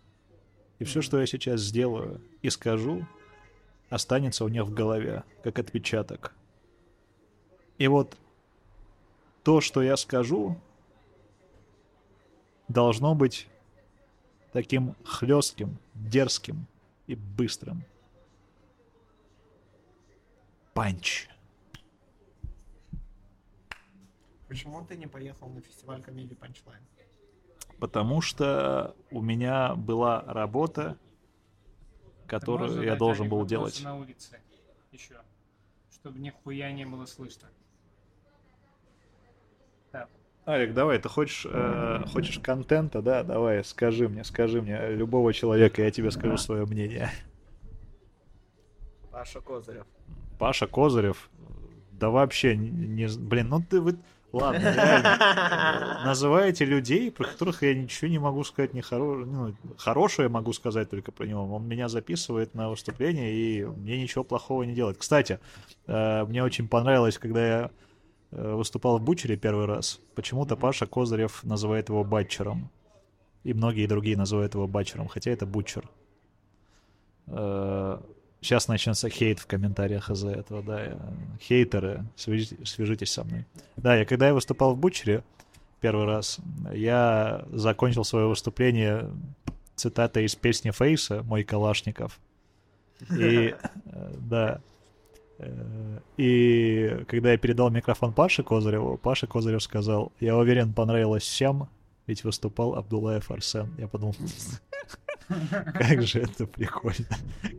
И 0.78 0.84
все, 0.84 1.02
что 1.02 1.20
я 1.20 1.26
сейчас 1.26 1.62
сделаю 1.62 2.22
и 2.44 2.52
скажу, 2.52 3.08
останется 3.90 4.46
у 4.46 4.48
них 4.48 4.66
в 4.66 4.74
голове, 4.76 5.24
как 5.44 5.58
отпечаток. 5.58 6.32
И 7.80 7.88
вот 7.88 8.16
то, 9.44 9.60
что 9.60 9.82
я 9.82 9.98
скажу, 9.98 10.56
должно 12.68 13.16
быть 13.16 13.48
таким 14.54 14.94
хлестким, 15.04 15.80
дерзким 15.96 16.68
и 17.08 17.16
быстрым. 17.16 17.84
Панч. 20.80 21.28
Почему 24.48 24.86
ты 24.86 24.96
не 24.96 25.08
поехал 25.08 25.50
на 25.50 25.60
фестиваль 25.60 26.02
комедии 26.02 26.36
Панчлайн? 26.36 26.82
Потому 27.82 28.22
что 28.22 28.96
у 29.12 29.22
меня 29.22 29.76
была 29.76 30.22
работа, 30.22 30.98
которую 32.28 32.70
Можно 32.70 32.84
я 32.84 32.96
должен 32.96 33.28
был 33.28 33.46
делать. 33.46 33.84
на 33.84 33.98
улице 33.98 34.40
еще, 34.94 35.16
чтобы 35.92 36.20
нихуя 36.20 36.72
не 36.72 36.86
было 36.86 37.06
слышно. 37.06 37.50
Алик, 40.48 40.74
давай, 40.74 40.98
ты 41.00 41.10
хочешь, 41.10 41.46
э, 41.46 42.06
хочешь 42.08 42.40
контента, 42.40 43.02
да? 43.02 43.24
Давай, 43.24 43.66
скажи 43.66 44.08
мне, 44.08 44.24
скажи 44.24 44.62
мне 44.62 44.96
любого 44.96 45.34
человека, 45.34 45.82
я 45.82 45.92
тебе 45.92 46.10
скажу 46.10 46.38
свое 46.38 46.66
мнение. 46.66 47.12
Паша 49.12 49.42
Козырев. 49.42 49.86
Паша 50.40 50.68
Козырев, 50.68 51.30
да 51.92 52.10
вообще 52.10 52.56
не, 52.56 53.08
блин, 53.18 53.50
ну 53.50 53.62
ты 53.62 53.82
вы, 53.82 53.98
ладно, 54.32 54.74
реально. 54.74 56.00
называете 56.06 56.64
людей, 56.64 57.12
про 57.12 57.26
которых 57.26 57.62
я 57.62 57.76
ничего 57.76 58.10
не 58.10 58.20
могу 58.20 58.44
сказать 58.46 58.74
не 58.74 58.82
хоро... 58.82 59.26
ну, 59.26 59.54
хорошее 59.78 60.30
могу 60.30 60.54
сказать 60.54 60.90
только 60.90 61.12
про 61.12 61.26
него. 61.26 61.44
Он 61.54 61.68
меня 61.68 61.90
записывает 61.90 62.56
на 62.56 62.70
выступление 62.70 63.34
и 63.34 63.66
мне 63.66 64.02
ничего 64.02 64.24
плохого 64.24 64.64
не 64.64 64.74
делает. 64.74 64.98
Кстати, 64.98 65.40
э, 65.88 66.24
мне 66.26 66.42
очень 66.42 66.70
понравилось, 66.70 67.18
когда 67.18 67.46
я 67.46 67.72
э, 68.32 68.54
выступал 68.54 68.98
в 68.98 69.04
Бучере 69.04 69.36
первый 69.36 69.66
раз. 69.66 70.00
Почему-то 70.16 70.56
Паша 70.56 70.86
Козырев 70.88 71.44
называет 71.44 71.90
его 71.90 72.06
Батчером. 72.06 72.72
И 73.44 73.54
многие 73.54 73.88
другие 73.88 74.18
называют 74.18 74.54
его 74.54 74.68
Батчером, 74.68 75.10
хотя 75.10 75.32
это 75.32 75.46
Бутчер. 75.46 75.90
Сейчас 78.42 78.68
начнется 78.68 79.10
хейт 79.10 79.40
в 79.40 79.48
комментариях 79.48 80.10
из-за 80.10 80.30
этого, 80.30 80.64
да. 80.64 80.98
Хейтеры, 81.42 82.06
свяжите- 82.16 82.66
свяжитесь 82.66 83.12
со 83.12 83.24
мной. 83.24 83.46
Да, 83.76 83.96
я 83.96 84.06
когда 84.06 84.28
я 84.28 84.34
выступал 84.34 84.76
в 84.76 84.78
Бучере 84.80 85.24
первый 85.82 86.06
раз, 86.06 86.40
я 86.74 87.46
закончил 87.52 88.04
свое 88.04 88.28
выступление 88.28 89.10
цитатой 89.76 90.26
из 90.26 90.36
песни 90.36 90.72
Фейса 90.72 91.24
«Мой 91.24 91.44
Калашников». 91.44 92.20
И, 93.12 93.56
э, 93.86 94.14
да, 94.20 94.62
Э, 95.40 96.00
и 96.18 97.04
когда 97.08 97.32
я 97.32 97.38
передал 97.38 97.70
микрофон 97.70 98.14
Паше 98.14 98.44
Козыреву, 98.44 98.98
Паша 98.98 99.26
Козырев 99.26 99.64
сказал, 99.64 100.12
я 100.20 100.36
уверен, 100.38 100.74
понравилось 100.74 101.24
всем, 101.24 101.70
ведь 102.08 102.24
выступал 102.24 102.76
Абдулаев 102.76 103.32
Арсен. 103.32 103.74
Я 103.78 103.88
подумал, 103.88 104.16
как 105.74 106.02
же 106.02 106.22
это 106.22 106.46
прикольно, 106.48 107.06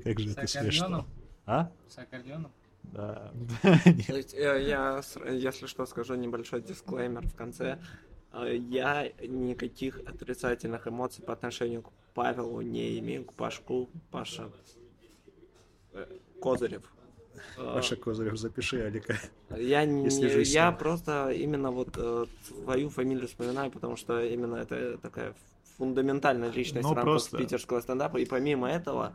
как 0.04 0.18
же 0.20 0.30
это 0.32 0.46
смешно. 0.46 1.06
А? 1.46 1.70
С 1.88 1.98
аккордеоном? 1.98 2.52
Да. 2.82 3.32
Э, 4.32 4.62
я, 4.62 5.02
с- 5.02 5.18
если 5.30 5.66
что, 5.66 5.86
скажу 5.86 6.14
небольшой 6.14 6.60
дисклеймер 6.62 7.26
в 7.26 7.34
конце. 7.34 7.78
э, 8.32 8.56
я 8.56 9.10
никаких 9.22 9.98
отрицательных 10.00 10.86
эмоций 10.88 11.24
по 11.24 11.32
отношению 11.32 11.82
к 11.82 11.90
Павелу 12.14 12.60
не 12.60 12.98
имею, 12.98 13.24
к 13.24 13.32
Пашку, 13.34 13.88
Паша 14.10 14.50
э, 15.92 16.06
Козырев. 16.40 16.82
Э, 17.56 17.74
Паша 17.74 17.96
Козырев, 17.96 18.36
запиши 18.38 18.80
Алика. 18.80 19.16
Я, 19.56 19.84
не, 19.86 20.42
я 20.52 20.72
просто 20.72 21.30
именно 21.30 21.70
вот 21.70 21.96
э, 21.96 22.26
твою 22.48 22.88
фамилию 22.90 23.28
вспоминаю, 23.28 23.70
потому 23.70 23.96
что 23.96 24.20
именно 24.24 24.56
это 24.56 24.98
такая 24.98 25.34
фундаментальная 25.80 26.50
личность 26.50 26.82
Ну, 26.86 26.90
в 26.92 26.96
рамках 26.96 27.04
просто- 27.14 27.38
питерского 27.38 27.80
стендапа, 27.80 28.18
и 28.18 28.26
помимо 28.26 28.68
этого, 28.70 29.14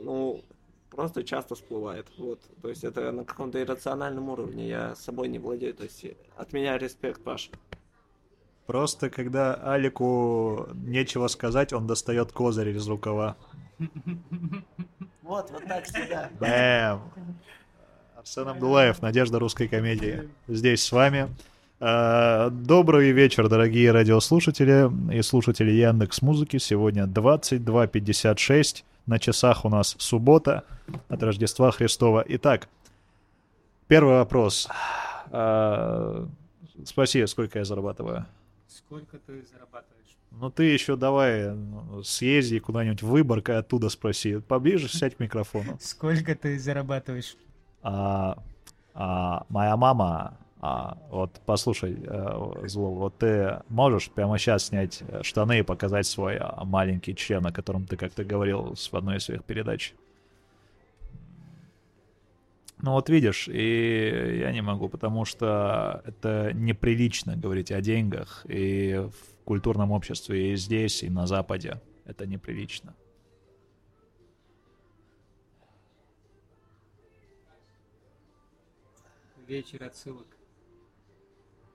ну, 0.00 0.42
просто 0.90 1.24
часто 1.24 1.54
всплывает, 1.54 2.06
вот, 2.18 2.40
то 2.60 2.68
есть 2.68 2.84
это 2.84 3.10
на 3.10 3.24
каком-то 3.24 3.58
иррациональном 3.58 4.28
уровне, 4.28 4.68
я 4.68 4.94
собой 4.96 5.28
не 5.28 5.38
владею, 5.38 5.72
то 5.72 5.84
есть 5.84 6.04
от 6.36 6.52
меня 6.52 6.76
респект, 6.76 7.24
Паш. 7.24 7.50
Просто 8.66 9.08
когда 9.08 9.54
Алику 9.54 10.68
нечего 10.74 11.28
сказать, 11.28 11.72
он 11.72 11.86
достает 11.86 12.32
козырь 12.32 12.68
из 12.76 12.86
рукава. 12.86 13.36
Вот, 15.22 15.50
вот 15.50 15.64
так 15.66 15.84
всегда. 15.84 16.30
Бэм! 16.38 17.00
Арсен 18.16 18.48
Абдулаев, 18.48 19.00
Надежда 19.02 19.38
русской 19.38 19.68
комедии. 19.68 20.28
Здесь 20.48 20.82
с 20.82 20.92
вами. 20.92 21.28
Э, 21.86 22.48
Добрый 22.50 23.10
вечер, 23.10 23.46
дорогие 23.50 23.92
радиослушатели 23.92 24.90
и 25.14 25.20
слушатели 25.20 25.70
Яндекс 25.70 26.22
Музыки. 26.22 26.56
Сегодня 26.56 27.04
22.56. 27.04 28.84
На 29.04 29.18
часах 29.18 29.66
у 29.66 29.68
нас 29.68 29.94
суббота 29.98 30.64
от 31.10 31.22
Рождества 31.22 31.70
Христова. 31.72 32.24
Итак, 32.26 32.70
первый 33.86 34.14
вопрос. 34.14 34.66
Э, 35.30 36.26
Спроси, 36.86 37.26
сколько 37.26 37.58
я 37.58 37.66
зарабатываю. 37.66 38.24
Сколько 38.66 39.18
ты 39.18 39.44
зарабатываешь? 39.52 40.16
Ну 40.30 40.50
ты 40.50 40.64
еще 40.64 40.96
давай 40.96 41.50
ну, 41.50 42.02
съезди 42.02 42.60
куда-нибудь 42.60 43.02
в 43.02 43.08
Выборг 43.08 43.50
и 43.50 43.52
оттуда 43.52 43.90
спроси. 43.90 44.38
Поближе 44.38 44.88
сядь 44.88 45.16
к 45.16 45.20
микрофону. 45.20 45.76
Сколько 45.82 46.34
ты 46.34 46.58
зарабатываешь? 46.58 47.36
А, 47.82 48.38
а, 48.94 49.44
моя 49.50 49.76
мама, 49.76 50.38
а, 50.66 50.96
вот 51.10 51.42
послушай, 51.44 51.94
э, 52.06 52.68
Зло, 52.68 52.94
вот 52.94 53.18
ты 53.18 53.60
можешь 53.68 54.08
прямо 54.08 54.38
сейчас 54.38 54.68
снять 54.68 55.02
э, 55.06 55.22
штаны 55.22 55.58
и 55.58 55.62
показать 55.62 56.06
свой 56.06 56.38
а, 56.38 56.64
маленький 56.64 57.14
член, 57.14 57.44
о 57.44 57.52
котором 57.52 57.84
ты 57.84 57.98
как-то 57.98 58.24
говорил 58.24 58.74
в 58.74 58.94
одной 58.94 59.18
из 59.18 59.24
своих 59.24 59.44
передач? 59.44 59.92
Ну 62.80 62.92
вот 62.92 63.10
видишь, 63.10 63.46
и 63.46 64.38
я 64.40 64.52
не 64.52 64.62
могу, 64.62 64.88
потому 64.88 65.26
что 65.26 66.02
это 66.06 66.52
неприлично 66.54 67.36
говорить 67.36 67.70
о 67.70 67.82
деньгах 67.82 68.46
и 68.48 69.06
в 69.12 69.44
культурном 69.44 69.90
обществе, 69.90 70.54
и 70.54 70.56
здесь, 70.56 71.02
и 71.02 71.10
на 71.10 71.26
Западе. 71.26 71.82
Это 72.06 72.26
неприлично. 72.26 72.94
Вечер 79.46 79.84
отсылок. 79.84 80.33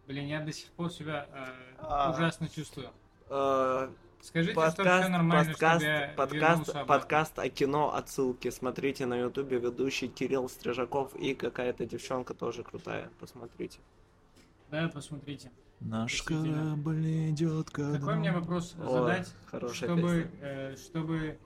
Блин, 0.09 0.25
я 0.25 0.39
до 0.41 0.51
сих 0.51 0.71
пор 0.71 0.91
себя 0.91 1.27
э, 1.31 1.45
А. 1.77 2.09
ужасно 2.11 2.49
чувствую. 2.49 2.89
Э, 3.29 3.89
Скажите, 4.23 4.53
что 4.53 4.61
все 4.71 4.75
Подкаст, 4.77 5.09
нормально, 5.09 5.51
подкаст, 5.51 5.81
чтобы 5.85 5.85
я 5.85 6.13
подкаст, 6.17 6.87
подкаст 6.87 7.37
о 7.37 7.47
кино, 7.49 7.93
отсылки. 7.93 8.49
Смотрите 8.49 9.05
на 9.05 9.17
ютубе 9.17 9.59
ведущий 9.59 10.07
Кирилл 10.07 10.49
Стрижаков 10.49 11.15
и 11.15 11.35
какая-то 11.35 11.85
девчонка 11.85 12.33
тоже 12.33 12.63
крутая. 12.63 13.11
Посмотрите. 13.19 13.77
Да, 14.71 14.89
посмотрите. 14.91 15.51
Наш 15.79 16.23
корабль 16.23 17.29
идет 17.29 17.69
ко 17.69 17.93
Какой 17.93 18.15
мне 18.15 18.31
вопрос 18.31 18.75
О, 18.79 18.89
задать, 18.91 19.31
хорошая 19.45 19.89
чтобы, 19.89 20.01
песня. 20.23 20.29
э, 20.41 20.75
чтобы 20.75 21.39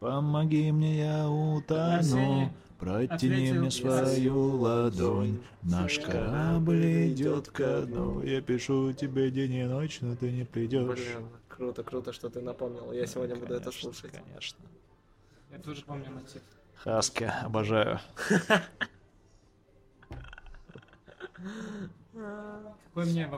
Помоги 0.00 0.72
мне, 0.72 0.98
я 0.98 1.30
утону, 1.30 2.52
протяни 2.82 3.52
мне 3.52 3.70
свою 3.70 4.56
ладонь. 4.56 5.40
Наш 5.62 6.00
корабль 6.00 7.12
идет 7.12 7.48
ко 7.48 7.82
дну. 7.82 8.22
Я 8.22 8.40
пишу 8.40 8.92
тебе 8.92 9.30
день 9.30 9.54
и 9.54 9.64
ночь, 9.64 10.00
но 10.00 10.16
ты 10.16 10.32
не 10.32 10.44
придешь. 10.44 10.98
Блин, 10.98 11.28
круто, 11.48 11.84
круто, 11.84 12.12
что 12.12 12.28
ты 12.28 12.40
напомнил. 12.40 12.90
Я 12.92 13.06
сегодня 13.06 13.36
буду 13.36 13.54
это 13.54 13.70
слушать. 13.70 14.10
Конечно. 14.10 14.58
я 15.52 15.58
тоже 15.58 15.84
помню 15.84 16.10
мотив. 16.10 16.42
Хаски, 16.74 17.30
обожаю. 17.44 18.00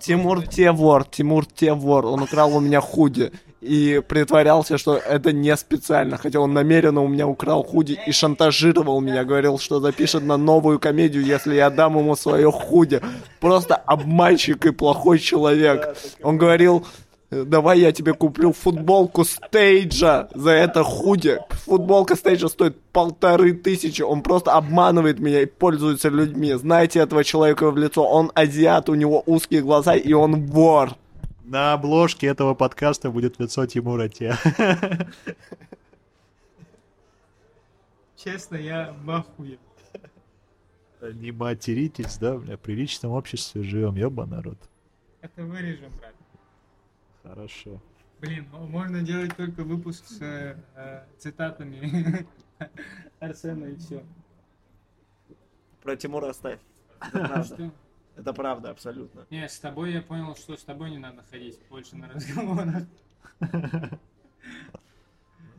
Тимур? 0.01 0.47
Тевор, 0.49 1.05
Тимур 1.05 1.47
Тевор, 1.47 2.07
он 2.07 2.23
украл 2.23 2.57
у 2.57 2.61
меня 2.61 2.81
худи 2.81 3.31
и 3.61 4.03
притворялся, 4.07 4.79
что 4.79 4.97
это 4.97 5.33
не 5.33 5.57
специально, 5.57 6.19
хотя 6.19 6.41
он 6.41 6.53
намеренно 6.53 7.03
у 7.03 7.09
меня 7.09 7.27
украл 7.27 7.63
худи 7.63 7.99
и 8.07 8.13
шантажировал 8.13 9.01
меня, 9.01 9.25
говорил, 9.25 9.59
что 9.59 9.81
запишет 9.81 10.25
на 10.25 10.37
новую 10.37 10.79
комедию, 10.79 11.25
если 11.25 11.55
я 11.55 11.71
дам 11.71 11.99
ему 11.99 12.17
свое 12.17 12.51
худи. 12.51 13.01
Просто 13.41 13.77
обманщик 13.77 14.67
и 14.67 14.73
плохой 14.73 15.19
человек. 15.19 15.97
Он 16.23 16.37
говорил, 16.37 16.79
«Э, 16.81 17.04
давай 17.45 17.81
я 17.81 17.93
тебе 17.93 18.13
куплю 18.15 18.53
футболку 18.53 19.25
стейджа 19.25 20.29
за 20.35 20.51
это 20.51 20.85
худи. 20.85 21.41
Футболка 21.51 22.15
стейджа 22.15 22.49
стоит 22.49 22.81
полторы 22.93 23.53
тысячи. 23.55 24.03
Он 24.03 24.23
просто 24.23 24.53
обманывает 24.53 25.19
меня 25.19 25.43
и 25.43 25.47
пользуется 25.47 26.09
людьми. 26.09 26.53
Знаете 26.55 27.01
этого 27.01 27.25
человека 27.25 27.71
в 27.71 27.77
лицо? 27.77 28.05
Он 28.07 28.31
азиат, 28.35 28.89
у 28.89 28.95
него 28.95 29.23
узкие 29.27 29.63
глаза 29.63 29.95
и 29.95 30.13
он 30.13 30.47
вор. 30.47 30.97
На 31.45 31.75
обложке 31.75 32.27
этого 32.29 32.55
подкаста 32.55 33.11
будет 33.11 33.41
лицо 33.41 33.67
Тимура 33.67 34.09
Те. 34.09 34.37
Честно, 38.17 38.57
я 38.57 38.95
в 39.05 39.11
ахуе. 39.11 39.59
Не 41.03 41.33
материтесь, 41.33 42.17
да, 42.17 42.39
бля, 42.39 42.57
в 42.57 42.61
приличном 42.61 43.13
обществе 43.13 43.63
живем, 43.63 43.97
ёба 43.97 44.25
народ. 44.25 44.57
Это 45.21 45.43
вырежем, 45.43 45.91
брат. 45.99 46.14
Хорошо. 47.25 47.81
Блин, 48.21 48.47
м- 48.53 48.71
можно 48.71 49.03
делать 49.03 49.35
только 49.37 49.65
выпуск 49.65 50.05
с 50.07 50.21
э, 50.23 51.05
цитатами 51.19 52.27
Арсена 53.19 53.65
и 53.65 53.77
все. 53.77 54.05
Про 55.83 55.97
Тимура 55.97 56.29
оставь. 56.31 56.61
Это 57.01 57.19
правда. 57.29 57.71
Это 58.17 58.33
правда, 58.33 58.71
абсолютно. 58.71 59.27
Не, 59.31 59.49
с 59.49 59.59
тобой 59.59 59.93
я 59.93 60.01
понял, 60.01 60.37
что 60.37 60.57
с 60.57 60.63
тобой 60.63 60.91
не 60.91 60.99
надо 60.99 61.25
ходить 61.31 61.59
больше 61.69 61.97
на 61.97 62.09
разговорах. 62.09 62.85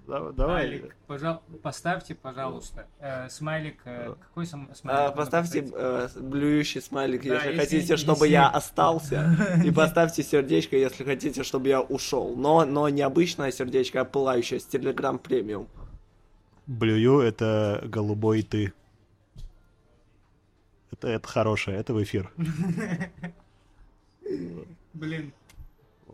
Да- 0.07 0.31
Давай. 0.31 0.65
Алик, 0.65 0.95
пожал... 1.07 1.41
поставьте, 1.63 2.13
пожалуйста, 2.15 2.85
э, 2.99 3.27
смайлик. 3.29 3.77
э, 3.85 4.13
какой 4.21 4.45
сам... 4.45 4.69
смайлик? 4.75 5.01
А, 5.01 5.11
поставьте 5.11 5.67
э, 5.73 6.07
блюющий 6.19 6.81
смайлик, 6.81 7.23
Да, 7.23 7.35
если 7.35 7.47
если- 7.49 7.59
хотите, 7.59 7.97
чтобы 7.97 8.25
если- 8.27 8.33
я 8.33 8.49
остался. 8.49 9.35
И 9.65 9.71
поставьте 9.75 10.21
сердечко, 10.23 10.75
если 10.77 11.03
хотите, 11.03 11.43
чтобы 11.43 11.69
я 11.69 11.81
ушел. 11.81 12.35
Но, 12.35 12.65
но 12.65 12.87
не 12.89 13.01
обычное 13.01 13.51
сердечко, 13.51 14.01
а 14.01 14.05
пылающее 14.05 14.59
с 14.59 14.67
Telegram 14.67 15.17
премиум. 15.17 15.67
Блюю— 16.67 17.19
это 17.21 17.81
голубой 17.85 18.43
ты. 18.43 18.73
Это, 20.91 21.07
это 21.09 21.27
хорошее, 21.27 21.77
это 21.77 21.93
в 21.93 22.01
эфир. 22.03 22.31
Блин, 24.93 25.33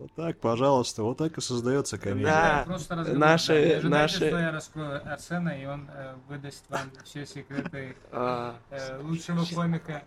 Вот 0.01 0.11
так, 0.13 0.39
пожалуйста, 0.39 1.03
вот 1.03 1.19
так 1.19 1.37
и 1.37 1.41
создается 1.41 1.99
комедия. 1.99 2.25
Да. 2.25 2.63
просто 2.65 2.95
разговор. 2.95 3.19
наши- 3.19 3.79
да, 3.83 3.87
наши- 3.89 4.15
что 4.15 4.39
я 4.39 4.51
раскрою 4.51 5.13
Арсена, 5.13 5.49
и 5.49 5.65
он 5.67 5.87
э, 5.93 6.15
выдаст 6.27 6.67
вам 6.69 6.89
все 7.03 7.23
секреты 7.27 7.95
А, 8.11 8.57
э, 8.71 8.99
лучшего 9.03 9.45
комика. 9.45 10.03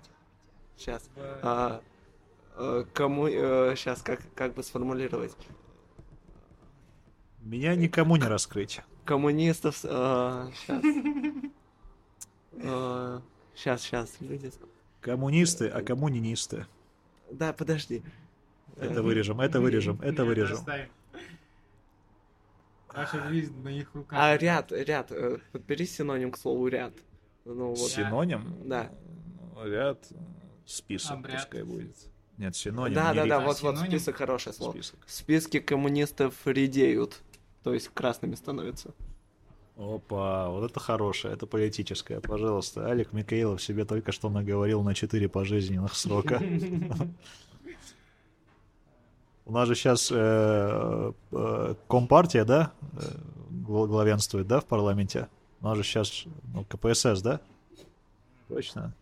сейчас. 0.76 1.09
А, 1.16 1.80
э, 2.57 2.84
кому... 2.92 3.28
сейчас, 3.28 4.03
как, 4.03 4.18
как 4.34 4.55
бы 4.55 4.64
сформулировать? 4.64 5.36
Меня 7.42 7.76
никому 7.76 8.16
не 8.16 8.26
раскрыть. 8.26 8.80
Коммунистов... 9.05 9.76
сейчас. 9.76 10.82
Сейчас, 13.55 13.82
сейчас, 13.82 14.16
люди... 14.18 14.51
Коммунисты, 15.01 15.68
а 15.68 15.82
коммунинисты. 15.82 16.66
Да, 17.30 17.53
подожди. 17.53 18.03
Это 18.77 19.03
вырежем, 19.03 19.41
это 19.41 19.61
вырежем, 19.61 20.01
это 20.03 20.25
вырежем. 20.25 20.59
Ваша 22.95 23.29
жизнь 23.29 23.53
в 23.53 23.64
моих 23.64 23.93
руках. 23.95 24.18
А 24.20 24.37
ряд, 24.37 24.70
ряд, 24.70 25.11
э, 25.11 25.39
подбери 25.53 25.85
синоним 25.85 26.31
к 26.31 26.39
слову 26.39 26.68
ряд. 26.68 26.93
Ну 27.45 27.70
вот. 27.70 27.79
Синоним? 27.79 28.57
Да. 28.64 28.91
Ну, 29.55 29.66
Ряд, 29.66 30.07
список 30.64 31.18
Обряд. 31.18 31.43
пускай 31.43 31.62
будет. 31.64 31.97
Нет, 32.39 32.55
синоним. 32.57 32.95
Да, 32.95 33.11
не 33.11 33.16
да, 33.16 33.27
да, 33.27 33.41
вот, 33.41 33.61
вот 33.62 33.79
список 33.79 34.16
хорошее 34.16 34.55
слово. 34.55 34.72
Список. 34.72 34.99
В 35.07 35.12
списке 35.12 35.61
коммунистов 35.61 36.35
редеют. 36.45 37.20
То 37.62 37.75
есть 37.75 37.89
красными 37.89 38.35
становятся. 38.35 38.95
Опа, 39.77 40.51
вот 40.51 40.70
это 40.70 40.79
хорошее, 40.79 41.35
это 41.35 41.47
политическое. 41.47 42.20
Пожалуйста, 42.20 42.87
Алик 42.87 43.12
Микаилов 43.12 43.61
себе 43.61 43.85
только 43.85 44.12
что 44.12 44.31
наговорил 44.31 44.83
на 44.83 44.95
4 44.95 45.29
пожизненных 45.29 45.95
срока. 45.97 46.41
У 49.47 49.53
нас 49.53 49.68
же 49.68 49.74
сейчас 49.74 50.09
компартия, 51.86 52.45
да, 52.45 52.72
э, 52.92 52.99
гла- 53.51 53.86
главенствует, 53.86 54.47
да, 54.47 54.61
в 54.61 54.64
парламенте? 54.64 55.28
У 55.61 55.64
нас 55.64 55.76
же 55.76 55.84
сейчас 55.84 56.24
ну, 56.53 56.64
КПСС, 56.64 57.20
да? 57.20 57.40
Точно. 58.49 58.95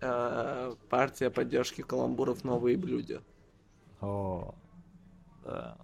Э, 0.00 0.74
партия 0.88 1.30
поддержки 1.30 1.82
каламбуров 1.82 2.44
«Новые 2.44 2.76
блюда». 2.76 3.22
О, 4.00 4.54
да. 5.44 5.76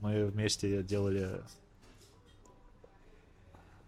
Мы 0.00 0.26
вместе 0.26 0.82
делали... 0.82 1.40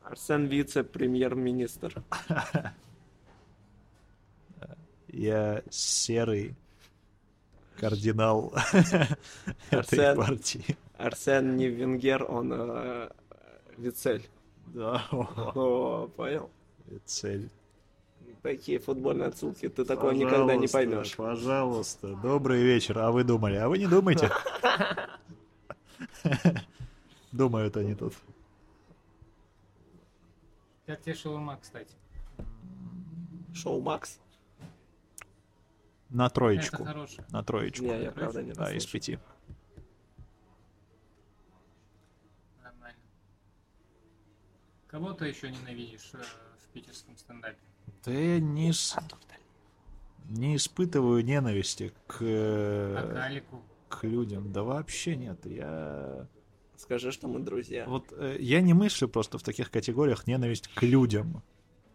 Арсен 0.05 0.47
вице-премьер-министр. 0.47 2.05
Я 5.09 5.63
серый 5.69 6.57
кардинал 7.79 8.53
этой 8.73 9.79
Арсен. 9.79 10.17
партии. 10.17 10.77
Арсен 10.99 11.57
не 11.57 11.69
венгер, 11.69 12.25
он 12.31 12.53
э, 12.53 13.11
вицель. 13.77 14.29
Да, 14.67 15.05
о, 15.11 16.09
понял? 16.17 16.51
цель. 17.05 17.51
Такие 18.43 18.79
футбольные 18.79 19.29
отсылки 19.29 19.69
ты 19.69 19.85
такого 19.85 20.13
никогда 20.13 20.55
не 20.57 20.69
поймешь. 20.69 21.17
Пожалуйста, 21.17 22.15
добрый 22.17 22.63
вечер. 22.63 22.99
А 22.99 23.11
вы 23.11 23.25
думали? 23.25 23.57
А 23.57 23.69
вы 23.69 23.79
не 23.79 23.87
думайте. 23.87 24.31
Думают 27.33 27.77
они 27.77 27.95
тут. 27.95 28.15
Как 30.87 31.03
тебе 31.03 31.15
шаурма, 31.15 31.59
кстати? 31.61 31.91
Шоу 33.53 33.81
Макс? 33.81 34.21
На 36.11 36.29
троечку. 36.31 36.87
На 37.31 37.43
троечку. 37.43 37.85
Не, 37.85 38.03
я 38.05 38.13
правда 38.13 38.43
не 38.43 38.53
Да, 38.53 38.73
из 38.73 38.87
пяти. 38.87 39.19
Нормально. 42.63 42.99
Кого 44.87 45.13
ты 45.13 45.27
еще 45.27 45.51
ненавидишь 45.51 46.11
э, 46.15 46.19
в 46.65 46.69
питерском 46.73 47.17
стендапе? 47.17 47.59
Да 48.05 48.13
я 48.13 48.39
не, 48.41 48.73
с- 48.73 48.97
не 50.29 50.57
испытываю 50.57 51.25
ненависти 51.25 51.93
к, 52.07 52.19
А 52.21 53.09
к 53.09 53.15
э, 53.15 53.21
Алику? 53.23 53.63
к 53.89 54.05
людям. 54.05 54.53
Да 54.53 54.63
вообще 54.63 55.17
нет. 55.17 55.45
Я 55.47 56.29
Скажи, 56.77 57.11
что 57.11 57.27
мы 57.27 57.41
друзья. 57.41 57.85
вот 57.89 58.13
э, 58.13 58.37
я 58.39 58.61
не 58.61 58.75
мыслю 58.75 59.09
просто 59.09 59.39
в 59.39 59.43
таких 59.43 59.71
категориях 59.71 60.27
ненависть 60.27 60.69
к 60.69 60.83
людям. 60.83 61.43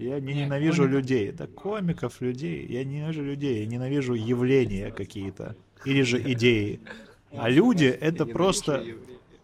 Я 0.01 0.19
не 0.19 0.33
Не, 0.33 0.45
ненавижу 0.45 0.83
комиков. 0.83 0.95
людей. 1.01 1.31
Да 1.31 1.47
комиков, 1.47 2.21
людей. 2.21 2.65
Я 2.67 2.83
не 2.83 2.95
ненавижу 2.97 3.23
людей. 3.23 3.59
Я 3.61 3.65
ненавижу 3.67 4.13
явления 4.13 4.91
какие-то. 4.91 5.55
Или 5.85 6.01
же 6.03 6.21
идеи. 6.33 6.79
А 7.31 7.49
люди 7.49 7.85
это 7.85 8.25
просто... 8.25 8.83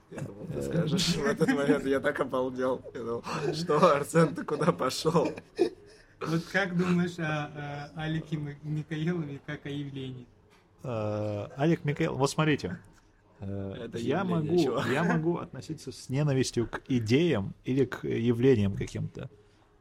Я 0.10 0.22
думал, 0.22 0.46
ты 0.54 0.62
скажешь 0.62 1.16
в 1.16 1.26
этот 1.26 1.50
момент, 1.50 1.86
я 1.86 2.00
так 2.00 2.20
обалдел. 2.20 2.82
Я 2.94 3.00
думал, 3.02 3.24
что, 3.54 3.96
Арсен, 3.96 4.34
ты 4.34 4.44
куда 4.44 4.72
пошел? 4.72 5.32
Вот 6.22 6.44
как 6.52 6.76
думаешь 6.78 7.20
о, 7.20 7.92
о 7.96 8.02
Алике 8.02 8.38
Ми- 8.38 8.56
Микаилове 8.64 9.40
как 9.46 9.66
о 9.66 9.70
явлении? 9.70 10.26
Э, 10.84 11.48
Алик 11.58 11.84
Микаэл, 11.86 12.16
вот 12.16 12.32
смотрите. 12.32 12.80
Э, 13.42 13.74
Это 13.86 13.98
я, 14.00 14.24
могу, 14.24 14.80
я 14.92 15.04
могу 15.04 15.38
относиться 15.38 15.92
с 15.92 16.10
ненавистью 16.10 16.68
к 16.68 16.82
идеям 16.88 17.54
или 17.66 17.86
к 17.86 18.08
явлениям 18.08 18.76
каким-то. 18.76 19.30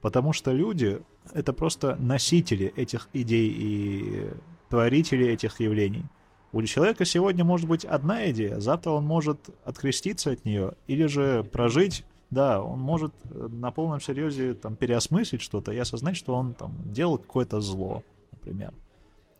Потому 0.06 0.32
что 0.32 0.52
люди— 0.52 1.02
это 1.32 1.52
просто 1.52 1.96
носители 1.96 2.72
этих 2.76 3.08
идей 3.12 3.48
и 3.50 4.30
творители 4.68 5.26
этих 5.26 5.58
явлений. 5.58 6.04
У 6.52 6.62
человека 6.62 7.04
сегодня 7.04 7.44
может 7.44 7.68
быть 7.68 7.84
одна 7.84 8.30
идея, 8.30 8.60
завтра 8.60 8.92
он 8.92 9.04
может 9.04 9.50
откреститься 9.64 10.30
от 10.30 10.44
нее 10.44 10.74
или 10.86 11.06
же 11.06 11.42
прожить, 11.42 12.04
да, 12.30 12.62
он 12.62 12.78
может 12.78 13.14
на 13.24 13.72
полном 13.72 14.00
серьезе 14.00 14.54
там 14.54 14.76
переосмыслить 14.76 15.42
что-то 15.42 15.72
и 15.72 15.78
осознать, 15.78 16.16
что 16.16 16.36
он 16.36 16.54
там 16.54 16.76
делал 16.84 17.18
какое-то 17.18 17.60
зло, 17.60 18.04
например. 18.30 18.72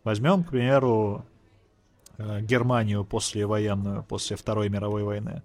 Возьмем, 0.03 0.43
к 0.43 0.49
примеру, 0.49 1.25
э, 2.17 2.41
Германию 2.41 3.05
послевоенную, 3.05 4.03
после 4.03 4.35
Второй 4.35 4.67
мировой 4.67 5.03
войны. 5.03 5.43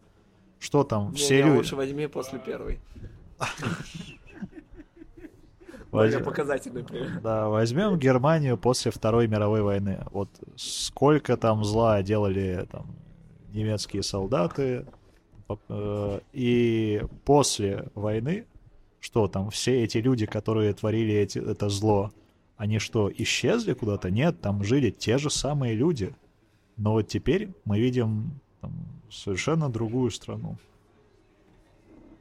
Что 0.58 0.82
там, 0.82 1.14
все 1.14 1.36
Не, 1.36 1.42
не, 1.42 1.46
люди... 1.46 1.58
лучше 1.58 1.76
возьми 1.76 2.08
после 2.08 2.40
первой. 2.40 2.80
Воз- 5.92 6.04
Более 6.10 6.20
показательный 6.20 6.82
пример. 6.82 7.20
Да, 7.22 7.48
возьмем 7.48 7.98
Германию 7.98 8.56
после 8.56 8.90
Второй 8.90 9.28
мировой 9.28 9.62
войны. 9.62 10.00
Вот 10.10 10.30
сколько 10.56 11.36
там 11.36 11.64
зла 11.64 12.02
делали 12.02 12.66
там 12.72 12.86
немецкие 13.52 14.02
солдаты. 14.02 14.86
Э, 15.68 16.20
И 16.32 17.02
после 17.26 17.90
войны, 17.94 18.46
что 19.00 19.28
там, 19.28 19.50
все 19.50 19.82
эти 19.84 19.98
люди, 19.98 20.24
которые 20.24 20.72
творили 20.72 21.12
эти, 21.14 21.38
это 21.38 21.68
зло, 21.68 22.10
они 22.56 22.78
что, 22.78 23.10
исчезли 23.14 23.74
куда-то? 23.74 24.10
Нет, 24.10 24.40
там 24.40 24.64
жили 24.64 24.90
те 24.90 25.18
же 25.18 25.28
самые 25.28 25.74
люди. 25.74 26.14
Но 26.78 26.92
вот 26.92 27.08
теперь 27.08 27.50
мы 27.66 27.78
видим 27.78 28.40
там, 28.62 28.72
совершенно 29.10 29.68
другую 29.68 30.10
страну. 30.10 30.56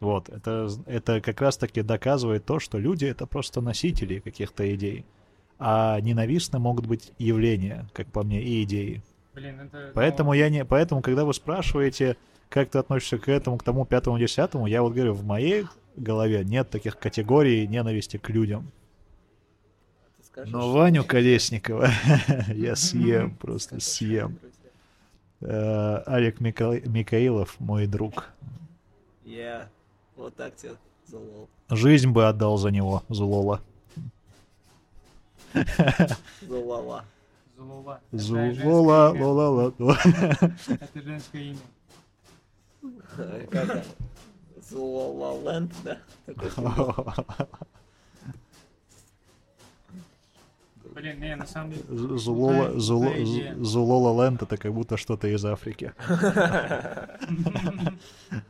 Вот, 0.01 0.29
это, 0.29 0.67
это 0.87 1.21
как 1.21 1.39
раз-таки 1.41 1.83
доказывает 1.83 2.43
то, 2.43 2.59
что 2.59 2.79
люди 2.79 3.05
это 3.05 3.27
просто 3.27 3.61
носители 3.61 4.17
каких-то 4.19 4.73
идей. 4.75 5.05
А 5.59 6.01
ненавистны 6.01 6.57
могут 6.57 6.87
быть 6.87 7.13
явления, 7.19 7.87
как 7.93 8.07
по 8.07 8.23
мне, 8.23 8.41
и 8.41 8.63
идеи. 8.63 9.03
Блин, 9.35 9.59
это... 9.59 9.91
Поэтому 9.93 10.31
ну, 10.31 10.33
я 10.33 10.49
не. 10.49 10.65
Поэтому, 10.65 11.03
когда 11.03 11.23
вы 11.23 11.35
спрашиваете, 11.35 12.17
как 12.49 12.71
ты 12.71 12.79
относишься 12.79 13.19
к 13.19 13.29
этому, 13.29 13.59
к 13.59 13.63
тому 13.63 13.85
пятому, 13.85 14.17
десятому, 14.17 14.65
я 14.65 14.81
вот 14.81 14.93
говорю, 14.93 15.13
в 15.13 15.23
моей 15.23 15.67
голове 15.95 16.43
нет 16.43 16.71
таких 16.71 16.97
категорий 16.97 17.67
ненависти 17.67 18.17
к 18.17 18.27
людям. 18.29 18.71
Скажешь, 20.23 20.51
Но 20.51 20.71
Ваню 20.71 21.03
Колесникова 21.03 21.89
я 22.47 22.75
съем, 22.75 23.35
просто 23.39 23.79
съем. 23.79 24.39
Э, 25.41 26.01
Алик 26.07 26.41
Мика- 26.41 26.81
Микаилов, 26.89 27.59
мой 27.59 27.85
друг. 27.85 28.29
Я 29.23 29.69
вот 30.15 30.35
так 30.35 30.55
тебе 30.55 30.75
залол. 31.07 31.49
Жизнь 31.69 32.09
бы 32.09 32.27
отдал 32.27 32.57
за 32.57 32.71
него, 32.71 33.03
Зулола. 33.09 33.61
Зулола, 36.41 37.03
женское 38.11 38.51
имя. 38.53 38.69
лола, 38.69 39.09
лола. 39.79 39.97
Это 40.67 41.01
женское 41.01 41.41
имя. 41.41 41.59
Зулала 44.69 45.51
Ленд, 45.51 45.73
да? 45.83 45.97
Блин, 50.95 51.19
не, 51.21 51.35
на 51.35 51.45
самом 51.45 51.71
деле... 51.71 51.83
Зулола, 52.17 52.69
Зуло- 52.77 53.63
Зулола 53.63 54.23
Ленд 54.25 54.41
это 54.43 54.57
как 54.57 54.73
будто 54.73 54.97
что-то 54.97 55.27
из 55.27 55.43
Африки. 55.45 55.93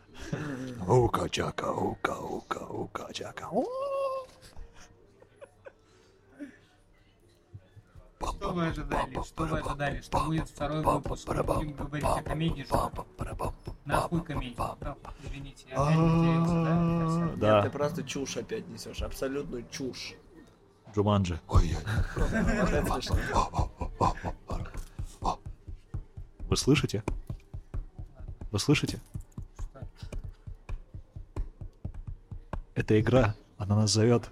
Ука 0.87 1.29
чака, 1.29 1.71
ука, 1.71 2.17
ука, 2.19 2.65
ука 2.65 3.13
чака. 3.13 3.49
Что 8.19 8.51
вы 8.53 8.67
ожидали? 8.67 9.23
Что 9.23 9.43
вы 9.45 9.59
ожидали? 9.59 10.01
Что 10.01 10.19
будет 10.25 10.49
второй 10.49 10.83
выпуск? 10.83 11.27
Будем 11.27 11.73
говорить 11.73 12.03
о 12.05 12.21
комедии, 12.23 12.63
что? 12.63 12.91
Нахуй 13.85 14.23
комедии? 14.23 14.55
Да, 14.57 14.95
Извините, 15.23 15.65
я 15.69 15.83
опять 15.83 15.97
матерился, 15.97 17.35
да? 17.37 17.55
Нет, 17.55 17.63
ты 17.63 17.69
просто 17.77 18.03
чушь 18.03 18.37
опять 18.37 18.67
несешь. 18.67 19.01
Абсолютную 19.01 19.65
чушь. 19.69 20.15
Джуманджи. 20.95 21.39
Смешно. 22.97 23.17
Вы 26.49 26.57
слышите? 26.57 27.03
Вы 28.51 28.59
слышите? 28.59 28.99
Это 32.73 32.99
игра, 32.99 33.35
она 33.57 33.75
нас 33.75 33.91
зовет. 33.91 34.29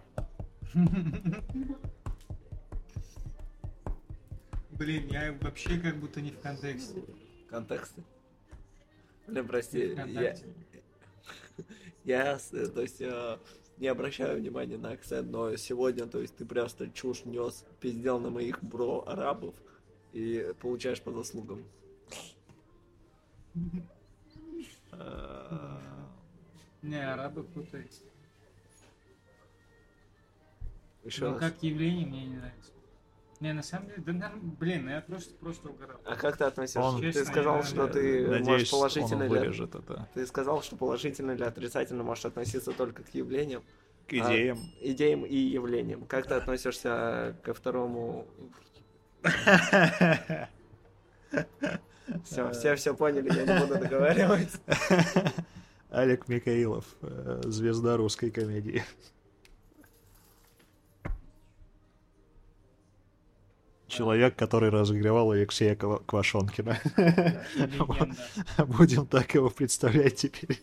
Блин, 4.72 5.08
я 5.10 5.34
вообще 5.42 5.78
как 5.78 5.98
будто 5.98 6.22
не 6.22 6.32
в 6.32 6.40
контексте. 6.40 7.04
Контексты. 7.50 8.02
Блин, 9.28 9.46
прости, 9.46 9.94
я, 10.08 10.36
я, 12.06 12.40
э, 12.54 12.66
то 12.68 12.82
есть, 12.82 13.02
э, 13.02 13.38
не 13.78 13.88
обращаю 13.88 14.40
внимания 14.40 14.78
на 14.78 14.92
акцент, 14.92 15.30
но 15.30 15.56
сегодня, 15.58 16.06
то 16.08 16.22
есть, 16.22 16.38
ты 16.38 16.46
просто 16.46 16.90
чушь 16.92 17.26
нес, 17.26 17.66
пиздел 17.82 18.20
на 18.20 18.30
моих 18.30 18.64
бро-арабов 18.64 19.54
и 20.14 20.54
получаешь 20.62 21.02
по 21.02 21.12
заслугам. 21.12 21.66
Не, 26.82 27.12
арабы 27.12 27.44
путаются. 27.44 28.02
Еще 31.04 31.26
Ну, 31.26 31.32
раз. 31.34 31.40
как 31.40 31.64
явление 31.64 32.06
мне 32.06 32.26
не 32.26 32.38
нравится. 32.38 32.72
Не, 33.40 33.54
на 33.54 33.64
самом 33.64 33.88
деле, 33.88 34.04
да, 34.06 34.12
нам- 34.14 34.52
блин, 34.60 34.84
ну 34.86 34.92
я 34.92 35.00
просто, 35.02 35.34
просто 35.36 35.70
угорал. 35.70 35.98
А 36.06 36.16
как 36.18 36.36
ты 36.38 36.44
относишься? 36.44 36.82
Он- 36.82 37.00
Ты 37.02 37.14
сказал, 37.26 37.58
я- 37.58 37.64
что 37.64 37.88
ты 37.88 38.28
Надеюсь, 38.28 38.48
можешь 38.48 38.74
он 38.74 38.80
положительно 38.80 39.24
или... 39.24 39.30
вырежет 39.30 39.76
это. 39.76 40.10
Ты 40.14 40.28
сказал, 40.28 40.62
что 40.62 40.76
положительно 40.76 41.32
или 41.32 41.44
отрицательно 41.44 42.04
можешь 42.04 42.26
относиться 42.26 42.74
только 42.74 43.04
к 43.04 43.14
явлениям, 43.14 43.64
К 44.08 44.14
идеям. 44.14 44.60
идеям 44.82 45.26
и 45.26 45.36
явлениям. 45.38 46.04
Как 46.06 46.28
ты 46.28 46.34
относишься 46.34 47.38
ко 47.44 47.54
второму... 47.54 48.28
Все, 52.26 52.52
все 52.54 52.76
все 52.76 52.96
поняли, 52.96 53.32
я 53.34 53.46
не 53.46 53.62
буду 53.68 53.80
договаривать. 53.80 54.50
Алек 55.92 56.28
Михаилов, 56.28 56.86
э, 57.02 57.42
звезда 57.46 57.98
русской 57.98 58.32
комедии. 58.32 58.84
Человек, 63.90 64.36
который 64.36 64.70
разогревал 64.70 65.32
Алексея 65.32 65.76
Ква- 65.76 66.02
Квашонкина. 66.06 66.78
Будем 68.68 69.06
так 69.08 69.34
его 69.34 69.50
представлять 69.50 70.16
теперь. 70.16 70.62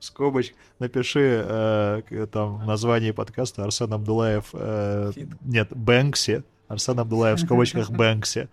Скобоч 0.00 0.54
напиши 0.78 1.44
э, 1.46 2.26
там 2.32 2.58
в 2.58 2.66
названии 2.66 3.12
подкаста 3.12 3.64
Арсен 3.64 3.92
Абдулаев. 3.92 4.50
э, 4.52 5.12
нет, 5.42 5.68
Бэнкси. 5.76 6.42
Арсен 6.68 6.98
Абдулаев 6.98 7.38
в 7.38 7.44
скобочках 7.44 7.90
Бэнкси. 8.00 8.48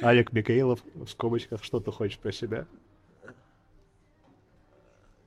Алек 0.00 0.32
Михаилов 0.32 0.80
в 0.94 1.06
скобочках 1.08 1.62
что 1.62 1.80
ты 1.80 1.92
хочешь 1.92 2.18
про 2.18 2.32
себя. 2.32 2.66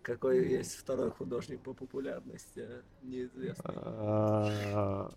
Какой 0.02 0.50
есть 0.50 0.76
второй 0.78 1.12
художник 1.12 1.60
по 1.62 1.74
популярности, 1.74 2.66
неизвестно. 3.04 5.12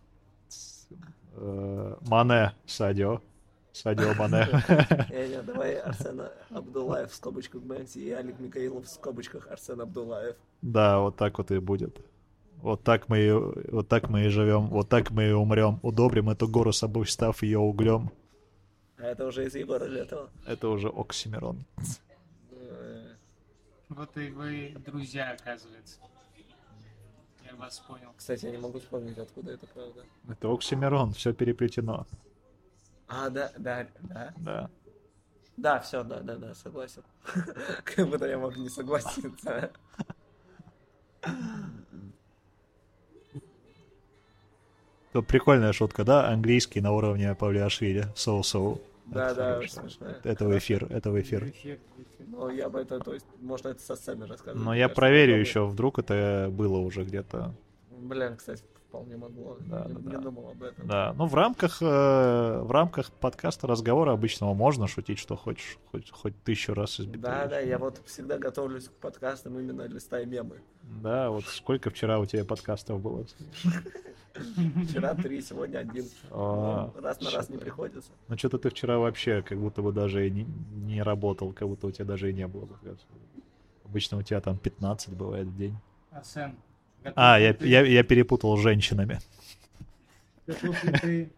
Э, 1.34 1.96
Мане 2.02 2.52
Садио. 2.66 3.20
Садио 3.72 4.14
Мане. 4.14 4.46
Не, 5.10 5.28
не, 5.28 5.42
давай 5.42 5.76
Арсен 5.76 6.22
Абдулаев 6.50 7.10
в 7.10 7.14
скобочках 7.14 7.62
Бэнкси 7.62 7.98
и 7.98 8.10
Алик 8.10 8.38
Микаилов 8.38 8.84
в 8.84 8.88
скобочках 8.88 9.48
Арсен 9.50 9.80
Абдулаев. 9.80 10.36
Да, 10.60 11.00
вот 11.00 11.16
так 11.16 11.38
вот 11.38 11.50
и 11.50 11.58
будет. 11.58 11.98
Вот 12.56 12.82
так 12.84 13.08
мы 13.08 13.18
и, 13.18 13.32
вот 13.32 13.88
так 13.88 14.08
мы 14.08 14.26
и 14.26 14.28
живем, 14.28 14.68
вот 14.68 14.88
так 14.88 15.10
мы 15.10 15.28
и 15.28 15.32
умрем. 15.32 15.80
Удобрим 15.82 16.30
эту 16.30 16.46
гору 16.46 16.72
собой, 16.72 17.06
став 17.06 17.42
ее 17.42 17.58
углем. 17.58 18.10
А 18.98 19.04
это 19.06 19.26
уже 19.26 19.46
из 19.46 19.54
Егора 19.56 19.86
Летова. 19.86 20.30
Это 20.46 20.68
уже 20.68 20.88
Оксимирон. 20.88 21.64
Э, 22.52 23.14
Вот 23.88 24.16
и 24.16 24.30
вы 24.30 24.76
друзья, 24.86 25.32
оказывается. 25.32 25.98
Я 27.52 27.58
вас 27.58 27.78
понял. 27.80 28.12
Кстати, 28.16 28.46
я 28.46 28.52
не 28.52 28.58
могу 28.58 28.78
вспомнить, 28.78 29.18
откуда 29.18 29.52
это 29.52 29.66
правда. 29.66 30.04
Это 30.28 30.52
Оксимирон, 30.52 31.12
все 31.12 31.32
переплетено. 31.32 32.06
А, 33.08 33.28
да, 33.28 33.52
да, 33.58 33.86
да. 34.00 34.32
Да. 34.36 34.70
Да, 35.56 35.80
все, 35.80 36.02
да, 36.02 36.20
да, 36.20 36.36
да, 36.36 36.54
согласен. 36.54 37.02
Как 37.84 38.08
будто 38.08 38.26
я 38.26 38.38
мог 38.38 38.56
не 38.56 38.70
согласиться. 38.70 39.70
Прикольная 45.28 45.72
шутка, 45.74 46.04
да? 46.04 46.28
Английский 46.28 46.80
на 46.80 46.92
уровне 46.92 47.34
Павлиашвили. 47.34 48.06
Соу-соу. 48.14 48.74
Да, 48.74 48.80
Это 48.80 48.91
да, 49.12 49.54
хорошо. 49.54 49.80
смешно. 49.80 50.06
Это 50.24 50.46
в 50.46 50.58
эфир, 50.58 50.86
это 50.90 51.10
в 51.10 51.20
эфир. 51.20 51.52
Ну, 52.18 52.50
я 52.50 52.68
бы 52.68 52.80
это, 52.80 52.98
то 53.00 53.14
есть, 53.14 53.26
можно 53.40 53.68
это 53.68 53.80
со 53.80 53.96
сцены 53.96 54.26
рассказывать. 54.26 54.64
Но 54.64 54.74
я 54.74 54.84
кажется, 54.84 54.96
проверю 54.96 55.40
еще, 55.40 55.66
вдруг 55.66 55.98
это 55.98 56.48
было 56.50 56.78
уже 56.78 57.04
где-то. 57.04 57.54
Блин, 57.90 58.36
кстати, 58.36 58.62
вполне 58.92 59.16
могло. 59.16 59.56
Да, 59.60 59.86
не, 59.88 59.94
да, 59.94 60.00
не 60.00 60.16
да. 60.16 60.18
думал 60.18 60.50
об 60.50 60.62
этом. 60.62 60.86
Да, 60.86 61.14
ну 61.16 61.24
в 61.24 61.34
рамках, 61.34 61.80
э, 61.80 61.84
в 62.62 62.70
рамках 62.70 63.10
подкаста 63.10 63.66
разговора 63.66 64.12
обычного 64.12 64.52
можно 64.52 64.86
шутить, 64.86 65.18
что 65.18 65.34
хочешь, 65.34 65.78
хоть, 65.90 66.10
хоть 66.10 66.34
тысячу 66.42 66.74
раз 66.74 67.00
избить. 67.00 67.22
Да, 67.22 67.46
да, 67.46 67.58
я 67.58 67.78
вот 67.78 68.02
всегда 68.04 68.36
готовлюсь 68.36 68.88
к 68.88 68.92
подкастам 68.92 69.58
именно 69.58 69.82
листая 69.82 70.26
мемы. 70.26 70.60
Да, 70.82 71.30
вот 71.30 71.44
сколько 71.44 71.88
вчера 71.88 72.18
у 72.18 72.26
тебя 72.26 72.44
подкастов 72.44 73.00
было? 73.00 73.24
Вчера 74.86 75.14
три, 75.14 75.40
сегодня 75.40 75.78
один. 75.78 76.04
А, 76.30 76.90
Ну, 76.94 77.00
Раз 77.02 77.20
на 77.22 77.30
раз 77.30 77.48
не 77.48 77.56
приходится. 77.56 78.12
Ну 78.28 78.36
что-то 78.36 78.58
ты 78.58 78.68
вчера 78.68 78.98
вообще 78.98 79.40
как 79.40 79.58
будто 79.58 79.80
бы 79.80 79.92
даже 79.92 80.26
и 80.26 80.30
не, 80.30 80.44
не 80.74 81.02
работал, 81.02 81.54
как 81.54 81.66
будто 81.66 81.86
у 81.86 81.90
тебя 81.90 82.04
даже 82.04 82.30
и 82.30 82.34
не 82.34 82.46
было. 82.46 82.66
подкастов. 82.66 83.08
Обычно 83.86 84.18
у 84.18 84.22
тебя 84.22 84.42
там 84.42 84.58
15 84.58 85.14
бывает 85.14 85.46
в 85.46 85.56
день. 85.56 85.76
Арсен, 86.10 86.56
А, 87.16 87.38
я, 87.38 87.52
ты- 87.54 87.66
я, 87.68 87.82
я 87.82 88.02
перепутал 88.02 88.56
с 88.56 88.60
женщинами. 88.60 89.18
Готов 90.46 90.84
ли 90.84 90.92
ты 90.92 91.32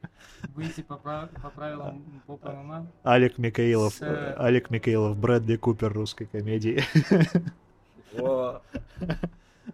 выйти 0.54 0.82
по, 0.82 0.96
прав- 0.96 1.30
по 1.42 1.50
правилам 1.50 2.02
Попа 2.26 2.52
ММА? 2.52 2.86
Алек 3.02 3.38
Микаилов, 3.38 3.94
С- 3.94 4.02
э, 4.02 4.34
Алек 4.38 4.70
Микаилов, 4.70 5.16
Брэдли 5.16 5.56
Купер 5.56 5.92
русской 5.92 6.26
комедии. 6.26 6.82
О, 8.18 8.60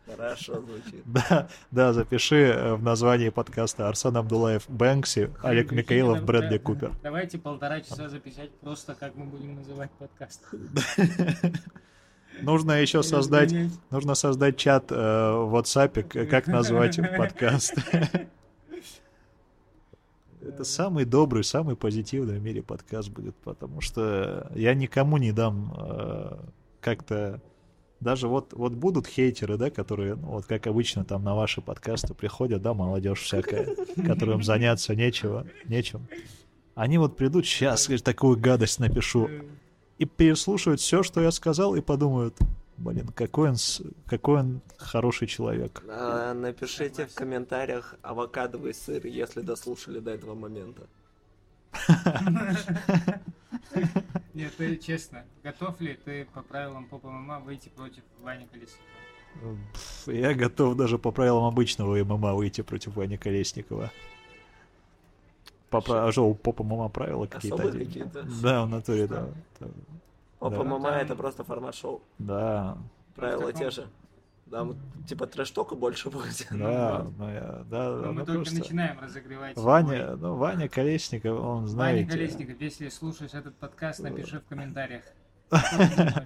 хорошо 0.07 0.61
звучит. 0.63 1.03
Да, 1.05 1.49
да, 1.71 1.93
запиши 1.93 2.37
э, 2.37 2.75
в 2.75 2.83
названии 2.83 3.29
подкаста 3.29 3.89
Арсен 3.89 4.17
Абдулаев 4.17 4.69
Бэнкси, 4.69 5.31
Алек 5.43 5.69
Прикинь, 5.69 5.79
Микаилов, 5.79 6.25
Брэдли 6.25 6.59
да- 6.59 6.65
Купер. 6.65 6.93
Давайте 7.03 7.39
полтора 7.39 7.81
часа 7.81 8.09
записать 8.09 8.51
просто, 8.61 8.95
как 8.95 9.15
мы 9.15 9.27
будем 9.27 9.57
называть 9.57 9.91
подкаст. 9.93 10.43
Нужно 12.43 12.73
еще 12.81 13.03
создать, 13.03 13.55
нужно 13.91 14.15
создать 14.15 14.57
чат 14.57 14.91
э, 14.91 14.95
в 14.95 15.55
WhatsApp, 15.55 16.27
как 16.27 16.47
назвать 16.47 16.97
подкаст. 17.17 17.75
Это 20.41 20.65
самый 20.65 21.05
добрый, 21.05 21.45
самый 21.45 21.77
позитивный 21.77 22.39
в 22.39 22.43
мире 22.43 22.63
подкаст 22.63 23.11
будет, 23.11 23.37
потому 23.37 23.81
что 23.81 24.51
я 24.55 24.75
никому 24.75 25.19
не 25.19 25.33
дам 25.33 25.75
э, 25.77 26.37
как-то... 26.81 27.41
Даже 28.01 28.29
вот, 28.29 28.55
вот 28.55 28.73
будут 28.73 29.07
хейтеры, 29.07 29.59
да, 29.59 29.71
которые, 29.71 30.15
ну, 30.15 30.29
вот 30.29 30.47
как 30.47 30.67
обычно 30.67 31.05
там 31.05 31.23
на 31.23 31.35
ваши 31.35 31.61
подкасты 31.61 32.15
приходят, 32.15 32.63
да, 32.63 32.73
молодежь 32.73 33.21
всякая, 33.21 33.77
которым 34.07 34.43
заняться 34.43 34.95
нечего, 34.95 35.47
нечем. 35.67 36.07
Они 36.75 36.97
вот 36.97 37.19
придут, 37.19 37.45
сейчас 37.45 37.91
такую 38.03 38.39
гадость 38.39 38.79
напишу, 38.79 39.29
и 40.01 40.07
переслушают 40.07 40.81
все, 40.81 41.03
что 41.03 41.21
я 41.21 41.31
сказал, 41.31 41.77
и 41.77 41.83
подумают, 41.83 42.35
блин, 42.79 43.09
какой 43.09 43.51
он, 43.51 43.57
какой 44.07 44.41
он 44.41 44.63
хороший 44.79 45.29
человек. 45.29 45.85
А, 45.89 46.33
напишите 46.33 47.07
в 47.07 47.15
комментариях 47.15 47.97
авокадовый 48.01 48.73
сыр, 48.73 49.07
если 49.07 49.43
дослушали 49.43 50.01
до 50.01 50.13
этого 50.13 50.35
момента. 50.35 50.89
Нет, 54.33 54.53
ты 54.57 54.79
честно, 54.79 55.27
готов 55.45 55.79
ли 55.83 55.99
ты 56.03 56.25
по 56.33 56.41
правилам 56.41 56.87
Попа 56.87 57.11
ММА 57.11 57.41
выйти 57.41 57.69
против 57.69 58.03
Вани 58.23 58.49
Колесникова? 58.51 59.59
Я 60.07 60.33
готов 60.33 60.77
даже 60.77 60.99
по 60.99 61.11
правилам 61.11 61.45
обычного 61.45 62.03
ММА 62.03 62.35
выйти 62.35 62.63
против 62.63 62.97
Вани 62.97 63.19
Колесникова. 63.19 63.93
По 65.71 65.81
пра- 65.81 66.09
а 66.09 66.13
что, 66.13 66.29
у 66.29 66.35
попа 66.35 66.65
мама 66.65 66.89
правила 66.89 67.27
какие-то? 67.27 67.71
Какие-то? 67.71 68.27
Да, 68.43 68.65
в 68.65 68.69
натуре, 68.69 69.07
да. 69.07 69.29
Да. 70.41 70.51
мама, 70.65 70.89
это 70.91 71.15
просто 71.15 71.45
формат 71.45 71.75
шоу. 71.75 72.03
Да, 72.19 72.77
Правила 73.15 73.53
те 73.53 73.71
же. 73.71 73.87
Там 74.51 74.75
типа 75.07 75.27
трэш-тока 75.29 75.77
больше 75.77 76.11
будет. 76.11 76.45
да, 76.51 77.07
ну 77.17 77.31
я- 77.31 77.65
да, 77.71 77.91
Ну, 77.91 78.03
да, 78.03 78.07
мы 78.09 78.13
ну 78.15 78.27
только 78.27 78.33
просто- 78.41 78.59
начинаем 78.59 78.99
разогревать. 78.99 79.57
Ваня, 79.57 80.17
ну, 80.17 80.35
Ваня 80.35 80.69
Колесников, 80.69 81.39
он, 81.39 81.45
Ваня 81.59 81.67
знаете... 81.69 82.11
Колесников, 82.11 82.61
если 82.61 82.89
слушаешь 82.89 83.33
этот 83.33 83.55
подкаст, 83.57 84.01
напиши 84.01 84.41
в 84.41 84.45
комментариях. 84.47 85.05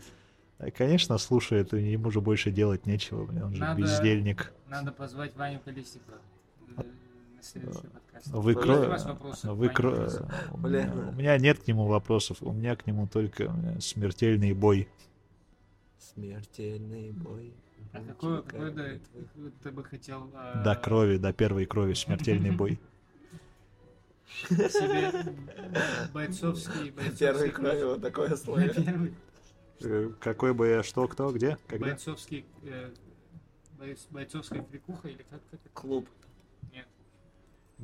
Конечно, 0.77 1.19
слушает, 1.19 1.73
ему 1.75 2.11
же 2.11 2.23
больше 2.23 2.51
делать 2.51 2.87
нечего, 2.87 3.25
он 3.45 3.55
же 3.55 3.61
Надо- 3.61 3.83
бездельник. 3.83 4.53
Надо 4.69 4.93
позвать 4.93 5.37
Ваню 5.37 5.61
Колесникова 5.63 6.17
следующий 7.45 7.87
подкаст. 7.89 8.27
Вы 8.29 8.55
кро-? 8.55 9.55
Вы 9.55 9.69
кро-? 9.69 10.09
У 10.53 10.59
меня- 10.59 10.93
у 10.93 11.13
меня 11.13 11.39
нет 11.39 11.59
к 11.61 11.67
нему 11.67 11.87
вопросов, 11.87 12.39
у 12.43 12.53
меня 12.53 12.75
к 12.77 12.87
нему 12.87 13.07
только 13.07 13.55
смертельный 13.81 14.53
бой. 14.53 14.89
Смертельный 15.99 17.13
бой. 17.13 17.55
А 17.93 18.01
какой, 18.03 18.43
какой 18.43 18.73
да- 18.73 18.89
ты 19.63 19.71
бы 19.71 19.85
хотел 19.85 20.31
э, 20.35 20.63
До 20.65 20.75
крови, 20.75 21.17
до 21.17 21.33
первой 21.33 21.65
крови 21.67 21.95
смертельный 21.95 22.51
бой. 22.57 22.81
себе 24.49 25.13
бойцовский, 26.13 26.91
бойцовский 26.91 27.19
Первый 27.19 27.51
крови 27.51 27.85
вот 27.85 28.03
такое 28.03 28.35
слово. 28.37 28.63
Э, 29.81 30.11
Какой 30.21 30.55
бы 30.55 30.67
я, 30.69 30.83
что, 30.83 31.07
кто, 31.09 31.31
где, 31.33 31.57
когда? 31.69 31.87
бойцовский 31.87 32.45
э, 32.63 32.91
бойц- 33.79 34.07
бойцовская 34.11 34.63
фрикуха 34.63 35.09
или 35.09 35.23
как 35.31 35.41
как 35.51 35.61
это? 35.61 35.69
Клуб. 35.73 36.09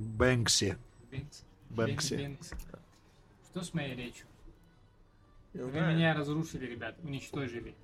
Бэнкси. 0.01 0.79
Бенкс. 1.11 1.45
Бэнкси. 1.69 2.39
Что 3.51 3.63
с 3.63 3.75
моей 3.75 3.95
речью? 3.95 4.27
Не 5.53 5.63
Вы 5.63 5.71
знаю. 5.73 5.95
меня 5.97 6.15
разрушили, 6.15 6.65
ребят, 6.67 6.97
уничтожили. 7.03 7.75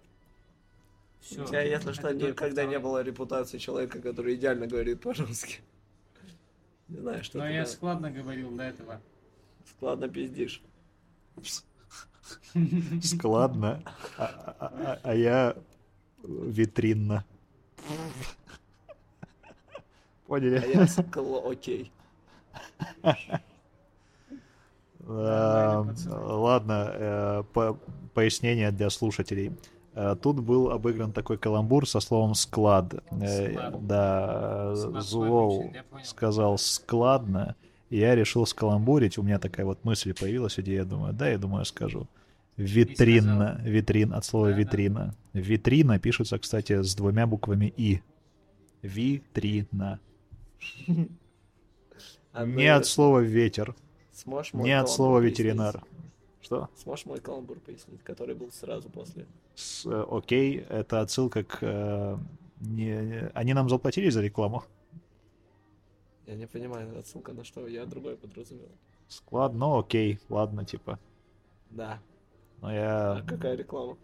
Все. 1.20 1.42
У 1.42 1.46
тебя, 1.46 1.60
если 1.60 1.92
что, 1.92 2.12
никогда 2.14 2.64
не 2.64 2.78
было 2.78 3.02
репутации 3.02 3.58
человека, 3.58 4.00
который 4.00 4.36
идеально 4.36 4.66
говорит 4.66 5.00
по-русски. 5.02 5.58
Не 6.88 7.00
знаю, 7.00 7.22
что 7.24 7.38
Но 7.38 7.48
я 7.48 7.62
да, 7.64 7.66
складно 7.66 8.10
говорил 8.10 8.50
до 8.56 8.62
этого. 8.62 9.00
складно 9.76 10.08
пиздишь. 10.08 10.62
Складно. 13.02 13.82
А, 14.16 14.24
а- 14.24 14.56
а- 14.60 15.00
а 15.02 15.14
я 15.14 15.56
витринно. 16.22 17.24
Поняли? 20.26 20.56
А 20.56 20.66
я 20.66 20.86
сказал, 20.86 21.50
окей. 21.50 21.90
Пацаны. 25.07 25.94
Ладно, 26.16 26.90
э, 26.92 27.42
по- 27.52 27.78
пояснение 28.14 28.70
для 28.72 28.90
слушателей. 28.90 29.52
Э, 29.94 30.16
Тут 30.20 30.40
был 30.40 30.70
обыгран 30.70 31.12
такой 31.12 31.38
каламбур 31.38 31.88
со 31.88 32.00
словом 32.00 32.34
склад. 32.34 32.94
Э, 33.11 33.50
Склад. 33.52 33.86
Да, 33.86 34.74
Склад 34.76 35.04
Злоу 35.04 35.72
сказал 36.02 36.59
складно. 36.59 37.54
и 37.90 37.98
Я 37.98 38.14
решил 38.14 38.46
скаламбурить. 38.46 39.16
У 39.18 39.22
меня 39.22 39.38
такая 39.38 39.64
вот 39.64 39.84
мысль 39.84 40.12
появилась, 40.12 40.59
где 40.59 40.74
я 40.74 40.84
думаю, 40.84 41.12
да, 41.12 41.28
я 41.28 41.38
думаю, 41.38 41.64
скажу. 41.64 42.09
Витринно. 42.57 43.61
Витрин 43.62 44.12
от 44.14 44.24
слова 44.24 44.48
витрина. 44.50 45.14
Витрина 45.34 45.98
пишется, 45.98 46.38
кстати, 46.38 46.82
с 46.82 46.94
двумя 46.94 47.26
буквами 47.26 47.72
И. 47.76 48.00
Витрина. 48.82 50.00
А 52.32 52.44
Не 52.44 52.66
от 52.68 52.86
слова 52.86 53.20
ветер. 53.20 53.74
сможешь 54.12 54.53
мой 54.53 54.64
Не 54.64 54.72
от 54.78 54.88
слова 54.90 55.18
ветеринар. 55.20 55.82
Что? 56.42 56.68
Сможешь 56.76 57.07
мой 57.07 57.20
каламбур 57.20 57.59
пояснить, 57.61 58.03
который 58.05 58.34
был 58.34 58.53
сразу 58.53 58.88
после? 58.88 59.26
С, 59.55 59.84
э, 59.86 60.05
окей, 60.11 60.59
это 60.68 61.01
отсылка 61.01 61.42
к... 61.42 61.59
э, 61.62 62.16
не- 62.61 63.30
они 63.34 63.53
нам 63.55 63.68
заплатили 63.68 64.11
за 64.11 64.22
рекламу? 64.22 64.62
Я 66.26 66.34
не 66.36 66.47
понимаю, 66.47 66.99
отсылка 66.99 67.32
на 67.32 67.44
что, 67.44 67.66
я 67.66 67.86
другое 67.86 68.16
подразумевал. 68.16 68.70
Склад, 69.09 69.55
ну 69.55 69.78
окей, 69.78 70.18
ладно, 70.28 70.64
типа. 70.64 70.99
Да. 71.70 72.01
Но 72.61 72.68
А 72.68 72.72
я... 72.72 73.24
какая 73.26 73.57
реклама? 73.57 73.97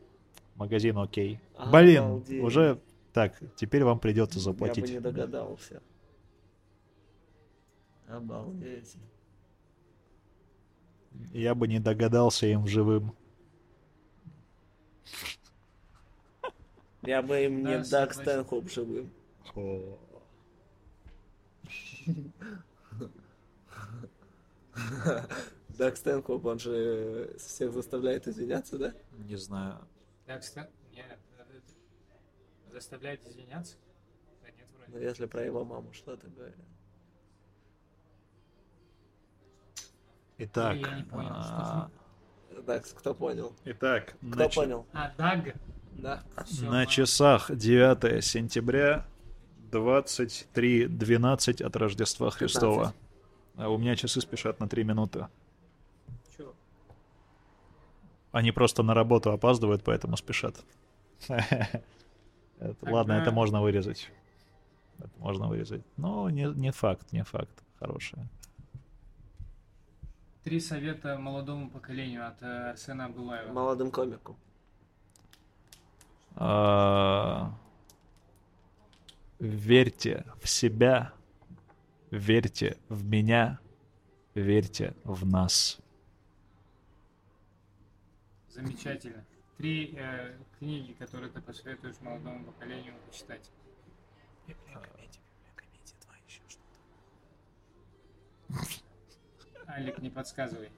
Магазин 0.56 0.98
окей. 0.98 1.38
А, 1.56 1.70
Блин, 1.70 2.02
Обалдеть. 2.04 2.42
уже... 2.42 2.78
Так, 3.12 3.38
теперь 3.56 3.84
вам 3.84 3.98
придется 3.98 4.38
Я 4.38 4.44
бы 4.46 4.52
заплатить. 4.52 4.90
не 4.90 5.00
догадался. 5.00 5.82
Обалдеть. 8.12 8.96
Я 11.32 11.54
бы 11.54 11.66
не 11.66 11.80
догадался 11.80 12.46
им 12.46 12.66
живым. 12.66 13.14
Я 17.02 17.22
бы 17.22 17.44
им 17.44 17.64
не 17.64 17.78
Да, 17.78 17.84
Даг. 18.06 18.14
Стэнхоп 18.14 18.68
живым. 18.70 19.10
Даг 25.78 25.96
Стэнхоп, 25.96 26.44
он 26.44 26.58
же 26.58 27.34
всех 27.38 27.72
заставляет 27.72 28.28
извиняться, 28.28 28.78
да? 28.78 28.94
Не 29.18 29.36
знаю. 29.36 29.86
Так, 30.26 30.42
ста- 30.44 30.70
нет, 30.92 31.18
заставляет 32.70 33.26
извиняться? 33.26 33.76
Да 34.42 34.50
нет, 34.50 34.66
Ну, 34.86 34.92
вроде. 34.92 35.04
если 35.06 35.26
про 35.26 35.44
его 35.44 35.64
маму 35.64 35.92
что-то 35.92 36.28
говорят. 36.28 36.56
Итак, 40.44 40.76
Я 40.76 40.96
не 40.96 41.04
понял, 41.04 41.30
а, 41.30 41.88
Так, 42.66 42.84
кто 42.94 43.14
понял? 43.14 43.52
итак, 43.64 44.16
Кто 44.18 44.38
на, 44.44 44.48
понял? 44.48 44.86
А, 44.92 45.12
Даг? 45.16 45.54
Да. 45.92 46.22
Всё, 46.44 46.68
на 46.68 46.86
часах 46.86 47.50
9 47.54 48.24
сентября 48.24 49.06
23.12 49.70 51.62
от 51.62 51.76
Рождества 51.76 52.30
Христова. 52.30 52.92
А 53.56 53.68
у 53.68 53.78
меня 53.78 53.94
часы 53.94 54.20
спешат 54.20 54.58
на 54.58 54.68
3 54.68 54.82
минуты. 54.84 55.28
Они 58.32 58.50
просто 58.50 58.82
на 58.82 58.94
работу 58.94 59.30
опаздывают, 59.30 59.84
поэтому 59.84 60.16
спешат. 60.16 60.56
Ладно, 62.80 63.12
это 63.12 63.30
можно 63.30 63.60
вырезать. 63.60 64.10
Это 64.98 65.10
можно 65.18 65.46
вырезать. 65.46 65.82
Но 65.96 66.30
не, 66.30 66.44
не 66.44 66.72
факт, 66.72 67.12
не 67.12 67.22
факт. 67.22 67.62
Хорошее. 67.78 68.26
Три 70.44 70.60
совета 70.60 71.18
молодому 71.18 71.70
поколению 71.70 72.26
от 72.26 72.42
э, 72.42 72.70
Арсена 72.70 73.04
Абдулаева. 73.06 73.52
Молодым 73.52 73.90
комику. 73.90 74.36
А, 76.34 77.52
Верьте 79.42 80.24
в 80.40 80.48
себя, 80.48 81.12
верьте 82.12 82.78
в 82.88 83.04
меня, 83.04 83.58
верьте 84.36 84.94
в 85.02 85.26
нас. 85.26 85.80
Замечательно. 88.50 89.24
Три 89.56 89.96
э, 89.96 90.38
книги, 90.60 90.92
которые 90.92 91.32
ты 91.32 91.40
посоветуешь 91.40 91.96
молодому 92.02 92.44
поколению 92.44 92.94
почитать. 93.08 93.50
Алик, 99.76 99.98
не 99.98 100.10
подсказывай. 100.10 100.70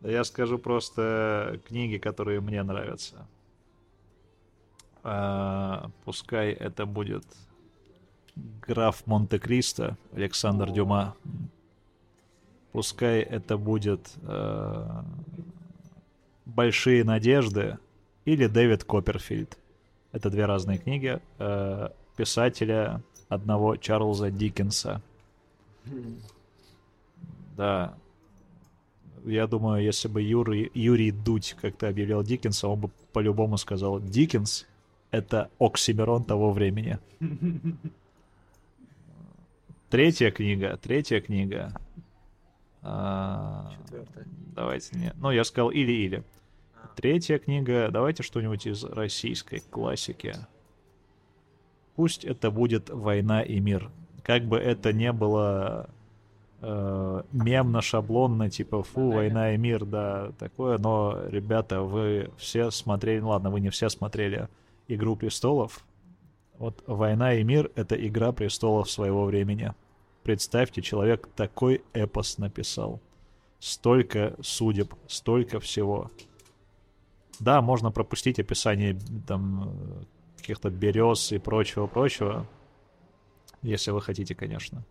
Да 0.00 0.10
я 0.10 0.24
скажу 0.24 0.58
просто 0.58 1.60
книги, 1.66 1.96
которые 1.96 2.40
мне 2.40 2.62
нравятся. 2.62 3.26
А, 5.02 5.90
пускай 6.04 6.52
это 6.52 6.86
будет 6.86 7.24
граф 8.66 9.06
Монте-Кристо, 9.06 9.96
Александр 10.12 10.70
Дюма. 10.70 11.16
Пускай 12.72 13.20
это 13.20 13.56
будет 13.56 14.12
э, 14.22 15.02
Большие 16.44 17.04
надежды 17.04 17.78
или 18.24 18.46
Дэвид 18.46 18.84
Копперфильд. 18.84 19.56
Это 20.12 20.30
две 20.30 20.44
разные 20.44 20.78
книги 20.78 21.20
э, 21.38 21.88
писателя 22.16 23.02
одного 23.28 23.76
Чарльза 23.76 24.30
Диккенса. 24.30 25.00
Да, 27.56 27.94
я 29.24 29.46
думаю, 29.46 29.82
если 29.82 30.08
бы 30.08 30.22
Юрий, 30.22 30.70
Юрий 30.74 31.10
Дудь 31.10 31.56
как-то 31.60 31.88
объявлял 31.88 32.22
Диккенса, 32.22 32.68
он 32.68 32.80
бы 32.80 32.90
по-любому 33.12 33.56
сказал, 33.56 34.00
Диккенс— 34.00 34.66
это 35.10 35.50
оксимирон 35.58 36.24
того 36.24 36.52
времени. 36.52 36.98
Третья 39.90 40.30
книга, 40.30 40.76
третья 40.76 41.20
книга. 41.20 41.72
А, 42.82 43.72
Четвертая. 43.82 44.26
Давайте, 44.54 44.98
не. 44.98 45.12
Ну, 45.16 45.30
я 45.30 45.44
сказал 45.44 45.70
или-или. 45.70 46.24
Третья 46.96 47.38
книга, 47.38 47.88
давайте 47.90 48.22
что-нибудь 48.22 48.66
из 48.66 48.82
российской 48.84 49.60
классики. 49.60 50.34
Пусть 51.94 52.24
это 52.24 52.50
будет 52.50 52.90
«Война 52.90 53.42
и 53.42 53.60
мир». 53.60 53.90
Как 54.22 54.44
бы 54.44 54.58
это 54.58 54.92
не 54.92 55.12
было 55.12 55.88
э, 56.66 57.22
мемно, 57.32 57.80
шаблонно, 57.80 58.50
типа 58.50 58.82
«Фу, 58.82 59.12
война 59.12 59.54
и 59.54 59.56
мир», 59.56 59.84
да, 59.84 60.32
такое, 60.38 60.78
но, 60.78 61.16
ребята, 61.28 61.82
вы 61.82 62.30
все 62.36 62.70
смотрели, 62.70 63.20
ну 63.20 63.28
ладно, 63.28 63.50
вы 63.50 63.60
не 63.60 63.70
все 63.70 63.88
смотрели 63.88 64.48
«Игру 64.88 65.16
престолов». 65.16 65.84
Вот 66.58 66.82
«Война 66.86 67.34
и 67.34 67.44
мир»— 67.44 67.70
это 67.76 67.94
«Игра 67.94 68.32
престолов» 68.32 68.90
своего 68.90 69.24
времени. 69.24 69.72
Представьте, 70.22 70.82
человек 70.82 71.28
такой 71.36 71.82
эпос 71.92 72.38
написал. 72.38 73.00
Столько 73.60 74.34
судеб, 74.42 74.94
столько 75.06 75.60
всего. 75.60 76.10
Да, 77.38 77.62
можно 77.62 77.90
пропустить 77.92 78.40
описание 78.40 78.98
там 79.26 80.04
каких-то 80.36 80.70
берез 80.70 81.32
и 81.32 81.38
прочего-прочего, 81.38 82.46
если 83.62 83.92
вы 83.92 84.00
хотите, 84.00 84.34
конечно. 84.34 84.84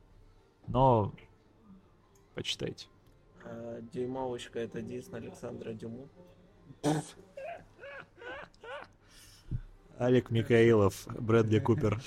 Но 0.67 1.13
почитайте. 2.35 2.87
А, 3.43 3.81
Дюймовочка 3.93 4.59
это 4.59 4.81
диск 4.81 5.11
на 5.11 5.17
Александра 5.17 5.73
Дюму. 5.73 6.07
Алик 9.99 10.29
Микаилов, 10.29 11.07
Брэдли 11.07 11.59
Купер. 11.59 12.01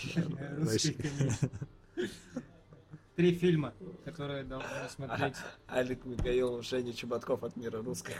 Три 3.16 3.34
фильма, 3.34 3.72
которые 4.04 4.44
должны 4.44 4.88
смотреть. 4.90 5.34
Алик 5.68 6.04
Михаилов, 6.04 6.64
Женя 6.64 6.92
Чеботков 6.92 7.42
от 7.42 7.56
мира 7.56 7.82
русской. 7.82 8.14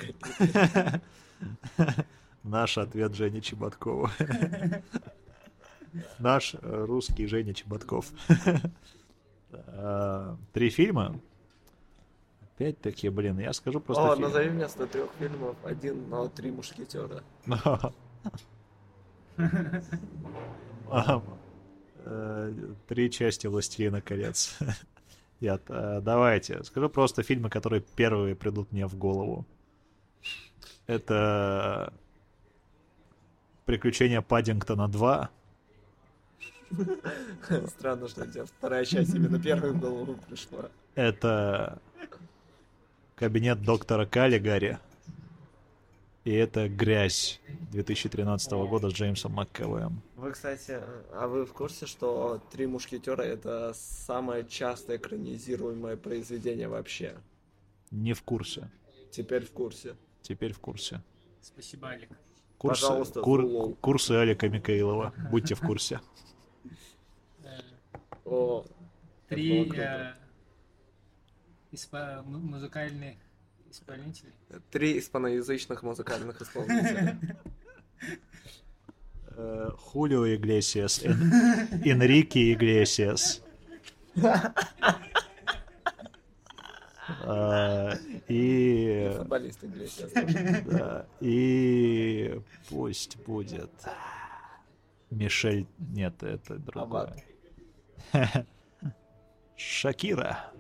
Наш 2.42 2.78
ответ 2.78 3.14
Женя 3.14 3.40
Чеботкова. 3.40 4.11
Наш 6.18 6.54
э, 6.54 6.84
русский 6.84 7.26
Женя 7.26 7.54
Чеботков. 7.54 8.11
А, 9.50 10.36
Три 10.52 10.70
фильма. 10.70 11.20
Опять-таки, 12.59 13.09
блин, 13.09 13.38
я 13.38 13.52
скажу 13.52 13.78
просто... 13.78 14.02
О, 14.02 14.16
фильм. 14.16 14.22
назови 14.26 14.48
вместо 14.48 14.86
трех 14.88 15.11
фильмов 15.20 15.54
один, 15.62 16.09
но 16.09 16.28
три 16.28 16.50
мушкетера. 16.50 17.22
Э, 22.04 22.52
Три 22.88 23.11
части 23.12 23.46
«Властелина 23.46 24.00
колец». 24.00 24.59
Нет, 25.40 25.62
э, 25.68 26.00
давайте. 26.02 26.64
Скажу 26.64 26.88
просто 26.88 27.22
фильмы, 27.22 27.48
которые 27.48 27.80
первые 27.80 28.34
придут 28.34 28.72
мне 28.72 28.88
в 28.88 28.96
голову. 28.96 29.46
Это 30.88 31.92
«Приключения 33.66 34.20
Паддингтона 34.20 34.88
2». 34.88 35.28
Странно, 37.68 38.09
что 38.09 38.24
у 38.24 38.26
тебя 38.26 38.44
вторая 38.46 38.84
часть 38.84 39.14
именно 39.14 39.40
первой 39.40 39.70
в 39.70 39.78
голову 39.78 40.16
пришла. 40.28 40.70
Это 40.96 41.80
«Кабинет 43.18 43.62
доктора 43.62 44.06
Каллигари». 44.06 44.78
И 46.24 46.32
это 46.32 46.68
«Грязь» 46.68 47.40
2013 47.72 48.52
года 48.52 48.90
с 48.90 48.92
Джеймсом 48.92 49.32
МакКэвоем. 49.32 50.02
Вы, 50.16 50.32
кстати, 50.32 50.78
а 51.12 51.26
вы 51.26 51.44
в 51.46 51.52
курсе, 51.52 51.86
что 51.86 52.40
«Три 52.52 52.66
мушкетера»— 52.66 53.22
это 53.24 53.72
самое 53.74 54.44
часто 54.46 54.96
экранизируемое 54.96 55.96
произведение 55.96 56.68
вообще? 56.68 57.14
Не 57.90 58.12
в 58.12 58.22
курсе. 58.22 58.70
Теперь 59.10 59.44
в 59.44 59.50
курсе. 59.52 59.96
Теперь 60.22 60.52
в 60.52 60.58
курсе. 60.60 61.00
Спасибо, 61.40 61.88
Алик. 61.88 62.10
Курсы, 62.58 62.82
Пожалуйста, 62.82 63.20
кур- 63.22 63.74
курсы 63.80 64.12
Алика 64.12 64.48
Микаилова. 64.48 65.14
Будьте 65.30 65.54
в 65.54 65.60
курсе. 65.60 66.00
Э, 67.42 67.60
О, 68.26 68.64
Три 69.28 69.64
испа- 71.72 72.22
му- 72.22 72.38
музыкальных 72.38 73.16
исполнителей. 73.70 74.32
Три 74.70 74.98
испаноязычных 74.98 75.82
музыкальных 75.82 76.40
исполнителя. 76.40 77.18
Э, 79.40 79.70
Хулио 79.76 80.26
Иглесиас, 80.34 81.02
Эн- 81.04 81.82
Энрике 81.84 82.52
Иглесиас. 82.52 83.42
Э, 87.24 87.92
И, 88.28 89.12
Футболисты 89.16 89.66
Иглесиас. 89.66 90.12
да, 90.66 91.06
и 91.20 92.40
пусть 92.68 93.16
будет 93.24 93.70
Мишель, 95.10 95.66
нет, 95.78 96.22
это 96.22 96.56
другое. 96.58 97.14
Шакира. 99.56 100.50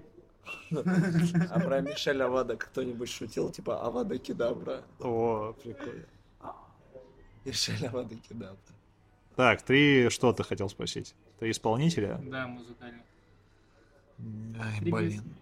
А 1.50 1.60
про 1.60 1.80
Мишеля 1.80 2.26
Авада 2.26 2.56
кто-нибудь 2.56 3.08
шутил? 3.10 3.50
Типа 3.50 3.80
Авада 3.84 4.18
Кедабра. 4.18 4.82
О, 5.00 5.54
прикольно. 5.62 6.06
Мишель 7.44 7.86
Авада 7.86 8.16
Кедабра. 8.16 8.58
Так, 9.36 9.62
ты 9.62 10.10
что 10.10 10.32
ты 10.32 10.42
хотел 10.42 10.68
спросить? 10.68 11.14
Ты 11.38 11.50
исполнителя? 11.50 12.20
Да, 12.24 12.46
музыкальных. 12.48 13.04
Ай, 14.60 14.80
Три 14.80 14.92
блин. 14.92 15.36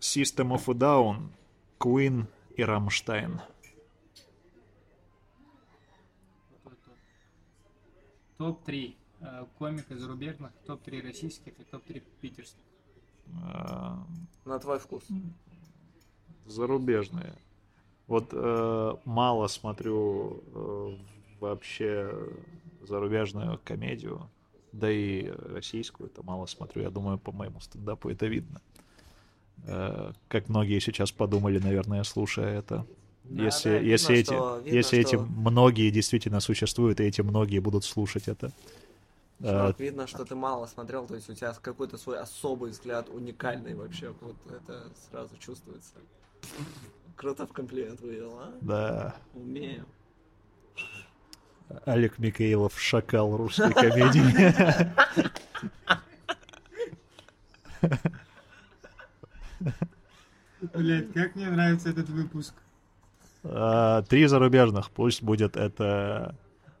System 0.00 0.52
of 0.52 0.64
a 0.68 0.74
Down, 0.74 1.28
Queen 1.78 2.26
и 2.56 2.64
Рамштайн. 2.64 3.40
Топ-3 8.38 8.96
э, 9.20 9.46
комика 9.58 9.96
зарубежных, 9.96 10.50
топ-3 10.66 11.02
российских 11.02 11.52
и 11.60 11.64
топ-3 11.64 12.02
питерских. 12.20 12.64
Э, 13.32 13.94
На 14.44 14.58
твой 14.58 14.78
вкус. 14.78 15.04
Зарубежные. 16.46 17.32
Вот 18.08 18.28
э, 18.32 18.94
мало 19.04 19.46
смотрю 19.46 20.42
э, 20.54 20.96
вообще 21.40 22.12
зарубежную 22.86 23.60
комедию, 23.64 24.28
да 24.72 24.90
и 24.90 25.30
российскую 25.54 26.08
это 26.10 26.22
мало 26.22 26.46
смотрю. 26.46 26.82
Я 26.82 26.90
думаю, 26.90 27.18
по 27.18 27.32
моему 27.32 27.60
стендапу 27.60 28.10
это 28.10 28.26
видно. 28.26 28.60
Э, 29.66 30.12
как 30.28 30.48
многие 30.48 30.80
сейчас 30.80 31.12
подумали, 31.12 31.58
наверное, 31.58 32.02
слушая 32.02 32.58
это. 32.58 32.84
Да, 33.24 33.44
если 33.44 33.70
да, 33.70 33.78
видно, 33.78 33.90
если 33.92 34.16
эти, 34.16 34.30
видно, 34.64 34.76
если 34.76 34.98
эти 34.98 35.14
что- 35.14 35.24
многие 35.24 35.90
действительно 35.90 36.40
существуют, 36.40 36.98
и 37.00 37.04
эти 37.04 37.20
многие 37.20 37.60
будут 37.60 37.84
слушать 37.84 38.26
это. 38.26 38.50
Э, 39.42 39.50
Чувак, 39.50 39.80
видно, 39.80 40.06
что 40.06 40.24
ты 40.24 40.36
мало 40.36 40.66
смотрел, 40.66 41.06
то 41.06 41.16
есть 41.16 41.28
у 41.28 41.34
тебя 41.34 41.52
какой-то 41.60 41.98
свой 41.98 42.18
особый 42.20 42.70
взгляд, 42.70 43.08
уникальный 43.08 43.74
вообще. 43.74 44.14
Вот 44.20 44.36
это 44.48 44.88
сразу 45.10 45.36
чувствуется. 45.38 45.94
Круто 47.16 47.46
в 47.46 47.52
комплимент 47.52 48.00
вывел, 48.00 48.38
а? 48.38 48.54
да. 48.60 49.16
Умею. 49.34 49.84
Олег 51.86 52.18
Микаилов, 52.18 52.78
шакал 52.78 53.36
русской 53.36 53.72
комедии. 53.72 54.22
Блять, 60.74 61.12
как 61.12 61.34
мне 61.34 61.48
нравится 61.48 61.88
этот 61.90 62.08
выпуск. 62.08 62.54
А, 63.42 64.02
Три 64.02 64.26
зарубежных. 64.26 64.90
Пусть 64.90 65.22
будет 65.22 65.56
это 65.56 66.36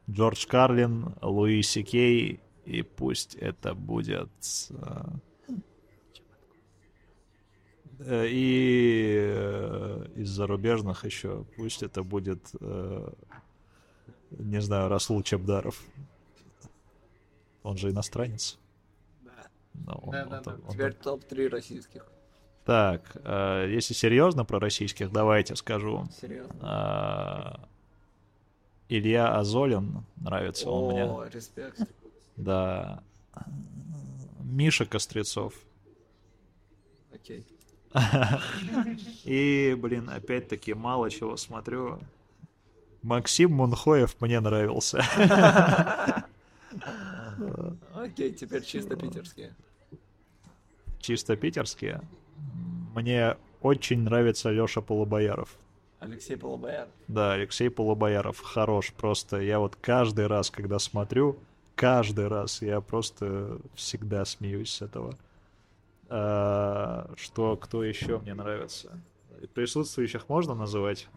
Джордж 0.08 0.46
Карлин, 0.46 1.14
Луи 1.20 1.62
Сикей, 1.62 2.40
и 2.64 2.82
пусть 2.82 3.34
это 3.34 3.74
будет... 3.74 4.30
а, 4.70 5.10
э, 8.00 8.26
И 8.28 9.14
э, 9.18 10.06
из 10.16 10.28
зарубежных 10.30 11.04
еще 11.04 11.44
пусть 11.56 11.82
это 11.82 12.02
будет, 12.02 12.50
э, 12.60 13.08
не 14.30 14.60
знаю, 14.60 14.88
Расул 14.88 15.22
Чебдаров. 15.22 15.80
Он 17.62 17.76
же 17.76 17.90
иностранец. 17.90 18.58
Да. 19.22 19.30
Но 19.74 19.94
он- 20.04 20.10
Да, 20.12 20.24
да, 20.26 20.36
он- 20.38 20.42
да. 20.44 20.52
он- 20.66 20.72
Теперь 20.72 20.92
топ-3 20.94 21.48
российских. 21.48 22.06
Так, 22.64 23.16
э, 23.24 23.66
если 23.70 23.92
серьезно 23.94 24.44
про 24.44 24.58
российских, 24.60 25.10
давайте 25.10 25.56
скажу. 25.56 26.06
Серьезно. 26.20 26.54
А, 26.60 27.68
Илья 28.88 29.36
Азолин 29.36 30.04
нравится 30.16 30.68
он 30.70 30.92
мне. 30.92 31.04
О, 31.04 31.24
респект. 31.28 31.80
Да. 32.36 33.02
Миша 34.40 34.86
Кострецов. 34.86 35.54
Окей. 37.12 37.46
И, 39.24 39.76
блин, 39.78 40.08
опять-таки 40.08 40.74
мало 40.74 41.10
чего 41.10 41.36
смотрю. 41.36 42.00
Максим 43.02 43.52
Мунхоев 43.52 44.20
мне 44.20 44.40
нравился. 44.40 45.04
Окей, 47.94 48.32
теперь 48.32 48.62
чисто 48.62 48.96
питерские. 48.96 49.54
Чисто 51.00 51.36
питерские. 51.36 52.00
Мне 52.94 53.36
очень 53.60 54.02
нравится 54.02 54.50
Леша 54.50 54.80
Полубояров. 54.80 55.56
Алексей 55.98 56.36
Полубояр. 56.36 56.88
Да, 57.08 57.32
Алексей 57.32 57.70
Полубояров 57.70 58.40
хорош. 58.40 58.92
Просто 58.92 59.40
я 59.40 59.58
вот 59.58 59.76
каждый 59.76 60.26
раз, 60.26 60.50
когда 60.50 60.78
смотрю, 60.78 61.38
каждый 61.74 62.28
раз 62.28 62.62
я 62.62 62.80
просто 62.80 63.58
всегда 63.74 64.24
смеюсь 64.24 64.70
с 64.70 64.82
этого. 64.82 65.16
А, 66.08 67.10
что, 67.16 67.56
кто 67.56 67.82
еще 67.84 68.18
мне 68.18 68.34
нравится? 68.34 69.00
Присутствующих 69.54 70.28
можно 70.28 70.54
называть? 70.54 71.08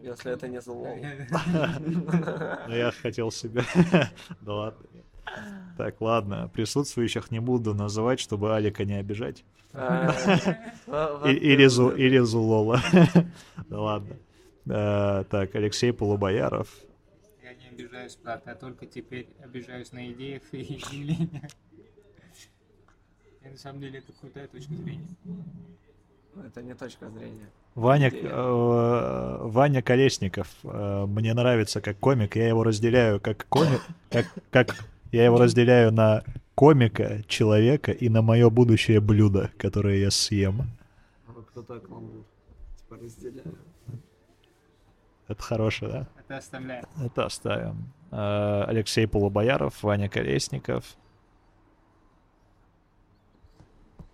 Если 0.00 0.32
это 0.32 0.48
не 0.48 0.60
зло. 0.60 0.86
Я 2.68 2.92
хотел 3.02 3.30
себя. 3.30 3.64
Да 4.40 4.54
ладно. 4.54 4.86
Так, 5.76 6.00
ладно. 6.00 6.50
Присутствующих 6.52 7.30
не 7.30 7.40
буду 7.40 7.74
называть, 7.74 8.20
чтобы 8.20 8.54
Алика 8.54 8.84
не 8.84 8.94
обижать. 8.94 9.44
А, 9.72 10.12
или 11.26 12.18
Зулола. 12.18 12.80
Да 13.68 13.80
ладно. 13.80 14.16
А, 14.68 15.24
Так, 15.24 15.54
Алексей 15.54 15.92
Полубояров. 15.92 16.68
Обижаюсь, 17.80 18.18
брат, 18.22 18.42
я 18.46 18.54
только 18.54 18.84
теперь 18.86 19.28
обижаюсь 19.42 19.92
на 19.92 20.10
идеях 20.12 20.42
и 20.52 20.58
явлениях. 20.92 21.50
И 23.42 23.48
на 23.48 23.56
самом 23.56 23.80
деле 23.80 24.00
это 24.00 24.12
крутая 24.12 24.48
точка 24.48 24.74
зрения. 24.74 25.08
Это 26.46 26.62
не 26.62 26.74
точка 26.74 27.08
зрения. 27.08 27.48
Ваня, 27.74 28.10
э, 28.12 29.38
Ваня 29.42 29.82
Колесников. 29.82 30.48
э, 30.62 31.06
Мне 31.06 31.32
нравится 31.32 31.80
как 31.80 31.98
комик. 31.98 32.36
Я 32.36 32.48
его 32.48 32.64
разделяю 32.64 33.18
как 33.18 33.46
комик, 33.48 33.80
как, 34.10 34.26
как 34.50 34.76
я 35.10 35.24
его 35.24 35.38
разделяю 35.38 35.90
на 35.90 36.22
комика, 36.54 37.22
человека 37.28 37.92
и 37.92 38.10
на 38.10 38.20
мое 38.20 38.50
будущее 38.50 39.00
блюдо, 39.00 39.50
которое 39.56 39.98
я 39.98 40.10
съем. 40.10 40.62
Кто 41.48 41.62
так 41.62 41.86
каламбур? 41.86 42.24
Типа 42.78 42.96
разделяю. 43.02 43.56
Это 45.30 45.42
хорошее, 45.44 45.92
да? 45.92 46.06
Это 46.18 46.36
оставляем. 46.38 46.84
Это 47.00 47.26
оставим. 47.26 47.92
Э, 48.10 48.64
Алексей 48.66 49.06
Полубояров, 49.06 49.80
Ваня 49.80 50.08
Колесников. 50.08 50.96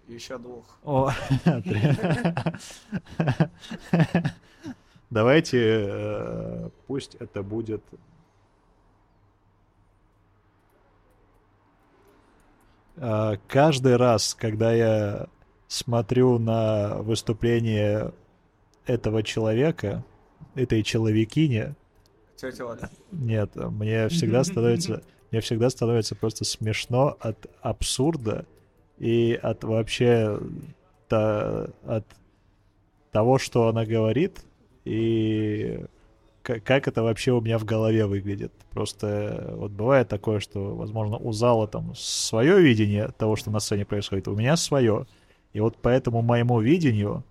Еще 0.06 0.36
двух. 0.36 0.78
О. 0.84 1.10
Давайте, 5.10 5.86
э, 5.88 6.68
пусть 6.86 7.14
это 7.14 7.42
будет... 7.42 7.82
а, 12.98 13.36
каждый 13.48 13.96
раз, 13.96 14.34
когда 14.34 14.70
я 14.74 15.28
смотрю 15.66 16.38
на 16.38 16.96
выступление 16.96 18.12
этого 18.84 19.22
человека, 19.22 20.04
этой 20.56 20.82
человекини, 20.82 21.74
Тетя 22.36 22.90
нет, 23.12 23.54
мне 23.54 24.08
всегда 24.08 24.44
становится, 24.44 25.02
мне 25.30 25.40
всегда 25.40 25.70
становится 25.70 26.14
просто 26.14 26.44
смешно 26.44 27.16
от 27.20 27.46
абсурда 27.62 28.44
и 28.98 29.38
от 29.42 29.64
вообще 29.64 30.38
та- 31.08 31.68
от 31.84 32.04
того, 33.12 33.38
что 33.38 33.68
она 33.68 33.86
говорит, 33.86 34.40
и 34.84 35.84
как 36.42 36.86
это 36.86 37.02
вообще 37.02 37.32
у 37.32 37.40
меня 37.40 37.58
в 37.58 37.64
голове 37.64 38.06
выглядит. 38.06 38.52
Просто 38.70 39.54
вот 39.56 39.72
бывает 39.72 40.08
такое, 40.08 40.38
что, 40.38 40.76
возможно, 40.76 41.16
у 41.16 41.32
зала 41.32 41.66
там 41.66 41.94
свое 41.96 42.60
видение 42.60 43.08
того, 43.18 43.34
что 43.36 43.50
на 43.50 43.58
сцене 43.58 43.84
происходит, 43.84 44.28
у 44.28 44.36
меня 44.36 44.56
свое. 44.56 45.06
И 45.52 45.60
вот 45.60 45.76
по 45.78 45.88
этому 45.88 46.22
моему 46.22 46.60
видению 46.60 47.24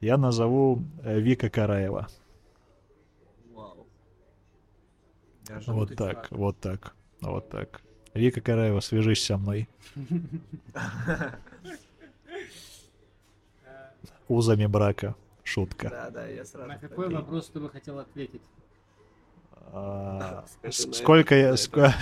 я 0.00 0.16
назову 0.16 0.82
э, 1.02 1.18
Вика 1.18 1.50
Караева. 1.50 2.08
Вот 5.66 5.94
так, 5.96 6.28
вот 6.30 6.58
так, 6.60 6.94
вот 7.20 7.48
так. 7.48 7.82
Вика 8.14 8.40
Караева, 8.40 8.80
свяжись 8.80 9.24
со 9.24 9.36
мной. 9.36 9.68
Узами 14.28 14.66
брака. 14.66 15.14
Шутка. 15.42 15.90
Да, 15.90 16.10
да, 16.10 16.26
я 16.26 16.44
сразу. 16.44 16.68
На 16.68 16.78
какой 16.78 17.06
такой. 17.06 17.14
вопрос 17.22 17.48
ты 17.48 17.58
бы 17.60 17.68
хотел 17.70 17.98
ответить? 17.98 18.42
А, 19.72 20.44
Сколько 20.70 21.34
я... 21.34 21.56
Сколько 21.56 21.96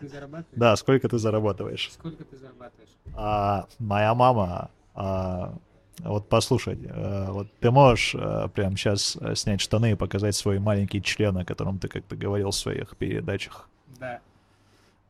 ты 0.00 0.08
зарабатываешь? 0.08 0.46
Да, 0.52 0.76
сколько 0.76 1.08
ты 1.08 1.18
зарабатываешь? 1.18 1.90
Сколько 1.92 2.24
ты 2.24 2.36
зарабатываешь? 2.36 2.90
А, 3.14 3.66
моя 3.78 4.14
мама, 4.14 4.70
а, 4.94 5.54
вот 6.04 6.28
послушай, 6.28 6.78
а, 6.90 7.32
вот 7.32 7.48
ты 7.60 7.70
можешь 7.70 8.14
а, 8.18 8.48
прямо 8.48 8.76
сейчас 8.76 9.18
снять 9.34 9.60
штаны 9.60 9.92
и 9.92 9.94
показать 9.94 10.34
свой 10.34 10.58
маленький 10.58 11.02
член, 11.02 11.36
о 11.36 11.44
котором 11.44 11.78
ты 11.78 11.88
как-то 11.88 12.16
говорил 12.16 12.50
в 12.50 12.54
своих 12.54 12.96
передачах. 12.96 13.68
Да. 13.98 14.20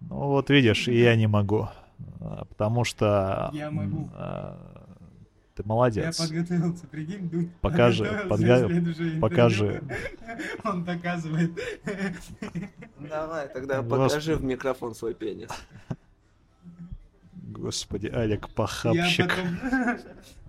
Ну 0.01 0.17
вот 0.29 0.51
видишь, 0.51 0.89
и 0.89 0.99
я 0.99 1.15
не 1.17 1.27
могу, 1.27 1.69
потому 2.49 2.85
что... 2.85 3.51
Я 3.53 3.71
могу. 3.71 4.09
Ты 5.61 5.63
Я 5.65 5.69
молодец. 5.69 6.17
подготовился, 6.19 6.87
прикинь, 6.87 7.29
Дудь 7.29 7.53
Покажи, 7.61 8.05
подга- 8.29 9.21
покажи. 9.21 9.83
Он 10.65 10.85
доказывает. 10.85 11.51
Давай, 12.99 13.49
тогда 13.49 13.83
Господи. 13.83 14.03
покажи 14.09 14.37
в 14.37 14.45
микрофон 14.45 14.95
свой 14.95 15.13
пенис. 15.13 15.51
Господи, 17.35 18.07
Алик, 18.07 18.47
Я 18.49 18.55
похабщик. 18.55 19.29
потом, 19.29 19.99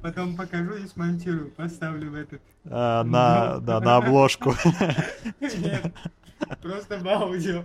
потом 0.02 0.36
покажу 0.36 0.76
и 0.76 0.88
смонтирую, 0.88 1.52
поставлю 1.52 2.12
в 2.12 2.16
этот. 2.16 2.42
А, 2.66 3.04
на, 3.04 3.60
да, 3.60 3.80
на 3.80 3.98
обложку. 3.98 4.54
Нет, 5.40 5.94
просто 6.62 6.98
в 7.00 7.08
аудио. 7.08 7.64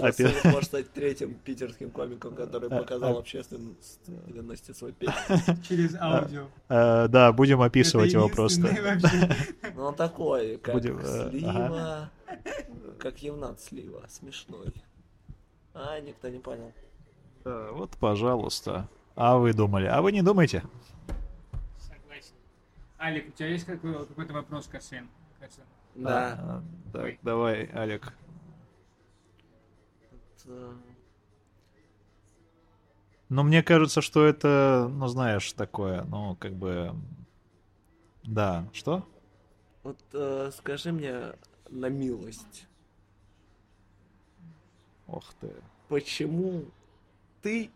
Опять. 0.00 0.20
Расулов 0.20 0.44
может 0.44 0.64
стать 0.64 0.92
третьим 0.92 1.34
питерским 1.34 1.90
комиком, 1.90 2.34
который 2.36 2.68
А, 2.70 2.78
показал 2.78 3.16
а. 3.16 3.18
общественности 3.18 4.72
свой 4.72 4.92
пенис. 4.92 5.14
Через 5.68 5.96
аудио. 5.96 6.46
Э, 6.68 7.08
Да, 7.08 7.32
будем 7.32 7.62
описывать 7.62 8.12
его 8.12 8.28
просто. 8.28 8.68
Ну 9.74 9.84
он 9.84 9.94
такой, 9.94 10.56
как 10.58 10.76
э, 10.76 11.30
слива, 11.30 12.10
как 12.98 13.22
Евнат 13.22 13.60
слива, 13.60 14.04
смешной. 14.08 14.72
А, 15.74 15.98
никто 16.00 16.28
не 16.28 16.38
понял. 16.38 16.72
Э, 17.44 17.70
Вот, 17.72 17.90
пожалуйста. 17.98 18.88
А 19.22 19.36
вы 19.36 19.52
думали? 19.52 19.84
А 19.84 20.00
вы 20.00 20.12
не 20.12 20.22
думаете? 20.22 20.62
Согласен. 21.76 22.32
Алик, 22.98 23.28
у 23.28 23.32
тебя 23.32 23.48
есть 23.48 23.66
какой- 23.66 24.06
какой-то 24.06 24.32
вопрос 24.32 24.66
к 24.66 24.74
Арсену? 24.76 25.08
К 25.38 25.42
Арсену? 25.42 25.66
Да. 25.94 26.38
А, 26.40 26.62
Так, 26.90 27.02
Ой. 27.04 27.18
давай, 27.22 27.70
Алик. 27.74 28.14
Это- 30.38 30.72
Ну, 33.28 33.42
мне 33.42 33.62
кажется, 33.62 34.00
что 34.00 34.24
это, 34.24 34.88
ну, 34.90 35.06
знаешь, 35.06 35.52
такое, 35.52 36.02
ну, 36.04 36.34
как 36.36 36.54
бы... 36.54 36.94
Да, 38.24 38.66
что? 38.72 39.06
Вот 39.82 39.98
э, 40.14 40.50
скажи 40.56 40.92
мне 40.92 41.34
на 41.68 41.90
милость, 41.90 42.66
Ох 45.06 45.32
ты. 45.40 45.52
почему 45.88 46.64
ты 47.42 47.70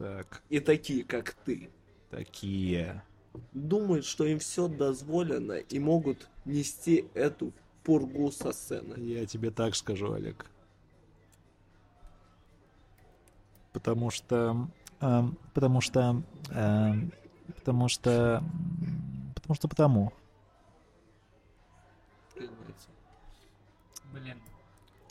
Так, 0.00 0.42
и 0.48 0.60
такие, 0.60 1.04
как 1.04 1.34
ты, 1.44 1.68
такие. 2.08 3.02
думают, 3.52 4.06
что 4.06 4.24
им 4.24 4.38
все 4.38 4.66
дозволено 4.66 5.52
и 5.52 5.78
могут 5.78 6.26
нести 6.46 7.04
эту 7.12 7.52
пургу 7.84 8.32
со 8.32 8.52
сцены? 8.52 8.98
Я 8.98 9.26
тебе 9.26 9.50
так 9.50 9.76
скажу, 9.76 10.14
Олег. 10.14 10.46
Потому 13.74 14.08
что... 14.08 14.68
эм, 15.02 15.36
потому 15.52 15.82
что... 15.82 16.22
эм, 16.48 17.12
потому 17.56 17.88
что... 17.88 18.42
Потому 19.34 19.54
что 19.54 19.68
потому. 19.68 20.14
Блин. 24.14 24.40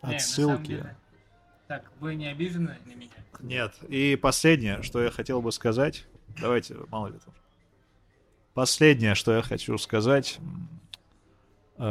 Не, 0.01 0.13
на 0.13 0.19
самом 0.19 0.55
Отсылки. 0.55 0.67
деле- 0.67 0.97
Так, 1.69 1.83
вы 1.99 2.15
не 2.15 2.25
обижены 2.25 2.79
на 2.87 2.95
меня? 2.95 3.11
Нет. 3.41 3.75
И 3.87 4.15
последнее, 4.15 4.81
что 4.81 5.03
я 5.03 5.11
хотел 5.11 5.39
бы 5.39 5.51
сказать. 5.51 6.07
Давайте, 6.41 6.75
мало 6.89 7.09
ли 7.09 7.19
там. 7.23 7.31
Последнее, 8.55 9.13
что 9.13 9.35
я 9.35 9.43
хочу 9.43 9.77
сказать. 9.77 10.39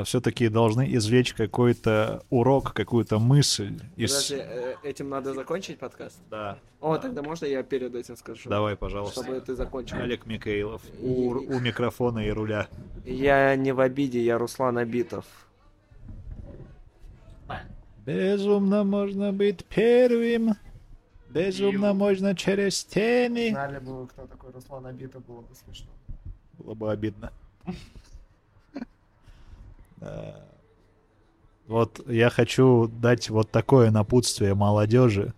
Все-таки 0.03 0.49
должны 0.49 0.93
извлечь 0.97 1.33
какой-то 1.33 2.25
урок, 2.29 2.75
какую-то 2.75 3.21
мысль 3.21 3.79
из... 3.95 4.13
Подожди, 4.13 4.37
э, 4.39 4.75
этим 4.83 5.11
надо 5.11 5.33
закончить 5.33 5.79
подкаст? 5.79 6.19
Да. 6.29 6.59
О, 6.81 6.99
тогда 6.99 7.23
можно 7.23 7.47
я 7.47 7.63
перед 7.63 7.95
этим 7.95 8.17
скажу? 8.17 8.51
Давай, 8.51 8.75
пожалуйста. 8.75 9.23
Чтобы 9.23 9.41
ты 9.41 9.55
закончил. 9.55 9.97
Олег 9.99 10.27
Микаилов. 10.27 10.83
У, 11.01 11.31
у 11.31 11.61
микрофона 11.61 12.19
и 12.19 12.31
руля. 12.31 12.67
Я 13.05 13.55
не 13.55 13.71
в 13.71 13.79
обиде, 13.79 14.21
я 14.23 14.39
Руслан 14.39 14.77
Абитов. 14.77 15.25
Безумно 18.09 18.85
можно 18.85 19.35
быть 19.35 19.67
первым. 19.67 20.55
Безумно 21.29 21.93
можно 21.93 22.35
через 22.35 22.83
тени. 22.83 23.51
Знали 23.51 23.81
бы 23.81 24.01
вы, 24.01 24.07
кто 24.07 24.27
такой 24.27 24.51
Руслан 24.51 24.87
Абитов, 24.87 25.23
было 25.27 25.43
бы 25.43 25.55
смешно. 25.55 25.91
Было 26.57 26.75
бы 26.75 26.91
обидно. 26.91 27.33
Вот 31.67 32.01
я 32.09 32.31
хочу 32.31 32.89
дать 32.89 33.29
вот 33.29 33.51
такое 33.51 33.91
напутствие 33.91 34.55
молодежи. 34.55 35.35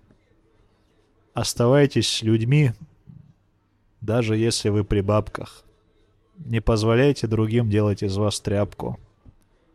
Оставайтесь 1.35 2.09
с 2.09 2.23
людьми, 2.23 2.71
даже 4.01 4.37
если 4.37 4.69
вы 4.69 4.85
при 4.85 5.01
бабках. 5.01 5.65
Не 6.39 6.61
позволяйте 6.61 7.27
другим 7.27 7.69
делать 7.69 8.05
из 8.05 8.17
вас 8.17 8.39
тряпку. 8.39 9.01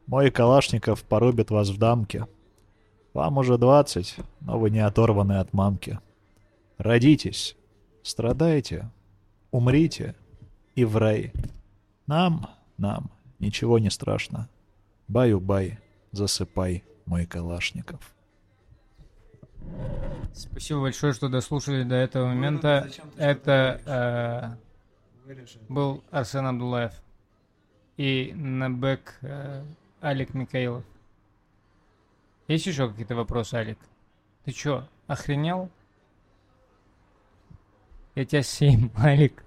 Мой 0.08 0.32
Калашников 0.32 1.04
порубит 1.04 1.52
вас 1.52 1.68
в 1.68 1.78
дамке. 1.78 2.26
Вам 3.16 3.38
уже 3.38 3.58
двадцать, 3.58 4.18
но 4.42 4.60
вы 4.60 4.70
не 4.70 4.80
оторваны 4.80 5.40
от 5.40 5.54
мамки. 5.54 6.02
Родитесь, 6.78 7.56
страдайте, 8.04 8.92
умрите 9.52 10.16
и 10.76 10.84
в 10.84 10.98
рай. 10.98 11.32
Нам, 12.08 12.50
нам, 12.78 13.10
ничего 13.40 13.80
не 13.80 13.90
страшно. 13.90 14.50
Баю-бай, 15.08 15.80
засыпай, 16.12 16.84
мой 17.06 17.26
Калашников. 17.26 18.14
Спасибо 20.34 20.82
большое, 20.82 21.14
что 21.14 21.30
дослушали 21.30 21.84
до 21.84 21.96
этого 21.96 22.28
момента. 22.28 22.84
зачем 22.86 23.10
ты 23.12 23.22
Это 23.22 24.58
Вырежи. 25.24 25.58
э, 25.60 25.74
был 25.74 26.04
Арсен 26.12 26.46
Абдулаев 26.48 26.92
и 27.96 28.34
на 28.36 28.70
бэк 28.70 29.20
э, 29.22 29.64
Алик 30.02 30.34
Микаилов. 30.34 30.84
Есть 32.48 32.68
еще 32.68 32.90
какие-то 32.90 33.16
вопросы, 33.16 33.56
Алик? 33.56 33.80
Ты 34.44 34.52
чё, 34.52 34.88
охренел? 35.08 35.70
Я 38.14 38.26
тебя 38.26 38.44
семь, 38.44 38.90
Алик. 38.98 39.44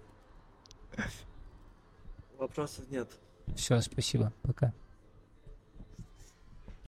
Вопросов 2.37 2.89
нет. 2.91 3.09
Все, 3.55 3.81
спасибо, 3.81 4.33
пока. 4.43 4.73